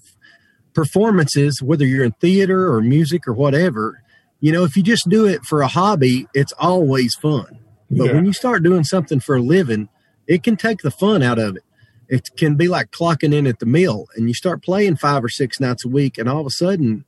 performances, 0.76 1.62
whether 1.62 1.86
you're 1.86 2.04
in 2.04 2.12
theater 2.12 2.70
or 2.72 2.82
music 2.82 3.26
or 3.26 3.32
whatever, 3.32 4.02
you 4.40 4.52
know, 4.52 4.62
if 4.62 4.76
you 4.76 4.82
just 4.82 5.08
do 5.08 5.26
it 5.26 5.42
for 5.42 5.62
a 5.62 5.66
hobby, 5.66 6.28
it's 6.34 6.52
always 6.52 7.16
fun. 7.16 7.58
But 7.90 8.08
yeah. 8.08 8.12
when 8.12 8.26
you 8.26 8.34
start 8.34 8.62
doing 8.62 8.84
something 8.84 9.18
for 9.18 9.36
a 9.36 9.42
living, 9.42 9.88
it 10.26 10.42
can 10.42 10.56
take 10.56 10.82
the 10.82 10.90
fun 10.90 11.22
out 11.22 11.38
of 11.38 11.56
it. 11.56 11.62
It 12.08 12.30
can 12.36 12.54
be 12.54 12.68
like 12.68 12.90
clocking 12.90 13.34
in 13.34 13.46
at 13.46 13.58
the 13.58 13.66
mill 13.66 14.06
and 14.14 14.28
you 14.28 14.34
start 14.34 14.62
playing 14.62 14.96
five 14.96 15.24
or 15.24 15.28
six 15.28 15.58
nights 15.58 15.84
a 15.84 15.88
week, 15.88 16.18
and 16.18 16.28
all 16.28 16.40
of 16.40 16.46
a 16.46 16.50
sudden, 16.50 17.04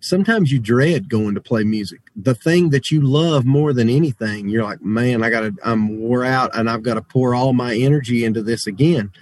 sometimes 0.00 0.50
you 0.50 0.58
dread 0.58 1.08
going 1.08 1.34
to 1.34 1.40
play 1.40 1.62
music. 1.62 2.00
The 2.16 2.34
thing 2.34 2.70
that 2.70 2.90
you 2.90 3.00
love 3.00 3.44
more 3.44 3.72
than 3.72 3.88
anything, 3.88 4.48
you're 4.48 4.64
like, 4.64 4.82
man, 4.82 5.22
I 5.22 5.30
got 5.30 5.40
to, 5.40 5.54
I'm 5.64 6.00
wore 6.00 6.24
out 6.24 6.56
and 6.56 6.68
I've 6.68 6.82
got 6.82 6.94
to 6.94 7.02
pour 7.02 7.36
all 7.36 7.52
my 7.52 7.74
energy 7.76 8.24
into 8.24 8.42
this 8.42 8.66
again. 8.66 9.12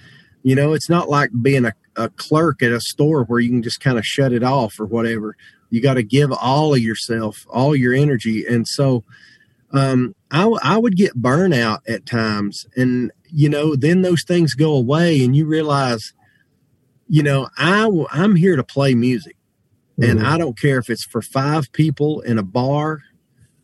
You 0.42 0.54
know, 0.54 0.72
it's 0.72 0.88
not 0.88 1.10
like 1.10 1.30
being 1.42 1.66
a, 1.66 1.74
a 1.96 2.08
clerk 2.08 2.62
at 2.62 2.72
a 2.72 2.80
store 2.80 3.24
where 3.24 3.40
you 3.40 3.50
can 3.50 3.62
just 3.62 3.80
kind 3.80 3.98
of 3.98 4.06
shut 4.06 4.32
it 4.32 4.42
off 4.42 4.80
or 4.80 4.86
whatever. 4.86 5.36
You 5.68 5.82
got 5.82 5.94
to 5.94 6.02
give 6.02 6.32
all 6.32 6.72
of 6.72 6.80
yourself, 6.80 7.46
all 7.50 7.76
your 7.76 7.92
energy. 7.92 8.46
And 8.46 8.66
so, 8.66 9.04
um, 9.72 10.14
I, 10.30 10.46
I 10.62 10.78
would 10.78 10.96
get 10.96 11.20
burnout 11.20 11.80
at 11.86 12.06
times. 12.06 12.64
And, 12.74 13.12
you 13.32 13.48
know, 13.48 13.74
then 13.76 14.02
those 14.02 14.24
things 14.24 14.54
go 14.54 14.74
away 14.74 15.24
and 15.24 15.34
you 15.36 15.46
realize, 15.46 16.12
you 17.08 17.22
know, 17.22 17.48
I, 17.56 17.88
I'm 18.10 18.36
here 18.36 18.56
to 18.56 18.64
play 18.64 18.94
music. 18.94 19.36
Mm-hmm. 19.98 20.18
And 20.18 20.26
I 20.26 20.38
don't 20.38 20.58
care 20.58 20.78
if 20.78 20.88
it's 20.88 21.04
for 21.04 21.22
five 21.22 21.72
people 21.72 22.20
in 22.20 22.38
a 22.38 22.42
bar 22.42 23.02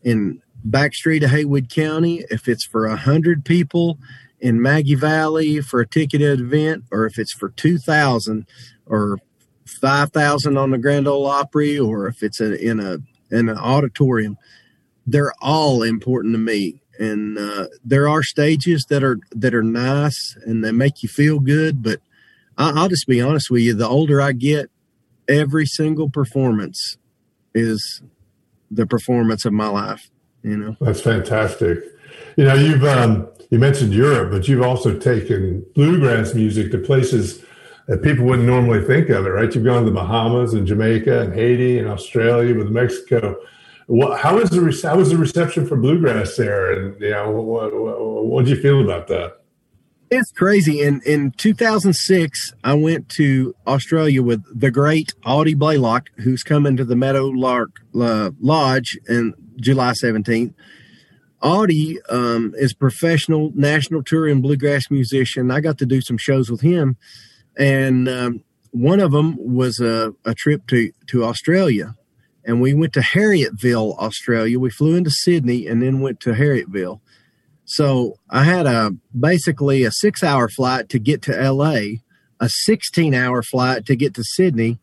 in 0.03 0.41
backstreet 0.67 1.23
of 1.23 1.31
Haywood 1.31 1.69
County, 1.69 2.23
if 2.29 2.47
it's 2.47 2.65
for 2.65 2.85
a 2.85 2.95
hundred 2.95 3.45
people 3.45 3.97
in 4.39 4.61
Maggie 4.61 4.95
Valley 4.95 5.61
for 5.61 5.79
a 5.79 5.87
ticketed 5.87 6.39
event, 6.39 6.83
or 6.91 7.05
if 7.05 7.17
it's 7.17 7.33
for 7.33 7.49
2,000 7.49 8.45
or 8.85 9.17
5,000 9.65 10.57
on 10.57 10.71
the 10.71 10.77
Grand 10.77 11.07
Ole 11.07 11.25
Opry, 11.25 11.77
or 11.77 12.07
if 12.07 12.23
it's 12.23 12.39
a, 12.39 12.57
in 12.57 12.79
a 12.79 12.99
in 13.29 13.49
an 13.49 13.57
auditorium, 13.57 14.37
they're 15.05 15.33
all 15.41 15.83
important 15.83 16.33
to 16.33 16.37
me. 16.37 16.81
And 16.99 17.37
uh, 17.37 17.67
there 17.83 18.07
are 18.07 18.23
stages 18.23 18.85
that 18.89 19.03
are 19.03 19.19
that 19.31 19.53
are 19.53 19.63
nice 19.63 20.37
and 20.45 20.63
they 20.63 20.71
make 20.71 21.03
you 21.03 21.09
feel 21.09 21.39
good. 21.39 21.83
But 21.83 21.99
I, 22.57 22.71
I'll 22.71 22.89
just 22.89 23.07
be 23.07 23.21
honest 23.21 23.49
with 23.51 23.61
you: 23.61 23.73
the 23.73 23.87
older 23.87 24.21
I 24.21 24.31
get, 24.31 24.69
every 25.27 25.65
single 25.65 26.09
performance 26.09 26.97
is 27.53 28.01
the 28.71 28.85
performance 28.85 29.45
of 29.45 29.53
my 29.53 29.67
life. 29.67 30.09
You 30.43 30.57
know, 30.57 30.77
that's 30.79 31.01
fantastic. 31.01 31.79
You 32.35 32.45
know, 32.45 32.55
you've 32.55 32.83
um, 32.83 33.27
you 33.49 33.59
mentioned 33.59 33.93
Europe, 33.93 34.31
but 34.31 34.47
you've 34.47 34.61
also 34.61 34.97
taken 34.97 35.65
bluegrass 35.75 36.33
music 36.33 36.71
to 36.71 36.77
places 36.77 37.43
that 37.87 38.03
people 38.03 38.25
wouldn't 38.25 38.47
normally 38.47 38.83
think 38.83 39.09
of 39.09 39.25
it, 39.25 39.29
right? 39.29 39.53
You've 39.53 39.63
gone 39.63 39.85
to 39.85 39.89
the 39.89 39.95
Bahamas 39.95 40.53
and 40.53 40.67
Jamaica 40.67 41.21
and 41.21 41.33
Haiti 41.33 41.79
and 41.79 41.87
Australia 41.87 42.55
with 42.55 42.69
Mexico. 42.69 43.37
What, 43.87 44.19
how 44.19 44.37
was 44.37 44.49
the 44.49 44.87
how 44.87 44.97
was 44.97 45.09
the 45.09 45.17
reception 45.17 45.65
for 45.65 45.75
bluegrass 45.75 46.35
there? 46.35 46.71
And 46.71 47.01
you 47.01 47.11
know, 47.11 47.31
what, 47.31 47.73
what, 47.73 48.25
what 48.25 48.45
did 48.45 48.55
you 48.55 48.61
feel 48.61 48.83
about 48.83 49.07
that? 49.07 49.37
It's 50.09 50.31
crazy. 50.31 50.81
In 50.81 51.01
in 51.05 51.31
2006, 51.31 52.53
I 52.63 52.73
went 52.73 53.09
to 53.09 53.55
Australia 53.65 54.21
with 54.21 54.43
the 54.53 54.71
great 54.71 55.13
Audie 55.25 55.53
Blaylock, 55.53 56.09
who's 56.17 56.43
coming 56.43 56.77
to 56.77 56.85
the 56.85 56.95
Meadowlark 56.95 57.71
uh, 57.99 58.31
Lodge 58.39 58.97
in 59.07 59.33
July 59.59 59.93
17th 59.93 60.53
Audie 61.41 61.99
um, 62.09 62.53
is 62.57 62.73
professional 62.73 63.51
national 63.53 64.03
touring 64.03 64.41
bluegrass 64.41 64.89
musician. 64.89 65.51
I 65.51 65.61
got 65.61 65.77
to 65.79 65.85
do 65.85 66.01
some 66.01 66.17
shows 66.17 66.49
with 66.49 66.61
him, 66.61 66.97
and 67.55 68.09
um, 68.09 68.43
one 68.71 68.99
of 68.99 69.11
them 69.11 69.35
was 69.37 69.79
a, 69.79 70.13
a 70.25 70.33
trip 70.33 70.65
to 70.67 70.91
to 71.07 71.23
Australia, 71.23 71.95
and 72.47 72.61
we 72.61 72.73
went 72.73 72.93
to 72.93 73.01
Harrietville, 73.01 73.97
Australia. 73.99 74.57
We 74.57 74.69
flew 74.69 74.95
into 74.95 75.11
Sydney 75.11 75.67
and 75.67 75.81
then 75.81 75.99
went 75.99 76.21
to 76.21 76.31
Harrietville. 76.31 77.01
So 77.65 78.17
I 78.29 78.45
had 78.45 78.65
a 78.65 78.95
basically 79.17 79.83
a 79.83 79.91
six 79.91 80.23
hour 80.23 80.47
flight 80.47 80.87
to 80.89 80.99
get 80.99 81.21
to 81.23 81.51
LA, 81.51 81.99
a 82.39 82.49
16 82.49 83.13
hour 83.13 83.43
flight 83.43 83.85
to 83.87 83.97
get 83.97 84.13
to 84.13 84.23
Sydney, 84.23 84.79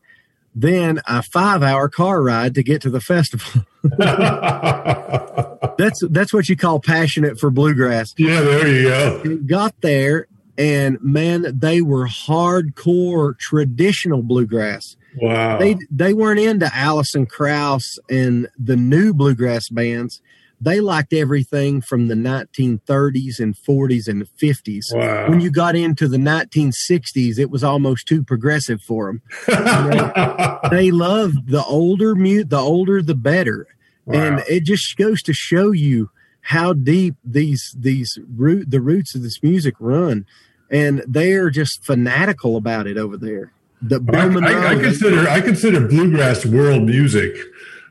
then 0.55 1.00
a 1.09 1.22
five 1.22 1.62
hour 1.62 1.88
car 1.88 2.22
ride 2.22 2.55
to 2.55 2.62
get 2.62 2.83
to 2.83 2.90
the 2.90 3.00
festival. 3.00 3.62
that's 5.79 6.03
that's 6.11 6.35
what 6.35 6.48
you 6.50 6.57
call 6.57 6.81
passionate 6.81 7.40
for 7.40 7.50
bluegrass. 7.50 8.12
Yeah, 8.18 8.42
there 8.42 8.68
you 8.68 8.83
go. 8.83 9.37
Got 9.46 9.81
there 9.81 10.27
and 10.57 10.99
man, 11.01 11.47
they 11.59 11.81
were 11.81 12.07
hardcore 12.07 13.38
traditional 13.38 14.23
bluegrass. 14.23 14.97
Wow. 15.21 15.59
They 15.59 15.77
they 15.90 16.12
weren't 16.12 16.40
into 16.40 16.71
Alison 16.75 17.27
Krauss 17.27 17.99
and 18.11 18.49
the 18.59 18.77
new 18.77 19.14
bluegrass 19.14 19.69
bands 19.69 20.21
they 20.64 20.81
liked 20.81 21.12
everything 21.12 21.81
from 21.81 22.09
the 22.09 22.14
1930s 22.14 23.38
and 23.38 23.55
40s 23.55 24.09
and 24.09 24.27
50s. 24.40 24.85
Wow. 24.93 25.29
When 25.29 25.40
you 25.40 25.51
got 25.51 25.77
into 25.77 26.09
the 26.09 26.17
1960s, 26.17 27.38
it 27.38 27.51
was 27.51 27.62
almost 27.62 28.07
too 28.07 28.23
progressive 28.23 28.81
for 28.81 29.07
them. 29.07 29.23
Know, 29.49 30.59
they 30.71 30.90
loved 30.90 31.49
the 31.49 31.64
older 31.64 32.14
mute, 32.14 32.51
the 32.51 32.59
older 32.59 33.03
the 33.03 33.14
better, 33.14 33.67
wow. 34.07 34.19
and 34.19 34.45
it 34.49 34.64
just 34.64 34.97
goes 34.97 35.23
to 35.23 35.33
show 35.33 35.73
you 35.73 36.11
how 36.44 36.72
deep 36.72 37.16
these 37.24 37.74
these 37.76 38.18
root 38.37 38.70
the 38.70 38.80
roots 38.80 39.14
of 39.14 39.22
this 39.22 39.42
music 39.42 39.74
run, 39.78 40.26
and 40.70 41.02
they're 41.07 41.50
just 41.50 41.85
fanatical 41.85 42.57
about 42.57 42.87
it 42.87 42.96
over 42.96 43.16
there. 43.16 43.52
The 43.83 44.00
I, 44.12 44.70
I, 44.70 44.72
I 44.72 44.74
consider 44.76 45.28
I 45.28 45.40
consider 45.40 45.87
bluegrass 45.87 46.46
world 46.46 46.85
music 46.85 47.37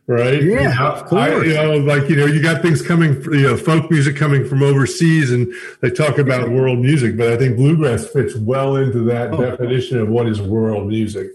right? 0.08 0.42
Yeah, 0.42 0.74
know, 0.74 0.88
of 0.88 1.06
course. 1.06 1.22
I, 1.22 1.42
you 1.44 1.54
know, 1.54 1.78
like 1.78 2.10
you 2.10 2.16
know, 2.16 2.26
you 2.26 2.42
got 2.42 2.62
things 2.62 2.82
coming, 2.82 3.22
you 3.32 3.44
know, 3.44 3.58
folk 3.58 3.90
music 3.90 4.16
coming 4.16 4.48
from 4.48 4.64
overseas, 4.64 5.32
and 5.32 5.52
they 5.82 5.90
talk 5.90 6.18
about 6.18 6.50
world 6.50 6.80
music. 6.80 7.18
But 7.18 7.32
I 7.32 7.38
think 7.38 7.56
bluegrass 7.56 8.08
fits 8.08 8.36
well 8.36 8.76
into 8.76 9.04
that 9.06 9.34
oh. 9.34 9.38
definition 9.38 10.00
of 10.00 10.10
what 10.10 10.28
is 10.28 10.42
world 10.42 10.88
music. 10.88 11.32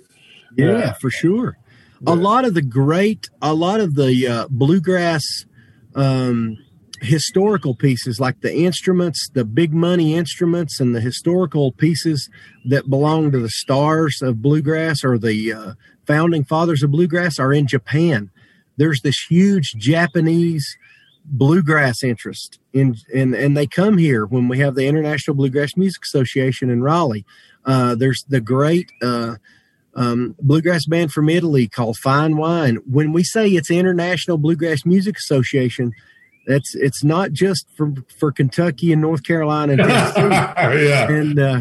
Yeah, 0.57 0.79
yeah. 0.79 0.93
for 0.95 1.11
sure. 1.11 1.59
Yeah. 2.01 2.13
A 2.13 2.15
lot 2.15 2.45
of 2.45 2.55
the 2.55 2.63
great, 2.63 3.29
a 3.43 3.55
lot 3.55 3.81
of 3.81 3.95
the 3.95 4.27
uh, 4.27 4.47
bluegrass 4.51 5.47
um, 5.95 6.59
historical 7.01 7.75
pieces, 7.75 8.21
like 8.21 8.41
the 8.41 8.55
instruments, 8.55 9.29
the 9.33 9.45
big 9.45 9.73
money 9.73 10.15
instruments, 10.15 10.81
and 10.81 10.95
the 10.95 11.01
historical 11.01 11.73
pieces 11.73 12.31
that 12.65 12.91
belong 12.91 13.31
to 13.33 13.39
the 13.39 13.51
stars 13.51 14.23
of 14.23 14.43
bluegrass 14.43 15.05
or 15.05 15.19
the 15.19 15.53
uh, 15.53 15.73
founding 16.07 16.45
fathers 16.45 16.83
of 16.83 16.91
bluegrass, 16.91 17.39
are 17.39 17.53
in 17.53 17.67
Japan 17.67 18.31
there's 18.79 19.03
this 19.03 19.27
huge 19.29 19.75
Japanese 19.75 20.79
bluegrass 21.25 22.03
interest 22.03 22.59
in 22.73 22.97
and 23.15 23.35
and 23.35 23.55
they 23.55 23.67
come 23.67 23.99
here 23.99 24.25
when 24.25 24.49
we 24.49 24.61
have 24.61 24.75
the 24.75 24.87
International 24.87 25.37
Bluegrass 25.37 25.77
Music 25.77 26.03
Association 26.03 26.71
in 26.71 26.83
Raleigh. 26.83 27.27
Uh, 27.67 27.95
there's 27.95 28.25
the 28.29 28.41
great 28.41 28.91
uh, 29.03 29.35
um, 29.95 30.35
bluegrass 30.41 30.87
band 30.87 31.13
from 31.13 31.29
Italy 31.29 31.69
called 31.69 31.99
Fine 31.99 32.39
Wine. 32.39 32.77
When 32.87 33.13
we 33.13 33.25
say 33.25 33.49
it's 33.49 33.71
International 33.71 34.39
Bluegrass 34.39 34.87
Music 34.87 35.19
Association, 35.19 35.93
that's 36.49 36.75
it's 36.75 37.05
not 37.05 37.33
just 37.33 37.67
for 37.77 37.93
for 38.19 38.33
Kentucky 38.33 38.91
and 38.91 39.03
North 39.03 39.23
Carolina 39.23 39.75
and 39.75 39.81
yeah. 39.87 41.09
And 41.09 41.39
uh, 41.39 41.61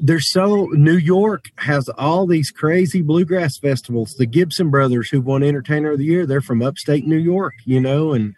there's 0.00 0.30
so 0.30 0.68
New 0.72 0.96
York 0.96 1.50
has 1.56 1.88
all 1.90 2.26
these 2.26 2.50
crazy 2.50 3.02
bluegrass 3.02 3.58
festivals. 3.58 4.14
The 4.14 4.26
Gibson 4.26 4.70
brothers 4.70 5.10
who 5.10 5.20
won 5.20 5.42
Entertainer 5.42 5.92
of 5.92 5.98
the 5.98 6.06
Year, 6.06 6.24
they're 6.24 6.40
from 6.40 6.62
upstate 6.62 7.06
New 7.06 7.18
York, 7.18 7.54
you 7.66 7.78
know, 7.78 8.14
and 8.14 8.34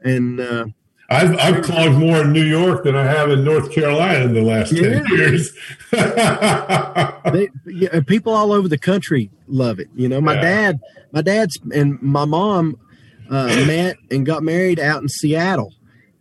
and 0.00 0.40
uh, 0.40 0.66
I've 1.08 1.38
I've 1.38 1.62
clogged 1.62 1.94
more 1.94 2.22
in 2.22 2.32
New 2.32 2.44
York 2.44 2.82
than 2.82 2.96
I 2.96 3.04
have 3.04 3.30
in 3.30 3.44
North 3.44 3.70
Carolina 3.70 4.24
in 4.24 4.34
the 4.34 4.42
last 4.42 4.72
yeah. 4.72 5.00
ten 5.00 5.06
years. 5.06 5.52
they, 5.92 7.48
yeah, 7.66 8.00
people 8.00 8.34
all 8.34 8.50
over 8.50 8.66
the 8.66 8.78
country 8.78 9.30
love 9.46 9.78
it. 9.78 9.88
You 9.94 10.08
know, 10.08 10.20
my 10.20 10.34
yeah. 10.34 10.40
dad, 10.40 10.80
my 11.12 11.22
dad's 11.22 11.56
and 11.72 12.02
my 12.02 12.24
mom 12.24 12.80
uh, 13.30 13.46
met 13.66 13.96
and 14.10 14.24
got 14.24 14.42
married 14.42 14.78
out 14.78 15.02
in 15.02 15.08
Seattle, 15.08 15.72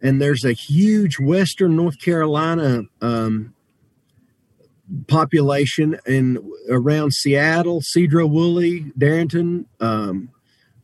and 0.01 0.22
there's 0.22 0.43
a 0.43 0.53
huge 0.53 1.20
Western 1.20 1.76
North 1.76 1.99
Carolina 1.99 2.84
um, 3.01 3.53
population 5.08 5.97
in 6.06 6.51
around 6.70 7.14
Seattle, 7.14 7.82
Sedro-Woolley, 7.82 8.91
Darrington, 8.97 9.66
um, 9.80 10.30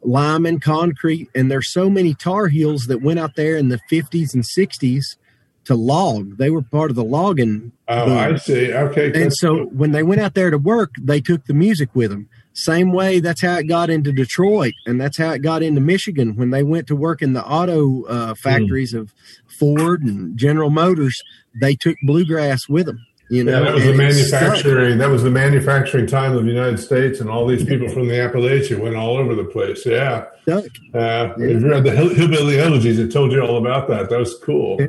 Lyman, 0.03 0.59
Concrete, 0.59 1.29
and 1.35 1.51
there's 1.51 1.71
so 1.71 1.89
many 1.89 2.13
Tar 2.13 2.47
Heels 2.47 2.87
that 2.87 3.01
went 3.01 3.19
out 3.19 3.35
there 3.35 3.55
in 3.55 3.69
the 3.69 3.79
50s 3.91 4.33
and 4.33 4.43
60s 4.43 5.17
to 5.65 5.75
log. 5.75 6.37
They 6.37 6.49
were 6.49 6.61
part 6.61 6.89
of 6.89 6.95
the 6.95 7.03
logging. 7.03 7.71
Oh, 7.87 8.05
boom. 8.05 8.17
I 8.17 8.35
see. 8.37 8.73
Okay. 8.73 9.11
And 9.21 9.31
so 9.33 9.65
when 9.65 9.91
they 9.91 10.03
went 10.03 10.21
out 10.21 10.33
there 10.33 10.49
to 10.49 10.57
work, 10.57 10.91
they 10.99 11.21
took 11.21 11.45
the 11.45 11.53
music 11.53 11.89
with 11.93 12.09
them. 12.09 12.29
Same 12.53 12.91
way, 12.91 13.19
that's 13.21 13.41
how 13.41 13.55
it 13.55 13.63
got 13.63 13.89
into 13.89 14.11
Detroit, 14.11 14.73
and 14.85 14.99
that's 14.99 15.17
how 15.17 15.31
it 15.31 15.41
got 15.41 15.63
into 15.63 15.79
Michigan 15.79 16.35
when 16.35 16.49
they 16.49 16.63
went 16.63 16.85
to 16.87 16.95
work 16.95 17.21
in 17.21 17.33
the 17.33 17.45
auto 17.45 18.03
uh, 18.03 18.35
factories 18.35 18.93
mm. 18.93 18.99
of 18.99 19.13
Ford 19.47 20.03
and 20.03 20.37
General 20.37 20.69
Motors. 20.69 21.21
They 21.59 21.75
took 21.75 21.95
bluegrass 22.03 22.67
with 22.67 22.87
them 22.87 23.05
You 23.29 23.45
know, 23.45 23.53
yeah, 23.53 23.59
that 23.63 23.73
was 23.73 23.83
the 23.85 23.93
manufacturing. 23.93 24.97
That 24.97 25.09
was 25.09 25.23
the 25.23 25.29
manufacturing 25.31 26.05
time 26.05 26.35
of 26.35 26.43
the 26.43 26.49
United 26.49 26.79
States, 26.79 27.21
and 27.21 27.29
all 27.29 27.47
these 27.47 27.63
people 27.63 27.87
from 27.87 28.09
the 28.09 28.15
Appalachia 28.15 28.77
went 28.77 28.97
all 28.97 29.15
over 29.15 29.33
the 29.33 29.45
place. 29.45 29.85
Yeah, 29.85 30.25
uh, 30.49 31.33
if 31.37 31.61
you 31.61 31.69
read 31.69 31.85
the 31.85 31.91
Hill- 31.91 32.13
Hillbilly 32.13 32.59
Elegies, 32.59 32.99
it 32.99 33.09
told 33.13 33.31
you 33.31 33.39
all 33.41 33.57
about 33.57 33.87
that. 33.87 34.09
That 34.09 34.19
was 34.19 34.37
cool. 34.43 34.75
Yeah. 34.81 34.87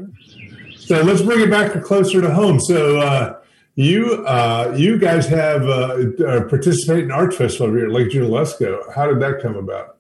So 0.77 1.01
let's 1.03 1.23
bring 1.23 1.41
it 1.41 1.51
back 1.51 1.81
closer 1.85 2.21
to 2.21 2.35
home. 2.35 2.59
So 2.59 3.01
uh, 3.01 3.39
you 3.75 4.25
uh, 4.27 4.75
you 4.77 4.99
guys 4.99 5.27
have 5.29 5.63
uh, 5.63 5.97
uh, 6.27 6.45
participate 6.45 7.05
in 7.05 7.11
art 7.11 7.35
festival 7.35 7.75
here 7.75 7.87
at 7.87 7.93
Lake 7.93 8.11
Junaluska. 8.11 8.95
How 8.95 9.07
did 9.07 9.21
that 9.21 9.41
come 9.41 9.57
about? 9.57 9.99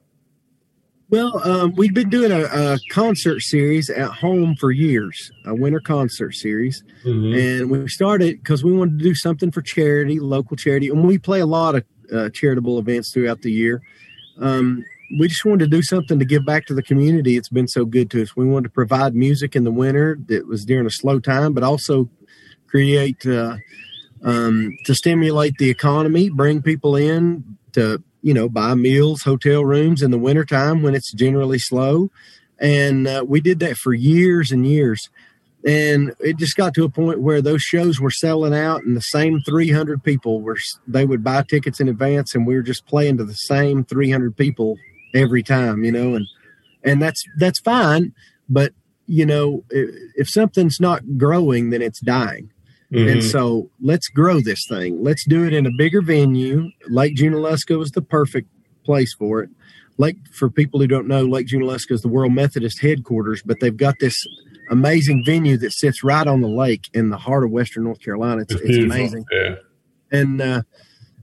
Well, 1.09 1.47
um, 1.47 1.75
we've 1.77 1.93
been 1.93 2.09
doing 2.09 2.33
a, 2.33 2.45
a 2.45 2.79
concert 2.91 3.41
series 3.41 3.91
at 3.91 4.11
home 4.11 4.57
for 4.59 4.71
years, 4.71 5.31
a 5.45 5.55
winter 5.55 5.81
concert 5.81 6.33
series. 6.33 6.83
And 7.05 7.71
we 7.71 7.87
started 7.89 8.39
because 8.39 8.65
we 8.65 8.73
wanted 8.73 8.99
to 8.99 9.05
do 9.05 9.15
something 9.15 9.51
for 9.51 9.61
charity, 9.61 10.21
local 10.21 10.57
charity. 10.57 10.89
And 10.89 11.07
we 11.07 11.19
play 11.19 11.41
a 11.41 11.47
lot 11.47 11.75
of 11.75 11.85
uh, 12.11 12.31
charitable 12.31 12.79
events 12.79 13.13
throughout 13.13 13.43
the 13.43 13.53
year. 13.53 13.83
Um, 14.39 14.87
we 15.19 15.29
just 15.29 15.45
wanted 15.45 15.71
to 15.71 15.77
do 15.77 15.83
something 15.83 16.19
to 16.19 16.25
give 16.25 16.47
back 16.47 16.65
to 16.67 16.75
the 16.75 16.83
community. 16.83 17.37
It's 17.37 17.51
been 17.51 17.69
so 17.69 17.85
good 17.85 18.11
to 18.13 18.23
us. 18.23 18.35
We 18.35 18.47
wanted 18.47 18.69
to 18.69 18.71
provide 18.71 19.15
music 19.15 19.55
in 19.55 19.65
the 19.65 19.71
winter 19.71 20.19
that 20.29 20.47
was 20.47 20.65
during 20.65 20.87
a 20.87 20.91
slow 20.91 21.21
time, 21.21 21.53
but 21.53 21.63
also 21.63 22.09
create 22.73 23.25
uh, 23.27 23.59
um, 24.25 24.77
to 24.87 24.95
stimulate 24.95 25.59
the 25.59 25.71
economy, 25.71 26.31
bring 26.31 26.63
people 26.63 26.97
in 26.97 27.59
to 27.75 28.03
you 28.23 28.35
know 28.35 28.49
buy 28.49 28.75
meals, 28.75 29.23
hotel 29.23 29.65
rooms 29.65 30.03
in 30.03 30.11
the 30.11 30.19
wintertime 30.19 30.83
when 30.83 30.95
it's 30.95 31.13
generally 31.13 31.59
slow. 31.59 32.11
And 32.59 33.07
uh, 33.07 33.25
we 33.27 33.41
did 33.41 33.61
that 33.61 33.77
for 33.77 33.93
years 33.93 34.51
and 34.51 34.67
years. 34.67 35.11
And 35.65 36.13
it 36.19 36.39
just 36.39 36.57
got 36.57 36.75
to 36.75 36.85
a 36.85 36.89
point 36.89 37.21
where 37.21 37.41
those 37.41 37.63
shows 37.63 38.01
were 38.01 38.11
selling 38.11 38.55
out, 38.55 38.83
and 38.83 38.97
the 38.97 39.01
same 39.01 39.41
300 39.41 40.03
people 40.03 40.41
were, 40.41 40.57
they 40.89 41.05
would 41.05 41.23
buy 41.23 41.43
tickets 41.43 41.79
in 41.79 41.89
advance, 41.89 42.35
and 42.35 42.47
we 42.47 42.57
were 42.57 42.63
just 42.63 42.87
playing 42.87 43.19
to 43.19 43.25
the 43.25 43.35
same 43.35 43.85
300 43.85 44.37
people 44.37 44.77
every 45.15 45.43
time, 45.43 45.85
you 45.85 45.93
know, 45.93 46.17
and, 46.17 46.27
and 46.83 47.01
that's, 47.01 47.23
that's 47.39 47.61
fine. 47.61 48.13
But, 48.49 48.73
you 49.07 49.25
know, 49.25 49.63
if, 49.71 49.95
if 50.17 50.29
something's 50.29 50.81
not 50.81 51.17
growing, 51.17 51.71
then 51.71 51.81
it's 51.81 52.01
dying. 52.01 52.51
And 52.93 53.21
Mhm. 53.21 53.23
so 53.23 53.71
let's 53.81 54.09
grow 54.09 54.41
this 54.41 54.67
thing. 54.69 55.03
Let's 55.03 55.25
do 55.27 55.45
it 55.45 55.55
in 55.55 55.65
a 55.67 55.71
bigger 55.79 56.03
venue. 56.03 56.71
Lake 56.89 57.17
Junaluska 57.17 57.79
was 57.79 57.91
the 57.93 58.03
perfect 58.03 58.49
place 58.85 59.15
for 59.19 59.43
it. 59.43 59.51
Lake, 59.97 60.17
for 60.31 60.51
people 60.51 60.79
who 60.81 60.87
don't 60.87 61.07
know, 61.09 61.23
Lake 61.25 61.47
Junaluska 61.47 61.93
is 61.93 62.03
the 62.03 62.09
World 62.09 62.35
Methodist 62.35 62.81
headquarters, 62.81 63.43
but 63.43 63.59
they've 63.61 63.77
got 63.77 63.95
this 63.99 64.15
amazing 64.71 65.23
venue 65.25 65.57
that 65.59 65.73
sits 65.73 66.05
right 66.05 66.27
on 66.27 66.41
the 66.43 66.49
lake 66.49 66.83
in 66.93 67.09
the 67.11 67.17
heart 67.17 67.45
of 67.45 67.51
Western 67.51 67.85
North 67.85 68.01
Carolina. 68.01 68.43
It's, 68.43 68.53
It's 68.55 68.63
it's 68.63 68.85
amazing. 68.85 69.25
Yeah. 69.33 69.55
And 70.11 70.41
uh, 70.41 70.63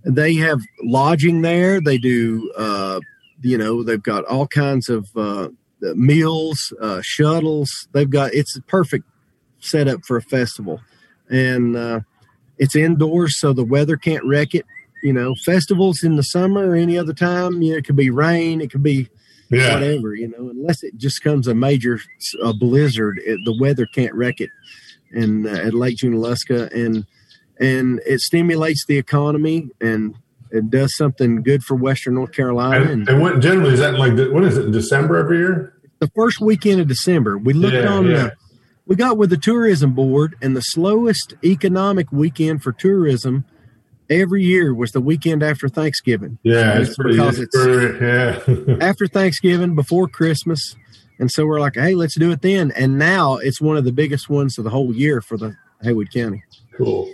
they 0.03 0.33
have 0.35 0.59
lodging 0.83 1.41
there. 1.41 1.79
They 1.81 1.97
do, 1.99 2.51
uh, 2.57 2.99
you 3.41 3.57
know, 3.57 3.83
they've 3.83 4.01
got 4.01 4.25
all 4.25 4.47
kinds 4.47 4.89
of 4.89 5.07
uh, 5.15 5.49
meals, 5.93 6.73
uh, 6.81 7.01
shuttles. 7.03 7.69
They've 7.91 8.09
got, 8.09 8.33
it's 8.33 8.55
a 8.57 8.61
perfect 8.63 9.05
setup 9.59 9.99
for 10.05 10.17
a 10.17 10.21
festival. 10.21 10.81
And 11.29 11.75
uh, 11.75 11.99
it's 12.57 12.75
indoors, 12.75 13.39
so 13.39 13.53
the 13.53 13.63
weather 13.63 13.97
can't 13.97 14.23
wreck 14.25 14.53
it. 14.55 14.65
You 15.03 15.13
know, 15.13 15.33
festivals 15.45 16.03
in 16.03 16.15
the 16.17 16.23
summer 16.23 16.69
or 16.71 16.75
any 16.75 16.97
other 16.97 17.13
time, 17.13 17.61
you 17.61 17.71
know, 17.71 17.77
it 17.77 17.85
could 17.85 17.95
be 17.95 18.09
rain, 18.09 18.59
it 18.61 18.69
could 18.71 18.83
be 18.83 19.07
Yeah. 19.49 19.75
whatever, 19.75 20.13
you 20.13 20.27
know, 20.27 20.49
unless 20.49 20.83
it 20.83 20.97
just 20.97 21.23
comes 21.23 21.47
a 21.47 21.55
major 21.55 21.99
a 22.43 22.53
blizzard, 22.53 23.21
it, 23.25 23.39
the 23.45 23.55
weather 23.59 23.85
can't 23.85 24.13
wreck 24.13 24.41
it. 24.41 24.49
And 25.11 25.47
uh, 25.47 25.51
at 25.51 25.73
Lake 25.73 25.97
Junaluska, 25.97 26.71
and 26.73 27.05
and 27.59 27.99
it 28.05 28.19
stimulates 28.21 28.85
the 28.87 28.97
economy 28.97 29.69
and 29.81 30.15
it 30.51 30.69
does 30.69 30.95
something 30.97 31.43
good 31.43 31.63
for 31.63 31.75
Western 31.75 32.15
North 32.15 32.31
Carolina. 32.31 32.81
And, 32.81 32.89
And 32.91 33.09
and 33.09 33.21
what 33.21 33.39
generally 33.39 33.73
is 33.73 33.79
that 33.79 33.95
like 33.99 34.15
the- 34.17 34.31
what 34.31 34.43
is 34.43 34.57
it 34.57 34.65
in 34.65 34.71
December 34.71 35.15
every 35.17 35.37
year? 35.37 35.73
the 35.99 36.09
first 36.15 36.39
weekend 36.39 36.79
of 36.79 36.87
December, 36.87 37.37
we 37.37 37.51
looked 37.53 37.73
Yeah, 37.73 37.87
on 37.93 38.05
yeah. 38.05 38.11
the 38.23 38.33
we 38.89 38.95
got 38.97 39.17
with 39.17 39.29
the 39.29 39.37
tourism 39.37 39.93
board, 39.93 40.35
and 40.41 40.55
the 40.57 40.61
slowest 40.61 41.35
economic 41.43 42.11
weekend 42.11 42.61
for 42.63 42.73
tourism 42.73 43.45
every 44.09 44.43
year 44.43 44.73
was 44.73 44.91
the 44.91 44.99
weekend 44.99 45.43
after 45.43 45.69
Thanksgiving. 45.69 46.39
Yeah, 46.43 46.79
It's 46.79 46.97
because 46.97 47.39
It's 47.39 47.55
pretty- 47.55 48.03
yeah. 48.03 48.75
after 48.81 49.07
Thanksgiving, 49.07 49.75
before 49.75 50.07
Christmas. 50.07 50.75
And 51.19 51.29
so 51.29 51.45
we're 51.45 51.59
like, 51.59 51.75
hey, 51.75 51.93
let's 51.95 52.17
do 52.17 52.31
it 52.31 52.41
then. 52.41 52.71
And 52.71 52.97
now 52.97 53.37
it's 53.37 53.61
one 53.61 53.77
of 53.77 53.83
the 53.85 53.91
biggest 53.91 54.29
ones 54.29 54.57
of 54.57 54.63
the 54.63 54.69
whole 54.71 54.93
year 54.93 55.21
for 55.21 55.37
the 55.37 55.55
Haywood 55.83 56.11
County. 56.11 56.43
Cool. 56.75 57.13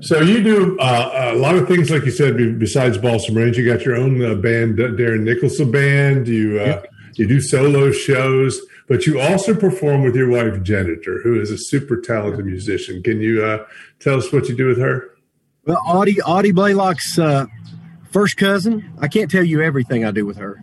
So 0.00 0.20
you 0.20 0.42
do 0.42 0.76
uh, 0.80 1.30
a 1.34 1.38
lot 1.38 1.54
of 1.54 1.68
things, 1.68 1.88
like 1.90 2.04
you 2.04 2.10
said. 2.10 2.36
Besides 2.58 2.98
Balsam 2.98 3.36
Range, 3.36 3.56
you 3.56 3.64
got 3.64 3.84
your 3.84 3.94
own 3.94 4.20
uh, 4.24 4.34
band, 4.34 4.76
Darren 4.78 5.20
Nicholson 5.20 5.70
Band. 5.70 6.26
You 6.26 6.58
uh, 6.58 6.82
you 7.14 7.28
do 7.28 7.40
solo 7.40 7.92
shows, 7.92 8.60
but 8.88 9.06
you 9.06 9.20
also 9.20 9.54
perform 9.54 10.02
with 10.02 10.14
your 10.14 10.28
wife 10.28 10.62
Janitor, 10.62 11.20
who 11.22 11.40
is 11.40 11.50
a 11.50 11.58
super 11.58 12.00
talented 12.00 12.44
musician. 12.46 13.02
Can 13.02 13.20
you 13.20 13.44
uh, 13.44 13.66
tell 14.00 14.16
us 14.18 14.32
what 14.32 14.48
you 14.48 14.56
do 14.56 14.66
with 14.66 14.78
her? 14.78 15.10
Well, 15.66 15.80
Audie, 15.86 16.20
Audie 16.20 16.52
Blaylock's 16.52 17.18
uh, 17.18 17.46
first 18.10 18.36
cousin. 18.36 18.92
I 19.00 19.08
can't 19.08 19.30
tell 19.30 19.42
you 19.42 19.62
everything 19.62 20.04
I 20.04 20.10
do 20.10 20.26
with 20.26 20.36
her. 20.36 20.58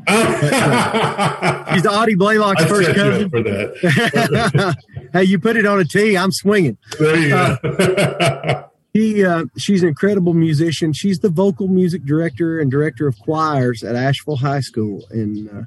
She's 1.74 1.86
Audie 1.88 2.16
Blaylock's 2.16 2.62
I 2.64 2.68
first 2.68 2.88
set 2.88 2.98
you 2.98 3.04
cousin. 3.04 3.26
up 3.26 3.32
for 3.32 3.44
that. 3.44 4.76
hey, 5.14 5.24
you 5.24 5.40
put 5.40 5.58
it 5.58 5.66
on 5.66 5.80
a 5.80 5.86
tee, 5.86 6.16
I'm 6.18 6.32
swinging. 6.32 6.78
There 7.00 7.18
you 7.18 7.30
go. 7.30 8.68
She 8.94 9.24
uh, 9.24 9.46
she's 9.58 9.84
an 9.84 9.90
incredible 9.90 10.34
musician. 10.34 10.92
She's 10.92 11.20
the 11.20 11.30
vocal 11.30 11.70
music 11.70 12.04
director 12.04 12.60
and 12.60 12.70
director 12.70 13.08
of 13.08 13.18
choirs 13.20 13.84
at 13.84 13.96
Asheville 13.96 14.36
High 14.36 14.60
School, 14.60 15.06
and 15.10 15.50
uh, 15.50 15.62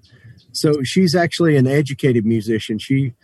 so 0.54 0.82
she's 0.82 1.14
actually 1.14 1.56
an 1.56 1.66
educated 1.66 2.24
musician. 2.24 2.78
She 2.78 3.14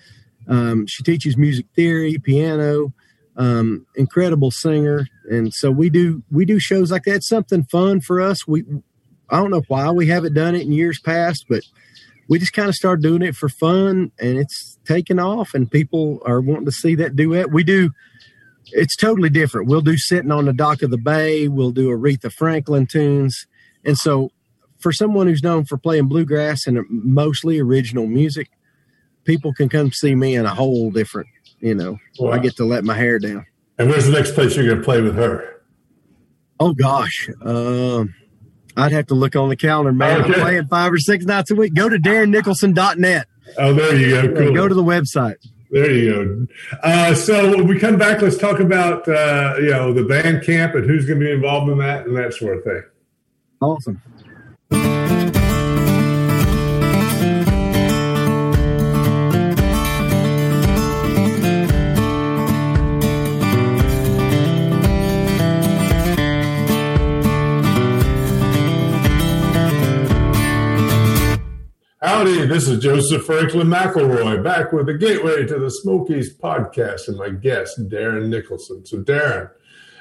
um, 0.49 0.87
she 0.87 1.03
teaches 1.03 1.37
music 1.37 1.67
theory, 1.75 2.19
piano, 2.19 2.93
um, 3.37 3.87
incredible 3.95 4.51
singer, 4.51 5.07
and 5.31 5.53
so 5.55 5.71
we 5.71 5.91
do 5.91 6.23
we 6.31 6.45
do 6.45 6.59
shows 6.59 6.91
like 6.91 7.05
that. 7.05 7.23
Something 7.23 7.65
fun 7.65 8.01
for 8.01 8.21
us. 8.21 8.47
We 8.47 8.65
I 9.31 9.39
don't 9.39 9.51
know 9.51 9.63
why 9.69 9.91
we 9.91 10.09
haven't 10.09 10.35
done 10.35 10.55
it 10.55 10.63
in 10.63 10.73
years 10.73 11.01
past, 11.01 11.47
but 11.49 11.63
we 12.29 12.39
just 12.39 12.53
kind 12.53 12.69
of 12.69 12.75
started 12.75 13.03
doing 13.03 13.23
it 13.23 13.37
for 13.37 13.49
fun, 13.49 14.13
and 14.19 14.39
it's 14.39 14.79
taken 14.85 15.19
off, 15.19 15.55
and 15.55 15.71
people 15.71 16.21
are 16.25 16.41
wanting 16.41 16.67
to 16.67 16.73
see 16.73 16.95
that 16.97 17.17
duet. 17.17 17.51
We 17.51 17.65
do 17.65 17.91
it's 18.73 18.97
totally 18.97 19.31
different. 19.31 19.69
We'll 19.69 19.81
do 19.81 19.97
sitting 19.97 20.31
on 20.31 20.45
the 20.45 20.53
dock 20.53 20.83
of 20.83 20.91
the 20.91 20.99
bay. 20.99 21.49
We'll 21.49 21.73
do 21.73 21.89
Aretha 21.89 22.33
Franklin 22.33 22.87
tunes, 22.87 23.47
and 23.85 23.97
so 23.97 24.31
for 24.81 24.93
someone 24.93 25.27
who's 25.27 25.43
known 25.43 25.65
for 25.65 25.77
playing 25.79 26.09
bluegrass 26.09 26.67
and 26.67 26.79
mostly 26.89 27.59
original 27.61 28.07
music, 28.07 28.51
people 29.25 29.53
can 29.53 29.69
come 29.69 29.93
see 29.93 30.15
me 30.15 30.35
in 30.35 30.47
a 30.47 30.55
whole 30.55 30.91
different. 30.91 31.29
You 31.61 31.75
know, 31.75 31.99
Wow. 32.19 32.33
I 32.33 32.39
get 32.39 32.57
to 32.57 32.65
let 32.65 32.85
my 32.85 32.95
hair 32.95 33.19
down. 33.19 33.45
and 33.79 33.89
where's 33.91 34.07
the 34.07 34.13
next 34.13 34.33
place 34.35 34.57
you're 34.57 34.65
going 34.67 34.79
to 34.79 34.85
play 34.85 35.01
with 35.03 35.15
her? 35.17 35.63
Oh 36.59 36.73
gosh, 36.75 37.29
um, 37.45 38.15
I'd 38.77 38.93
have 38.93 39.07
to 39.09 39.15
look 39.15 39.37
on 39.37 39.49
the 39.51 39.57
calendar, 39.57 39.93
man. 39.93 40.23
Okay. 40.23 40.35
I'm 40.35 40.41
playing 40.41 40.67
five 40.69 40.93
or 40.93 40.99
six 40.99 41.25
nights 41.25 41.51
a 41.51 41.55
week. 41.55 41.75
Go 41.75 41.89
to 41.89 41.97
DarrenNicholson.net. 41.99 43.27
Oh, 43.59 43.73
there 43.75 43.97
you 43.97 44.11
go. 44.11 44.35
Cool. 44.45 44.55
Go 44.55 44.69
to 44.69 44.75
the 44.75 44.83
website. 44.83 45.37
There 45.71 45.91
you 45.91 46.11
go. 46.13 46.47
Uh, 46.83 47.15
so 47.15 47.51
when 47.57 47.67
we 47.67 47.79
come 47.79 47.97
back, 47.97 48.21
let's 48.23 48.37
talk 48.37 48.59
about 48.61 49.07
uh, 49.09 49.57
you 49.59 49.71
know 49.71 49.93
the 49.93 50.05
band 50.05 50.45
camp 50.45 50.75
and 50.75 50.85
who's 50.89 51.07
going 51.07 51.21
to 51.21 51.25
be 51.27 51.31
involved 51.33 51.71
in 51.71 51.79
that 51.79 52.07
and 52.07 52.17
that 52.17 52.33
sort 52.35 52.59
of 52.59 52.65
thing. 52.65 52.83
Awesome. 53.61 54.03
Howdy, 72.03 72.47
this 72.47 72.67
is 72.67 72.83
Joseph 72.83 73.27
Franklin 73.27 73.67
McElroy 73.67 74.43
back 74.43 74.73
with 74.73 74.87
the 74.87 74.95
Gateway 74.95 75.45
to 75.45 75.59
the 75.59 75.71
Smokies 75.71 76.35
podcast 76.35 77.09
and 77.09 77.19
my 77.19 77.29
guest 77.29 77.79
Darren 77.91 78.31
Nicholson. 78.31 78.87
So 78.87 79.03
Darren, 79.03 79.51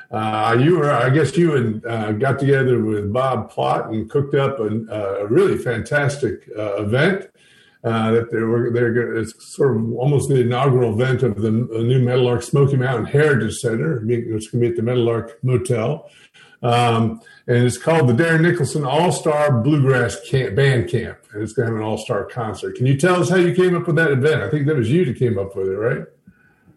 uh, 0.10 0.58
you 0.58 0.78
were, 0.78 0.90
I 0.90 1.10
guess 1.10 1.36
you 1.36 1.58
and 1.58 1.86
uh, 1.86 2.14
got 2.14 2.40
together 2.40 2.82
with 2.82 3.12
Bob 3.12 3.52
Plott 3.52 3.90
and 3.90 4.10
cooked 4.10 4.34
up 4.34 4.62
a, 4.62 4.68
a 4.68 5.28
really 5.28 5.58
fantastic 5.58 6.50
uh, 6.58 6.82
event. 6.82 7.30
Uh, 7.84 8.12
that 8.12 8.32
they 8.32 8.40
were 8.40 8.72
they're 8.72 9.18
it's 9.18 9.54
sort 9.54 9.76
of 9.76 9.92
almost 9.94 10.30
the 10.30 10.40
inaugural 10.40 10.94
event 10.94 11.22
of 11.22 11.42
the 11.42 11.52
new 11.52 12.00
Meadowlark 12.00 12.44
Smoky 12.44 12.78
Mountain 12.78 13.08
Heritage 13.08 13.56
Center. 13.56 14.00
Going 14.00 14.40
to 14.40 14.58
be 14.58 14.68
at 14.68 14.78
the 14.78 14.82
Meadowlark 14.82 15.44
Motel, 15.44 16.10
um, 16.62 17.22
and 17.48 17.66
it's 17.66 17.78
called 17.78 18.08
the 18.08 18.14
Darren 18.14 18.42
Nicholson 18.42 18.86
All 18.86 19.12
Star 19.14 19.62
Bluegrass 19.62 20.18
Camp, 20.30 20.56
Band 20.56 20.90
Camp, 20.90 21.19
and 21.32 21.44
it's 21.44 21.54
going 21.54 21.68
to 21.68 21.74
have 21.74 21.82
an 21.82 21.86
all 21.86 21.98
star 21.98 22.26
concert. 22.26 22.76
Can 22.76 22.86
you 22.86 22.98
tell 22.98 23.22
us 23.22 23.30
how 23.30 23.36
you 23.36 23.54
came 23.54 23.76
up 23.76 23.88
with 23.88 23.96
that 23.98 24.12
event? 24.12 24.42
I 24.42 24.50
think 24.50 24.66
that 24.68 24.76
was 24.76 24.90
you 24.90 25.06
that 25.06 25.18
came 25.18 25.38
up 25.38 25.56
with 25.56 25.68
it, 25.68 25.78
right? 25.78 26.06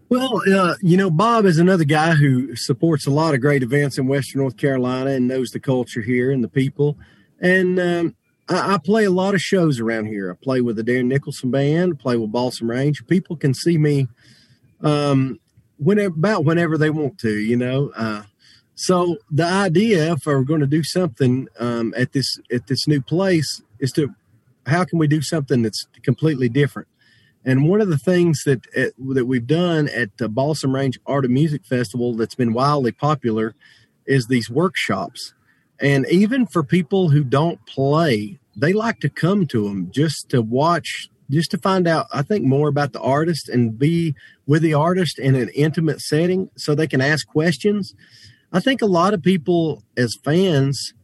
Well, 0.08 0.42
uh, 0.54 0.74
you 0.82 0.98
know, 0.98 1.10
Bob 1.10 1.46
is 1.46 1.58
another 1.58 1.84
guy 1.84 2.12
who 2.12 2.54
supports 2.54 3.06
a 3.06 3.10
lot 3.10 3.32
of 3.32 3.40
great 3.40 3.62
events 3.62 3.96
in 3.96 4.06
Western 4.06 4.42
North 4.42 4.58
Carolina 4.58 5.10
and 5.10 5.26
knows 5.26 5.48
the 5.50 5.60
culture 5.60 6.02
here 6.02 6.30
and 6.30 6.44
the 6.44 6.48
people. 6.48 6.98
And 7.40 7.80
um, 7.80 8.16
I, 8.46 8.74
I, 8.74 8.78
play 8.78 9.04
a 9.04 9.10
lot 9.10 9.34
of 9.34 9.40
shows 9.40 9.80
around 9.80 10.06
here. 10.06 10.30
I 10.30 10.44
play 10.44 10.60
with 10.60 10.76
the 10.76 10.82
Darren 10.82 11.06
Nicholson 11.06 11.50
Band, 11.50 11.98
play 11.98 12.18
with 12.18 12.30
Balsam 12.30 12.68
Range. 12.68 13.06
People 13.06 13.36
can 13.36 13.54
see 13.54 13.78
me 13.78 14.08
um, 14.82 15.40
whenever, 15.78 16.14
about 16.14 16.44
whenever 16.44 16.76
they 16.76 16.90
want 16.90 17.16
to, 17.20 17.32
you 17.32 17.56
know. 17.56 17.90
Uh, 17.96 18.24
so 18.74 19.16
the 19.30 19.46
idea, 19.46 20.12
if 20.12 20.26
we're 20.26 20.42
going 20.42 20.60
to 20.60 20.66
do 20.66 20.82
something 20.82 21.48
um, 21.58 21.94
at 21.96 22.12
this 22.12 22.38
at 22.52 22.66
this 22.66 22.86
new 22.86 23.00
place, 23.00 23.62
is 23.78 23.92
to 23.92 24.14
how 24.66 24.84
can 24.84 24.98
we 24.98 25.06
do 25.06 25.22
something 25.22 25.62
that's 25.62 25.86
completely 26.02 26.48
different? 26.48 26.88
And 27.44 27.68
one 27.68 27.80
of 27.80 27.88
the 27.88 27.98
things 27.98 28.42
that 28.44 28.66
uh, 28.76 28.90
that 29.14 29.26
we've 29.26 29.46
done 29.46 29.88
at 29.88 30.16
the 30.18 30.28
Balsam 30.28 30.74
Range 30.74 30.98
Art 31.06 31.24
and 31.24 31.34
Music 31.34 31.64
Festival 31.64 32.14
that's 32.14 32.36
been 32.36 32.52
wildly 32.52 32.92
popular 32.92 33.54
is 34.06 34.26
these 34.26 34.48
workshops. 34.48 35.34
And 35.80 36.06
even 36.08 36.46
for 36.46 36.62
people 36.62 37.08
who 37.08 37.24
don't 37.24 37.64
play, 37.66 38.38
they 38.56 38.72
like 38.72 39.00
to 39.00 39.08
come 39.08 39.46
to 39.48 39.64
them 39.64 39.90
just 39.92 40.28
to 40.28 40.40
watch, 40.40 41.08
just 41.28 41.50
to 41.50 41.58
find 41.58 41.88
out, 41.88 42.06
I 42.12 42.22
think, 42.22 42.44
more 42.44 42.68
about 42.68 42.92
the 42.92 43.00
artist 43.00 43.48
and 43.48 43.76
be 43.76 44.14
with 44.46 44.62
the 44.62 44.74
artist 44.74 45.18
in 45.18 45.34
an 45.34 45.48
intimate 45.54 46.00
setting 46.00 46.50
so 46.56 46.74
they 46.74 46.86
can 46.86 47.00
ask 47.00 47.26
questions. 47.26 47.94
I 48.52 48.60
think 48.60 48.82
a 48.82 48.86
lot 48.86 49.14
of 49.14 49.22
people, 49.22 49.82
as 49.96 50.16
fans, 50.22 50.94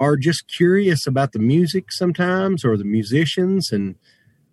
are 0.00 0.16
just 0.16 0.48
curious 0.48 1.06
about 1.06 1.32
the 1.32 1.38
music 1.38 1.90
sometimes 1.90 2.64
or 2.64 2.76
the 2.76 2.84
musicians 2.84 3.72
and 3.72 3.96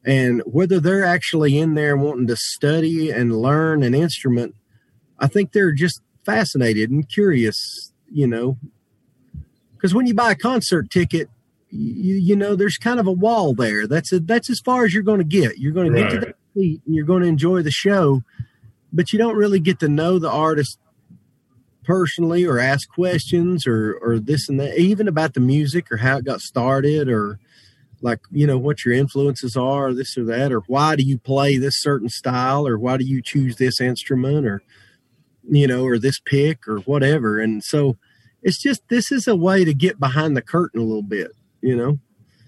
and 0.04 0.42
whether 0.46 0.80
they're 0.80 1.04
actually 1.04 1.58
in 1.58 1.74
there 1.74 1.98
wanting 1.98 2.28
to 2.28 2.36
study 2.36 3.10
and 3.10 3.42
learn 3.42 3.84
an 3.84 3.94
instrument 3.94 4.56
i 5.20 5.28
think 5.28 5.52
they're 5.52 5.72
just 5.72 6.02
fascinated 6.24 6.90
and 6.90 7.10
curious 7.10 7.92
you 8.12 8.28
know. 8.28 8.58
Because 9.74 9.94
when 9.94 10.08
you 10.08 10.14
buy 10.14 10.32
a 10.32 10.36
concert 10.36 10.90
ticket 10.90 11.30
you, 11.70 12.16
you, 12.16 12.36
know 12.36 12.56
there's 12.56 12.78
kind 12.78 13.00
of 13.02 13.08
a 13.08 13.12
wall 13.12 13.54
there. 13.54 13.86
That's 13.86 14.14
a, 14.14 14.20
that's 14.22 14.50
as 14.50 14.62
far 14.62 14.86
as 14.86 14.94
you're 14.94 15.04
going 15.04 15.18
to 15.18 15.26
get. 15.26 15.58
You're 15.58 15.74
going 15.74 15.92
right. 15.92 16.10
to 16.10 16.20
get 16.20 16.20
to 16.22 16.34
the 16.54 16.62
seat 16.62 16.82
and 16.86 16.96
you're 16.96 17.06
going 17.06 17.24
to 17.24 17.28
enjoy 17.28 17.62
the 17.62 17.72
show 17.72 18.24
but 18.96 19.12
you 19.12 19.20
don't 19.20 19.36
really 19.36 19.60
get 19.60 19.80
to 19.80 19.90
know 19.90 20.18
the 20.18 20.32
artist 20.32 20.80
personally 21.86 22.46
or 22.46 22.60
ask 22.60 22.90
questions 22.90 23.66
or 23.68 23.98
or 24.02 24.20
this 24.20 24.50
and 24.50 24.60
that 24.60 24.78
even 24.78 25.08
about 25.08 25.34
the 25.34 25.40
music 25.40 25.92
or 25.92 25.98
how 25.98 26.18
it 26.18 26.26
got 26.26 26.42
started 26.42 27.08
or 27.08 27.40
like 28.02 28.20
you 28.32 28.46
know 28.46 28.58
what 28.58 28.84
your 28.84 28.94
influences 28.94 29.56
are 29.56 29.94
this 29.94 30.18
or 30.18 30.24
that 30.26 30.52
or 30.52 30.60
why 30.62 30.96
do 30.96 31.04
you 31.04 31.18
play 31.18 31.58
this 31.58 31.82
certain 31.82 32.10
style 32.10 32.68
or 32.68 32.78
why 32.78 32.98
do 32.98 33.06
you 33.06 33.22
choose 33.22 33.56
this 33.56 33.80
instrument 33.80 34.46
or 34.46 34.62
you 35.50 35.68
know 35.68 35.86
or 35.86 35.98
this 35.98 36.20
pick 36.20 36.68
or 36.68 36.80
whatever. 36.80 37.40
And 37.40 37.64
so 37.64 37.98
it's 38.42 38.62
just 38.62 38.88
this 38.90 39.12
is 39.12 39.28
a 39.28 39.36
way 39.36 39.64
to 39.64 39.74
get 39.74 40.00
behind 40.00 40.36
the 40.36 40.42
curtain 40.42 40.82
a 40.82 40.84
little 40.84 41.04
bit 41.04 41.32
you 41.62 41.76
know? 41.76 42.00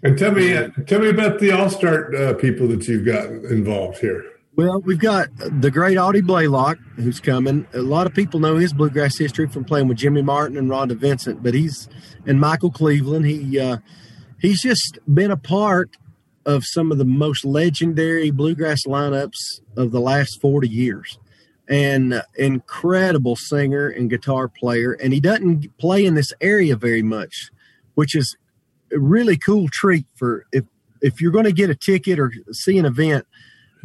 And 0.03 0.17
tell 0.17 0.31
me 0.31 0.53
uh, 0.53 0.69
tell 0.85 0.99
me 0.99 1.09
about 1.09 1.39
the 1.39 1.51
all-star 1.51 2.15
uh, 2.15 2.33
people 2.35 2.67
that 2.67 2.87
you've 2.87 3.05
got 3.05 3.25
involved 3.25 3.97
here 3.99 4.23
well, 4.57 4.81
we've 4.81 4.99
got 4.99 5.29
the 5.37 5.71
great 5.71 5.97
Audie 5.97 6.21
Blaylock 6.21 6.77
who's 6.97 7.19
coming. 7.19 7.65
A 7.73 7.81
lot 7.81 8.07
of 8.07 8.13
people 8.13 8.39
know 8.39 8.57
his 8.57 8.73
bluegrass 8.73 9.17
history 9.17 9.47
from 9.47 9.63
playing 9.63 9.87
with 9.87 9.97
Jimmy 9.97 10.21
Martin 10.21 10.57
and 10.57 10.69
Rhonda 10.69 10.97
Vincent, 10.97 11.41
but 11.41 11.53
he's 11.53 11.87
and 12.25 12.41
Michael 12.41 12.71
Cleveland. 12.71 13.25
He 13.25 13.59
uh, 13.59 13.77
he's 14.41 14.61
just 14.61 14.99
been 15.13 15.31
a 15.31 15.37
part 15.37 15.95
of 16.45 16.63
some 16.65 16.91
of 16.91 16.97
the 16.97 17.05
most 17.05 17.45
legendary 17.45 18.31
bluegrass 18.31 18.85
lineups 18.85 19.61
of 19.75 19.91
the 19.91 19.99
last 20.01 20.41
40 20.41 20.67
years 20.67 21.19
uh, 21.69 22.21
incredible 22.37 23.35
singer 23.35 23.89
and 23.89 24.09
guitar 24.09 24.47
player 24.47 24.93
and 24.93 25.13
he 25.13 25.19
doesn't 25.19 25.77
play 25.77 26.05
in 26.05 26.15
this 26.15 26.31
area 26.39 26.75
very 26.75 27.03
much 27.03 27.51
which 27.95 28.15
is 28.15 28.37
a 28.93 28.99
really 28.99 29.37
cool 29.37 29.67
treat 29.69 30.05
for 30.15 30.45
if 30.53 30.63
if 31.01 31.21
you're 31.21 31.31
going 31.31 31.45
to 31.45 31.51
get 31.51 31.69
a 31.69 31.75
ticket 31.75 32.19
or 32.19 32.31
see 32.51 32.77
an 32.77 32.85
event 32.85 33.27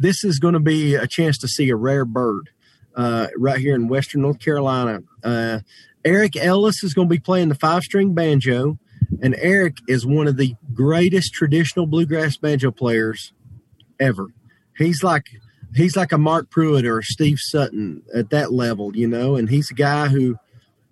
this 0.03 0.23
is 0.23 0.37
going 0.37 0.53
to 0.53 0.59
be 0.59 0.95
a 0.95 1.07
chance 1.07 1.37
to 1.39 1.47
see 1.47 1.69
a 1.69 1.75
rare 1.75 2.05
bird 2.05 2.49
uh, 2.95 3.27
right 3.37 3.59
here 3.59 3.73
in 3.73 3.87
western 3.87 4.21
north 4.21 4.39
carolina 4.39 5.01
uh, 5.23 5.59
eric 6.05 6.35
ellis 6.35 6.83
is 6.83 6.93
going 6.93 7.07
to 7.07 7.13
be 7.13 7.19
playing 7.19 7.49
the 7.49 7.55
five 7.55 7.81
string 7.81 8.13
banjo 8.13 8.77
and 9.21 9.35
Eric 9.37 9.77
is 9.87 10.05
one 10.05 10.27
of 10.27 10.37
the 10.37 10.55
greatest 10.73 11.33
traditional 11.33 11.85
bluegrass 11.85 12.37
banjo 12.37 12.71
players 12.71 13.33
ever. 13.99 14.27
He's 14.77 15.03
like 15.03 15.29
he's 15.75 15.95
like 15.95 16.11
a 16.11 16.17
Marc 16.17 16.49
Pruett 16.49 16.89
or 16.89 17.01
Steve 17.01 17.39
Sutton 17.39 18.03
at 18.13 18.29
that 18.29 18.51
level, 18.51 18.95
you 18.95 19.07
know, 19.07 19.35
and 19.35 19.49
he's 19.49 19.71
a 19.71 19.75
guy 19.75 20.07
who 20.07 20.37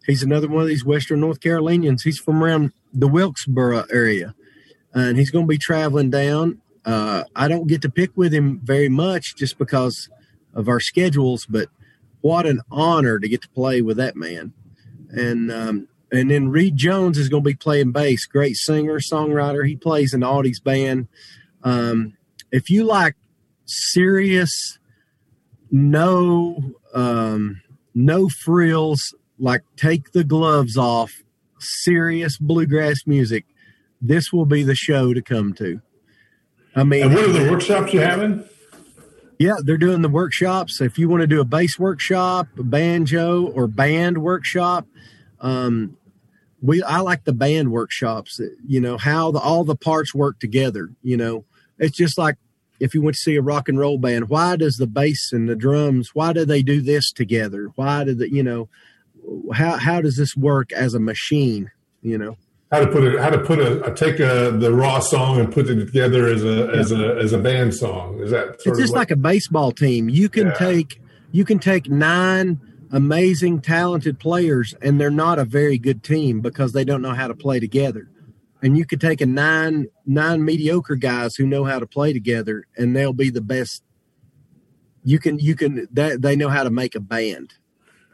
he's 0.06 0.24
another 0.24 0.48
one 0.48 0.62
of 0.62 0.68
these 0.68 0.86
Western 0.86 1.22
North 1.22 1.40
Carolinians. 1.40 2.04
He's 2.04 2.20
from 2.20 2.44
around 2.44 2.74
the 2.94 3.08
Wilkesboro 3.08 3.86
area. 3.92 4.36
And 4.94 5.18
he's 5.18 5.32
going 5.32 5.46
to 5.46 5.50
be 5.50 5.58
traveling 5.58 6.10
down. 6.10 6.61
Uh, 6.86 7.24
I 7.36 7.48
don't 7.48 7.68
get 7.68 7.82
to 7.84 7.90
pick 7.90 8.12
with 8.16 8.34
him 8.34 8.60
very 8.64 8.90
much 8.90 9.36
just 9.36 9.58
because 9.58 10.10
of 10.54 10.68
our 10.68 10.80
schedules, 10.80 11.46
but 11.46 11.70
what 12.22 12.46
an 12.46 12.62
honor 12.72 13.20
to 13.20 13.30
get 13.30 13.42
to 13.44 13.50
play 13.50 13.82
with 13.82 13.98
that 13.98 14.16
man. 14.16 14.54
And 15.10 15.52
um, 15.52 15.88
and 16.12 16.30
then 16.30 16.50
Reed 16.50 16.76
Jones 16.76 17.18
is 17.18 17.30
going 17.30 17.44
to 17.44 17.50
be 17.50 17.56
playing 17.56 17.92
bass. 17.92 18.26
Great 18.26 18.56
singer, 18.56 19.00
songwriter. 19.00 19.66
He 19.66 19.76
plays 19.76 20.14
in 20.14 20.24
Audie's 20.24 20.60
band. 20.60 21.08
Um, 21.64 22.18
if 22.52 22.70
you 22.70 22.84
like 22.84 23.16
serious, 23.66 24.78
no, 25.70 26.74
um, 26.94 27.62
no 27.96 28.28
frills, 28.28 29.16
like 29.40 29.62
take 29.78 30.12
the 30.12 30.24
gloves 30.24 30.78
off, 30.78 31.12
serious 31.60 32.38
bluegrass 32.38 33.06
music, 33.06 33.46
this 34.02 34.34
will 34.34 34.46
be 34.46 34.64
the 34.64 34.76
show 34.76 35.14
to 35.14 35.22
come 35.22 35.54
to. 35.54 35.82
I 36.76 36.84
mean, 36.84 37.04
and 37.04 37.14
what 37.14 37.26
are 37.26 37.32
the 37.32 37.52
workshops 37.52 37.94
you're 37.94 38.06
having? 38.06 38.44
Yeah, 39.38 39.56
they're 39.64 39.78
doing 39.78 40.02
the 40.02 40.10
workshops. 40.10 40.80
If 40.80 40.98
you 40.98 41.10
want 41.10 41.22
to 41.22 41.28
do 41.28 41.42
a 41.42 41.46
bass 41.46 41.80
workshop, 41.80 42.48
a 42.58 42.64
banjo, 42.64 43.48
or 43.48 43.68
band 43.68 44.20
workshop, 44.20 44.86
um, 45.40 45.98
we 46.62 46.84
I 46.84 47.00
like 47.00 47.24
the 47.24 47.34
band 47.34 47.72
workshops. 47.72 48.40
You 48.66 48.80
know 48.80 48.98
how 48.98 49.32
the, 49.32 49.40
all 49.40 49.64
the 49.64 49.76
parts 49.76 50.14
work 50.14 50.40
together. 50.40 50.90
You 51.02 51.18
know, 51.18 51.46
it's 51.80 51.98
just 51.98 52.18
like 52.18 52.36
if 52.80 52.94
you 52.94 53.02
went 53.02 53.16
to 53.16 53.22
see 53.22 53.36
a 53.36 53.42
rock 53.42 53.68
and 53.68 53.80
roll 53.80 53.98
band. 53.98 54.30
Why 54.30 54.56
does 54.56 54.78
the 54.78 54.88
bass 54.88 55.32
and 55.34 55.50
the 55.50 55.56
drums? 55.56 56.12
Why 56.14 56.34
do 56.34 56.46
they 56.46 56.62
do 56.62 56.80
this 56.80 57.12
together? 57.12 57.72
Why 57.76 58.04
do 58.04 58.14
the 58.14 58.32
you 58.32 58.44
know? 58.44 58.70
How 59.54 59.78
how 59.78 60.02
does 60.02 60.18
this 60.18 60.38
work 60.38 60.72
as 60.72 60.94
a 60.94 61.00
machine? 61.00 61.72
You 62.02 62.18
know 62.18 62.38
how 62.72 62.80
to 62.80 62.88
put 62.88 63.04
it 63.04 63.20
how 63.20 63.30
to 63.30 63.40
put 63.40 63.60
a, 63.60 63.84
a 63.84 63.94
take 63.94 64.20
a, 64.20 64.52
the 64.52 64.74
raw 64.74 65.00
song 65.00 65.40
and 65.40 65.52
put 65.52 65.70
it 65.70 65.76
together 65.86 66.28
as 66.28 66.44
a 66.44 66.48
yeah. 66.48 66.80
as 66.80 66.92
a 66.92 67.16
as 67.18 67.34
a 67.34 67.38
band 67.38 67.74
song 67.74 68.20
is 68.20 68.32
that 68.32 68.56
it's 68.66 68.80
just 68.80 68.94
like 68.94 69.12
a 69.12 69.16
baseball 69.16 69.72
team 69.72 70.08
you 70.10 70.30
can 70.30 70.48
yeah. 70.48 70.54
take 70.54 71.02
you 71.32 71.46
can 71.46 71.60
take 71.60 71.90
nine 71.90 72.60
amazing, 72.92 73.62
talented 73.62 74.20
players, 74.20 74.74
and 74.82 75.00
they're 75.00 75.10
not 75.10 75.40
a 75.40 75.46
very 75.46 75.78
good 75.78 76.04
team 76.04 76.42
because 76.42 76.74
they 76.74 76.84
don't 76.84 77.02
know 77.02 77.14
how 77.14 77.28
to 77.28 77.36
play 77.36 77.60
together. 77.60 78.10
And 78.62 78.78
you 78.78 78.86
could 78.86 79.02
take 79.02 79.22
a 79.22 79.26
nine 79.26 79.88
nine 80.06 80.46
mediocre 80.46 80.96
guys 80.96 81.36
who 81.36 81.48
know 81.48 81.64
how 81.64 81.80
to 81.80 81.88
play 81.88 82.14
together, 82.14 82.66
and 82.78 82.96
they'll 82.96 83.14
be 83.14 83.30
the 83.30 83.42
best. 83.42 83.84
You 85.04 85.18
can 85.18 85.40
you 85.40 85.56
can 85.56 85.88
that 85.94 86.22
they 86.22 86.36
know 86.36 86.50
how 86.50 86.64
to 86.64 86.70
make 86.70 86.94
a 86.94 87.00
band. 87.00 87.56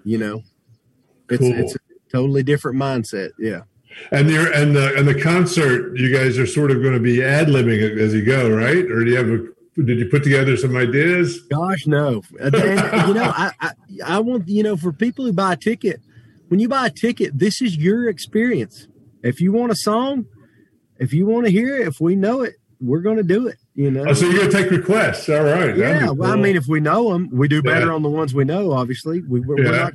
You 0.05 0.18
know, 0.18 0.43
it's 1.30 1.41
cool. 1.41 1.53
it's 1.53 1.76
a 1.76 1.80
totally 2.10 2.43
different 2.43 2.78
mindset. 2.78 3.32
Yeah. 3.38 3.64
And 4.11 4.29
you 4.29 4.51
and 4.53 4.75
the 4.75 4.95
and 4.95 5.07
the 5.07 5.19
concert, 5.19 5.97
you 5.97 6.13
guys 6.13 6.37
are 6.37 6.45
sort 6.45 6.71
of 6.71 6.81
going 6.81 6.93
to 6.93 6.99
be 6.99 7.23
ad 7.23 7.47
libbing 7.47 7.81
it 7.81 7.97
as 7.97 8.13
you 8.13 8.23
go, 8.23 8.49
right? 8.49 8.85
Or 8.91 9.03
do 9.03 9.11
you 9.11 9.17
have 9.17 9.29
a 9.29 9.47
did 9.83 9.99
you 9.99 10.07
put 10.07 10.23
together 10.23 10.57
some 10.57 10.75
ideas? 10.75 11.39
Gosh, 11.51 11.85
no. 11.85 12.23
And, 12.39 12.53
you 12.55 13.13
know, 13.13 13.31
I, 13.35 13.51
I, 13.59 13.71
I 14.05 14.19
want 14.19 14.47
you 14.47 14.63
know 14.63 14.75
for 14.75 14.91
people 14.91 15.25
who 15.25 15.33
buy 15.33 15.53
a 15.53 15.57
ticket, 15.57 16.01
when 16.47 16.59
you 16.59 16.67
buy 16.67 16.87
a 16.87 16.89
ticket, 16.89 17.37
this 17.37 17.61
is 17.61 17.77
your 17.77 18.09
experience. 18.09 18.87
If 19.23 19.39
you 19.41 19.51
want 19.51 19.71
a 19.71 19.75
song, 19.75 20.25
if 20.97 21.13
you 21.13 21.25
want 21.25 21.45
to 21.45 21.51
hear 21.51 21.77
it, 21.77 21.87
if 21.87 21.99
we 21.99 22.15
know 22.15 22.41
it, 22.41 22.55
we're 22.79 23.01
going 23.01 23.17
to 23.17 23.23
do 23.23 23.47
it. 23.47 23.57
You 23.75 23.91
know. 23.91 24.05
Oh, 24.07 24.13
so 24.13 24.25
you're 24.25 24.39
going 24.39 24.51
to 24.51 24.57
take 24.63 24.71
requests? 24.71 25.29
All 25.29 25.43
right. 25.43 25.75
Yeah. 25.77 26.09
Well, 26.09 26.31
I 26.31 26.35
mean, 26.35 26.55
if 26.55 26.65
we 26.67 26.79
know 26.79 27.11
them, 27.13 27.29
we 27.31 27.47
do 27.47 27.61
better 27.61 27.87
yeah. 27.87 27.93
on 27.93 28.01
the 28.01 28.09
ones 28.09 28.33
we 28.33 28.45
know. 28.45 28.71
Obviously, 28.71 29.21
we 29.21 29.41
we're, 29.41 29.59
yeah. 29.59 29.69
we're 29.69 29.77
not, 29.77 29.93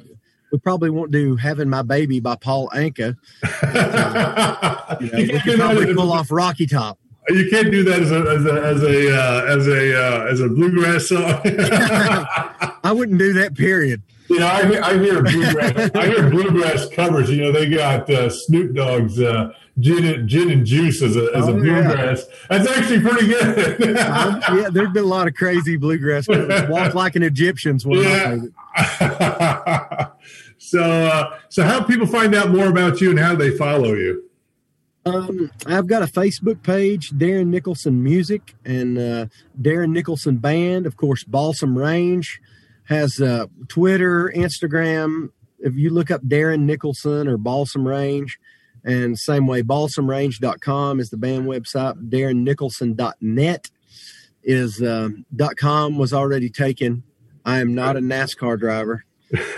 we 0.53 0.59
probably 0.59 0.91
won't 0.91 1.11
do 1.11 1.35
"Having 1.37 1.71
My 1.71 1.83
Baby" 1.83 2.21
by 2.21 2.37
Paul 2.37 2.69
Anka. 2.75 3.17
Uh, 3.63 4.97
you 5.01 5.11
know, 5.11 5.19
we 5.19 5.41
could 5.41 5.59
probably 5.59 5.95
pull 5.95 6.13
off 6.13 6.31
"Rocky 6.31 6.67
Top." 6.67 6.99
You 7.29 7.49
can't 7.51 7.71
do 7.71 7.83
that 7.85 8.03
as 8.03 8.11
a 8.11 8.21
as 8.21 8.45
a 8.45 8.63
as 8.63 8.83
a 8.83 9.17
uh, 9.17 9.45
as 9.47 9.67
a 9.67 9.99
uh, 9.99 10.27
as 10.27 10.41
a 10.41 10.49
bluegrass 10.49 11.09
song. 11.09 11.41
I 12.85 12.93
wouldn't 12.93 13.19
do 13.19 13.33
that. 13.35 13.57
Period. 13.57 14.03
You 14.29 14.39
know, 14.39 14.47
I, 14.47 14.91
I 14.91 14.99
hear 14.99 15.23
bluegrass. 15.23 15.91
I 15.95 16.07
hear 16.07 16.31
bluegrass 16.31 16.89
covers. 16.89 17.31
You 17.31 17.43
know, 17.43 17.53
they 17.53 17.69
got 17.69 18.09
uh, 18.11 18.29
Snoop 18.31 18.75
Dogg's 18.75 19.21
uh, 19.21 19.53
gin, 19.79 20.05
and, 20.05 20.29
gin 20.29 20.51
and 20.51 20.67
juice 20.67 21.03
as 21.03 21.17
a, 21.17 21.31
as 21.35 21.49
oh, 21.49 21.51
a 21.51 21.55
bluegrass. 21.55 22.27
Yeah. 22.29 22.59
That's 22.59 22.71
actually 22.71 23.01
pretty 23.01 23.27
good. 23.27 23.99
um, 23.99 24.41
yeah, 24.57 24.69
there's 24.71 24.91
been 24.91 25.05
a 25.05 25.07
lot 25.07 25.29
of 25.29 25.35
crazy 25.35 25.77
bluegrass 25.77 26.27
covers. 26.27 26.69
Walk 26.69 26.95
like 26.95 27.15
an 27.15 27.23
Egyptian's 27.23 27.87
one. 27.87 28.01
Yeah. 28.01 28.39
so, 30.73 30.83
uh, 30.83 31.39
so 31.51 31.65
how 31.65 31.83
people 31.83 32.07
find 32.07 32.35
out 32.35 32.51
more 32.51 32.67
about 32.67 32.99
you 33.03 33.11
and 33.11 33.19
how 33.19 33.35
they 33.35 33.51
follow 33.51 33.93
you? 33.93 34.25
Um, 35.05 35.51
I've 35.67 35.87
got 35.87 36.03
a 36.03 36.07
Facebook 36.07 36.63
page, 36.63 37.11
Darren 37.11 37.49
Nicholson 37.49 38.03
Music, 38.03 38.55
and 38.65 38.97
uh, 38.97 39.27
Darren 39.61 39.91
Nicholson 39.91 40.39
Band. 40.39 40.87
Of 40.87 40.97
course, 40.97 41.25
Balsam 41.25 41.77
Range 41.77 42.41
has 42.85 43.21
uh, 43.21 43.49
Twitter, 43.69 44.33
Instagram. 44.35 45.29
If 45.59 45.75
you 45.75 45.91
look 45.91 46.11
up 46.11 46.23
Darren 46.23 46.61
Nicholson 46.61 47.29
or 47.29 47.37
Balsam 47.37 47.87
Range, 47.87 48.39
and 48.83 49.19
same 49.19 49.47
way, 49.47 49.63
balsamrange.com 49.63 51.01
is 51.01 51.11
the 51.11 51.19
band 51.19 51.45
website. 51.47 52.09
DarrenNicholson.net 52.09 53.71
is 54.43 54.81
uh, 54.83 55.11
.com 55.57 55.99
was 55.99 56.15
already 56.15 56.49
taken. 56.49 57.03
I 57.45 57.59
am 57.59 57.75
not 57.75 57.97
a 57.97 58.01
NASCAR 58.01 58.59
driver. 58.59 59.05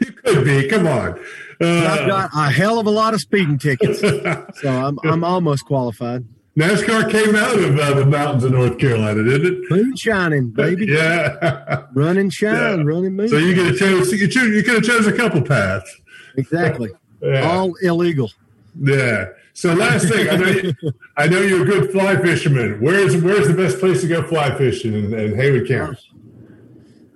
you 0.00 0.12
could 0.12 0.44
be. 0.44 0.68
Come 0.68 0.86
on. 0.86 1.18
Uh, 1.60 1.88
I've 1.88 2.06
got 2.06 2.30
a 2.34 2.50
hell 2.50 2.78
of 2.78 2.86
a 2.86 2.90
lot 2.90 3.14
of 3.14 3.20
speeding 3.20 3.58
tickets, 3.58 4.00
so 4.60 4.68
I'm 4.68 4.98
I'm 5.04 5.24
almost 5.24 5.64
qualified. 5.64 6.24
NASCAR 6.58 7.10
came 7.10 7.34
out 7.36 7.56
of 7.58 7.78
uh, 7.78 7.94
the 7.94 8.04
mountains 8.04 8.44
of 8.44 8.50
North 8.50 8.78
Carolina, 8.78 9.22
didn't 9.22 9.46
it? 9.46 9.70
Moon 9.70 9.94
shining, 9.96 10.50
baby. 10.50 10.86
Yeah. 10.92 11.84
Run 11.94 12.18
and 12.18 12.32
shine, 12.32 12.78
yeah. 12.78 12.84
running 12.84 13.14
moon. 13.14 13.28
So 13.28 13.38
you 13.38 13.54
could 13.54 13.66
have 13.66 13.76
chose 13.76 14.12
you, 14.12 14.26
choose, 14.26 14.56
you 14.56 14.62
could 14.64 14.74
have 14.74 14.82
chose 14.82 15.06
a 15.06 15.12
couple 15.12 15.40
paths. 15.40 16.00
Exactly. 16.36 16.90
yeah. 17.22 17.48
All 17.48 17.74
illegal. 17.80 18.32
Yeah. 18.80 19.26
So 19.54 19.72
last 19.72 20.08
thing, 20.08 20.28
I 20.28 20.36
know, 20.36 20.46
you, 20.46 20.74
I 21.16 21.26
know 21.28 21.40
you're 21.40 21.62
a 21.62 21.64
good 21.64 21.90
fly 21.92 22.16
fisherman. 22.16 22.80
Where's 22.80 23.16
where's 23.16 23.46
the 23.48 23.54
best 23.54 23.78
place 23.78 24.00
to 24.02 24.08
go 24.08 24.22
fly 24.22 24.56
fishing 24.56 24.94
in, 24.94 25.14
in 25.14 25.36
Haywood 25.36 25.68
County? 25.68 25.98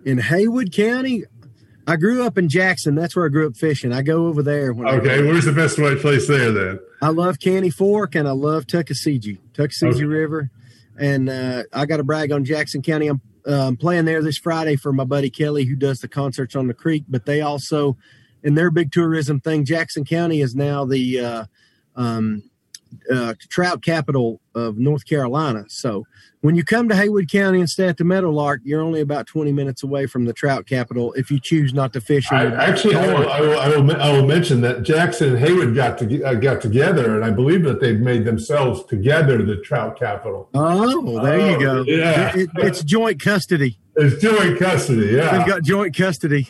In 0.05 0.19
Haywood 0.19 0.73
County, 0.73 1.25
I 1.87 1.97
grew 1.97 2.25
up 2.25 2.39
in 2.39 2.49
Jackson. 2.49 2.95
That's 2.95 3.17
where 3.17 3.27
I 3.27 3.29
grew 3.29 3.47
up 3.47 3.57
fishing. 3.57 3.93
I 3.93 4.03
go 4.03 4.27
over 4.27 4.43
there. 4.43 4.73
okay, 4.73 5.23
where's 5.23 5.45
the 5.45 5.53
best 5.53 5.79
white 5.79 5.99
place 5.99 6.29
there 6.29 6.53
then? 6.53 6.81
I 7.01 7.09
love 7.09 7.39
Caney 7.39 7.71
Fork 7.71 8.15
and 8.15 8.29
I 8.29 8.33
love 8.33 8.67
Tuckasegee, 8.67 9.39
Tuckasegee 9.55 9.95
okay. 9.95 10.05
River. 10.05 10.51
And 10.99 11.29
uh, 11.29 11.65
I 11.73 11.87
got 11.87 11.97
to 11.97 12.05
brag 12.05 12.31
on 12.33 12.45
Jackson 12.45 12.83
County. 12.83 13.09
I'm, 13.09 13.21
uh, 13.47 13.67
I'm 13.67 13.77
playing 13.77 14.05
there 14.05 14.23
this 14.23 14.39
Friday 14.39 14.77
for 14.77 14.93
my 14.93 15.05
buddy 15.05 15.31
Kelly, 15.31 15.65
who 15.65 15.75
does 15.75 15.99
the 15.99 16.09
concerts 16.09 16.55
on 16.55 16.69
the 16.69 16.75
creek. 16.75 17.05
But 17.09 17.27
they 17.27 17.41
also, 17.41 17.97
in 18.43 18.55
their 18.55 18.71
big 18.71 18.93
tourism 18.93 19.41
thing, 19.41 19.65
Jackson 19.65 20.05
County 20.05 20.41
is 20.41 20.55
now 20.55 20.85
the 20.85 21.21
uh, 21.21 21.45
um, 21.97 22.45
uh, 23.11 23.34
trout 23.49 23.82
capital 23.82 24.40
of 24.55 24.78
North 24.78 25.07
Carolina. 25.07 25.64
So 25.68 26.05
when 26.40 26.57
you 26.57 26.64
come 26.64 26.88
to 26.88 26.97
Haywood 26.97 27.30
County 27.30 27.61
and 27.61 27.70
stay 27.70 27.86
at 27.86 27.97
the 27.97 28.05
Meadowlark, 28.05 28.61
you're 28.64 28.80
only 28.80 29.01
about 29.01 29.26
20 29.26 29.53
minutes 29.53 29.82
away 29.82 30.07
from 30.07 30.24
the 30.24 30.32
trout 30.32 30.66
capital 30.66 31.12
if 31.12 31.30
you 31.30 31.38
choose 31.38 31.72
not 31.72 31.93
to 31.93 32.01
fish. 32.01 32.30
I, 32.32 32.47
actually, 32.47 32.97
I 32.97 33.07
will, 33.07 33.28
I, 33.28 33.40
will, 33.40 33.59
I, 33.59 33.68
will, 33.68 34.03
I 34.03 34.12
will 34.12 34.26
mention 34.26 34.61
that 34.62 34.82
Jackson 34.82 35.30
and 35.30 35.38
Haywood 35.38 35.74
got 35.74 35.99
to, 35.99 36.22
uh, 36.24 36.34
got 36.34 36.61
together, 36.61 37.14
and 37.14 37.24
I 37.24 37.30
believe 37.30 37.62
that 37.64 37.80
they've 37.80 38.01
made 38.01 38.24
themselves 38.24 38.84
together 38.84 39.43
the 39.43 39.57
trout 39.59 39.99
capital. 39.99 40.49
Oh, 40.55 41.22
there 41.22 41.40
oh, 41.40 41.51
you 41.51 41.61
go. 41.61 41.82
Yeah, 41.86 42.36
it, 42.36 42.51
it's 42.57 42.82
joint 42.82 43.20
custody. 43.20 43.78
It's 43.95 44.20
joint 44.20 44.59
custody. 44.59 45.14
Yeah, 45.14 45.38
they've 45.38 45.47
got 45.47 45.62
joint 45.62 45.97
custody 45.97 46.49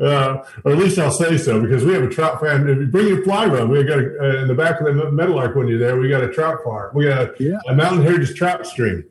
uh, 0.00 0.44
or 0.64 0.72
at 0.72 0.78
least 0.78 0.98
I'll 0.98 1.10
say 1.10 1.36
so 1.36 1.60
because 1.60 1.84
we 1.84 1.92
have 1.92 2.02
a 2.02 2.08
trout 2.08 2.40
farm. 2.40 2.68
If 2.68 2.78
you 2.78 2.86
bring 2.86 3.08
your 3.08 3.22
fly 3.22 3.46
rod, 3.46 3.68
we 3.68 3.82
got 3.84 3.98
a, 3.98 4.18
uh, 4.20 4.42
in 4.42 4.48
the 4.48 4.54
back 4.54 4.80
of 4.80 4.86
the 4.86 5.10
Meadowlark 5.10 5.54
when 5.54 5.68
you're 5.68 5.78
there. 5.78 5.98
We 5.98 6.08
got 6.08 6.22
a 6.22 6.32
trout 6.32 6.58
farm. 6.64 6.94
We 6.94 7.06
got 7.06 7.20
a, 7.20 7.34
yeah. 7.42 7.58
a 7.68 7.74
Mountain 7.74 8.02
Heritage 8.02 8.36
trout 8.36 8.66
stream. 8.66 9.04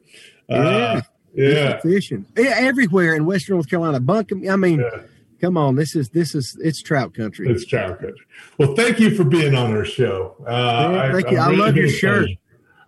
Uh, 0.49 1.01
yeah, 1.33 1.49
yeah, 1.49 1.79
fishing 1.81 2.25
yeah, 2.37 2.55
everywhere 2.57 3.15
in 3.15 3.25
Western 3.25 3.55
North 3.55 3.69
Carolina. 3.69 3.99
Buncombe. 3.99 4.49
I 4.49 4.55
mean. 4.55 4.79
Yeah. 4.79 5.03
Come 5.39 5.55
on, 5.55 5.75
this 5.75 5.95
is 5.95 6.09
this 6.09 6.33
is 6.33 6.57
it's 6.61 6.81
trout 6.81 7.13
country. 7.13 7.47
It's 7.47 7.63
trout 7.63 7.99
country. 7.99 8.25
Well, 8.57 8.73
thank 8.73 8.99
you 8.99 9.13
for 9.13 9.23
being 9.23 9.53
on 9.53 9.71
our 9.71 9.85
show. 9.85 10.35
Uh, 10.47 11.11
thank 11.11 11.27
I, 11.27 11.31
you. 11.31 11.37
I, 11.37 11.45
really 11.49 11.57
love 11.57 11.75
your 11.75 11.89
shirt. 11.89 12.29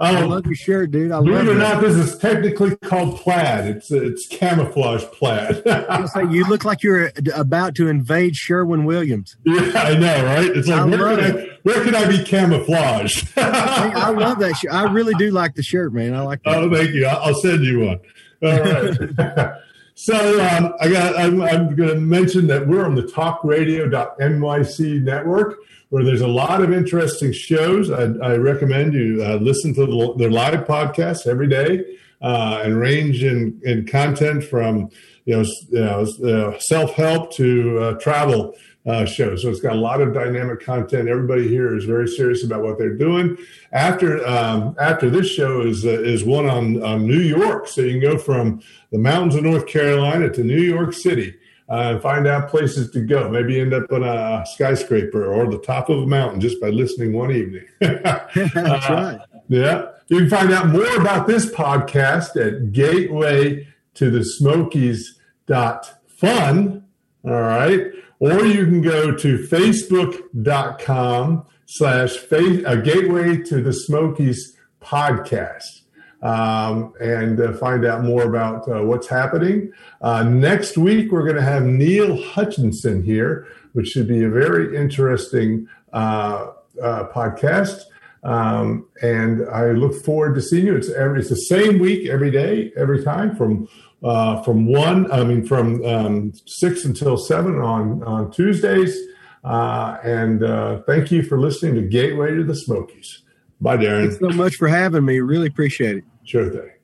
Um, 0.02 0.16
I 0.16 0.22
love 0.22 0.46
your 0.46 0.56
shirt, 0.56 0.92
dude. 0.92 1.12
I 1.12 1.20
believe 1.20 1.50
it 1.50 1.50
or 1.50 1.56
not, 1.56 1.82
this 1.82 1.96
is 1.96 2.18
technically 2.18 2.78
called 2.78 3.18
plaid. 3.18 3.68
It's 3.68 3.92
it's 3.92 4.28
camouflage 4.28 5.04
plaid. 5.04 5.62
say, 6.14 6.24
you 6.30 6.48
look 6.48 6.64
like 6.64 6.84
you're 6.84 7.12
about 7.36 7.76
to 7.76 7.90
invade 7.90 8.38
Sherwin 8.38 8.86
Williams. 8.86 9.36
Yeah, 9.44 9.72
I 9.76 9.98
know, 9.98 10.24
right? 10.24 10.46
It's 10.56 10.70
like 10.70 10.90
where 10.90 11.18
can 11.18 11.38
I 11.38 11.50
where 11.64 11.84
can 11.84 11.96
I 11.96 12.08
be 12.08 12.24
camouflaged? 12.24 13.34
I 13.38 14.12
love 14.12 14.40
that 14.40 14.56
shirt. 14.56 14.74
I 14.74 14.84
really 14.84 15.16
do 15.16 15.32
like 15.32 15.56
the 15.56 15.64
shirt, 15.64 15.92
man. 15.94 16.14
I 16.14 16.22
like. 16.22 16.44
That. 16.44 16.56
Oh, 16.56 16.74
thank 16.74 16.92
you. 16.92 17.06
I'll 17.06 17.34
send 17.34 17.66
you 17.66 17.80
one. 17.82 18.00
All 18.42 18.58
right. 18.58 19.54
so 19.96 20.42
um, 20.42 20.74
I 20.80 20.90
got. 20.90 21.18
I'm, 21.18 21.42
I'm 21.42 21.76
going 21.76 21.90
to 21.90 22.00
mention 22.00 22.48
that 22.48 22.66
we're 22.66 22.86
on 22.86 22.96
the 22.96 23.04
TalkRadio.nyc 23.04 25.02
network 25.04 25.58
where 25.90 26.04
there's 26.04 26.22
a 26.22 26.28
lot 26.28 26.62
of 26.62 26.72
interesting 26.72 27.32
shows. 27.32 27.92
I, 27.92 28.04
I 28.24 28.38
recommend 28.38 28.94
you 28.94 29.24
uh, 29.24 29.36
listen 29.36 29.74
to 29.76 29.86
the, 29.86 30.14
their 30.18 30.32
live 30.32 30.66
podcasts 30.66 31.28
every 31.28 31.48
day 31.48 31.98
uh, 32.22 32.62
and 32.64 32.78
range 32.78 33.24
in, 33.24 33.60
in 33.64 33.86
content 33.86 34.44
from 34.44 34.90
you 35.26 35.38
know, 35.38 35.46
you 35.70 35.82
know 35.82 36.54
uh, 36.54 36.60
self 36.60 36.94
help 36.94 37.34
to 37.34 37.80
uh, 37.80 37.94
travel. 38.00 38.56
Uh, 38.86 39.06
shows. 39.06 39.42
So 39.42 39.50
it's 39.50 39.60
got 39.60 39.74
a 39.74 39.80
lot 39.80 40.02
of 40.02 40.14
dynamic 40.14 40.62
content. 40.62 41.10
Everybody 41.10 41.48
here 41.48 41.76
is 41.76 41.84
very 41.84 42.08
serious 42.08 42.46
about 42.46 42.64
what 42.64 42.80
they're 42.80 42.96
doing. 42.96 43.38
After 43.74 44.26
um, 44.26 44.74
after 44.80 45.10
this 45.10 45.28
show 45.28 45.62
is 45.62 45.86
uh, 45.86 45.90
is 45.90 46.24
one 46.24 46.50
on, 46.50 46.82
on 46.82 47.06
New 47.06 47.20
York, 47.20 47.68
so 47.68 47.82
you 47.82 48.00
can 48.00 48.00
go 48.00 48.18
from 48.18 48.62
the 48.92 48.98
mountains 48.98 49.36
of 49.36 49.44
North 49.44 49.68
Carolina 49.68 50.30
to 50.30 50.44
New 50.44 50.62
York 50.62 50.94
City 50.94 51.36
uh, 51.70 51.94
and 51.94 52.02
find 52.02 52.28
out 52.28 52.50
places 52.50 52.90
to 52.92 53.02
go. 53.02 53.30
Maybe 53.30 53.60
end 53.60 53.74
up 53.74 53.92
on 53.92 54.04
a 54.04 54.44
skyscraper 54.46 55.32
or 55.32 55.50
the 55.50 55.60
top 55.60 55.90
of 55.90 56.04
a 56.04 56.08
mountain 56.08 56.42
just 56.42 56.60
by 56.60 56.70
listening 56.70 57.14
one 57.14 57.32
evening. 57.32 57.66
That's 57.80 58.90
uh, 58.90 58.90
right. 58.90 59.20
Yeah. 59.48 59.92
You 60.08 60.20
can 60.20 60.30
find 60.30 60.52
out 60.52 60.70
more 60.70 60.96
about 60.98 61.28
this 61.28 61.52
podcast 61.52 62.36
at 62.36 62.72
gateway 62.72 63.68
to 63.96 64.10
the 64.10 64.24
Smokies 64.24 65.20
dot 65.46 66.02
fun. 66.08 66.86
All 67.24 67.42
right. 67.42 67.92
Or 68.20 68.46
you 68.46 68.66
can 68.66 68.82
go 68.82 69.16
to 69.16 69.38
facebook.com 69.38 71.46
slash 71.66 72.18
uh, 72.32 72.76
gateway 72.76 73.38
to 73.44 73.62
the 73.62 73.74
Smokies 73.74 74.58
podcast 74.82 75.79
um, 76.22 76.94
and 77.00 77.40
uh, 77.40 77.54
find 77.54 77.86
out 77.86 78.04
more 78.04 78.24
about 78.24 78.68
uh, 78.70 78.84
what's 78.84 79.08
happening. 79.08 79.72
Uh, 80.02 80.24
next 80.24 80.78
week, 80.78 81.12
we're 81.12 81.24
going 81.24 81.36
to 81.36 81.42
have 81.42 81.64
Neil 81.64 82.22
Hutchinson 82.22 83.04
here, 83.04 83.48
which 83.74 83.88
should 83.88 84.08
be 84.08 84.24
a 84.24 84.30
very 84.30 84.76
interesting 84.76 85.68
uh, 85.94 86.52
uh, 86.82 87.08
podcast. 87.14 87.82
Um, 88.22 88.86
and 89.02 89.48
I 89.50 89.72
look 89.72 90.04
forward 90.04 90.36
to 90.36 90.42
seeing 90.42 90.66
you. 90.66 90.76
It's 90.76 90.90
every 90.90 91.22
it's 91.22 91.30
the 91.30 91.36
same 91.36 91.80
week 91.80 92.10
every 92.10 92.32
day, 92.32 92.74
every 92.76 93.02
time 93.02 93.36
from 93.36 93.70
uh, 94.04 94.42
from 94.44 94.66
one. 94.66 95.10
I 95.10 95.24
mean, 95.24 95.46
from 95.46 95.84
um, 95.86 96.34
six 96.46 96.84
until 96.84 97.16
seven 97.16 97.60
on 97.60 98.04
on 98.04 98.32
Tuesdays. 98.32 98.98
and 99.44 100.42
thank 100.86 101.12
you 101.12 101.24
for 101.24 101.40
listening 101.40 101.76
to 101.76 101.82
Gateway 101.82 102.36
to 102.36 102.44
the 102.44 102.56
Smokies. 102.56 103.24
Bye, 103.62 103.78
Darren. 103.78 104.10
Thanks 104.10 104.20
so 104.20 104.38
much 104.38 104.56
for 104.56 104.68
having 104.68 105.06
me. 105.06 105.22
Really 105.22 105.48
appreciate 105.48 105.98
it. 105.98 106.04
Sure 106.30 106.48
thing. 106.52 106.79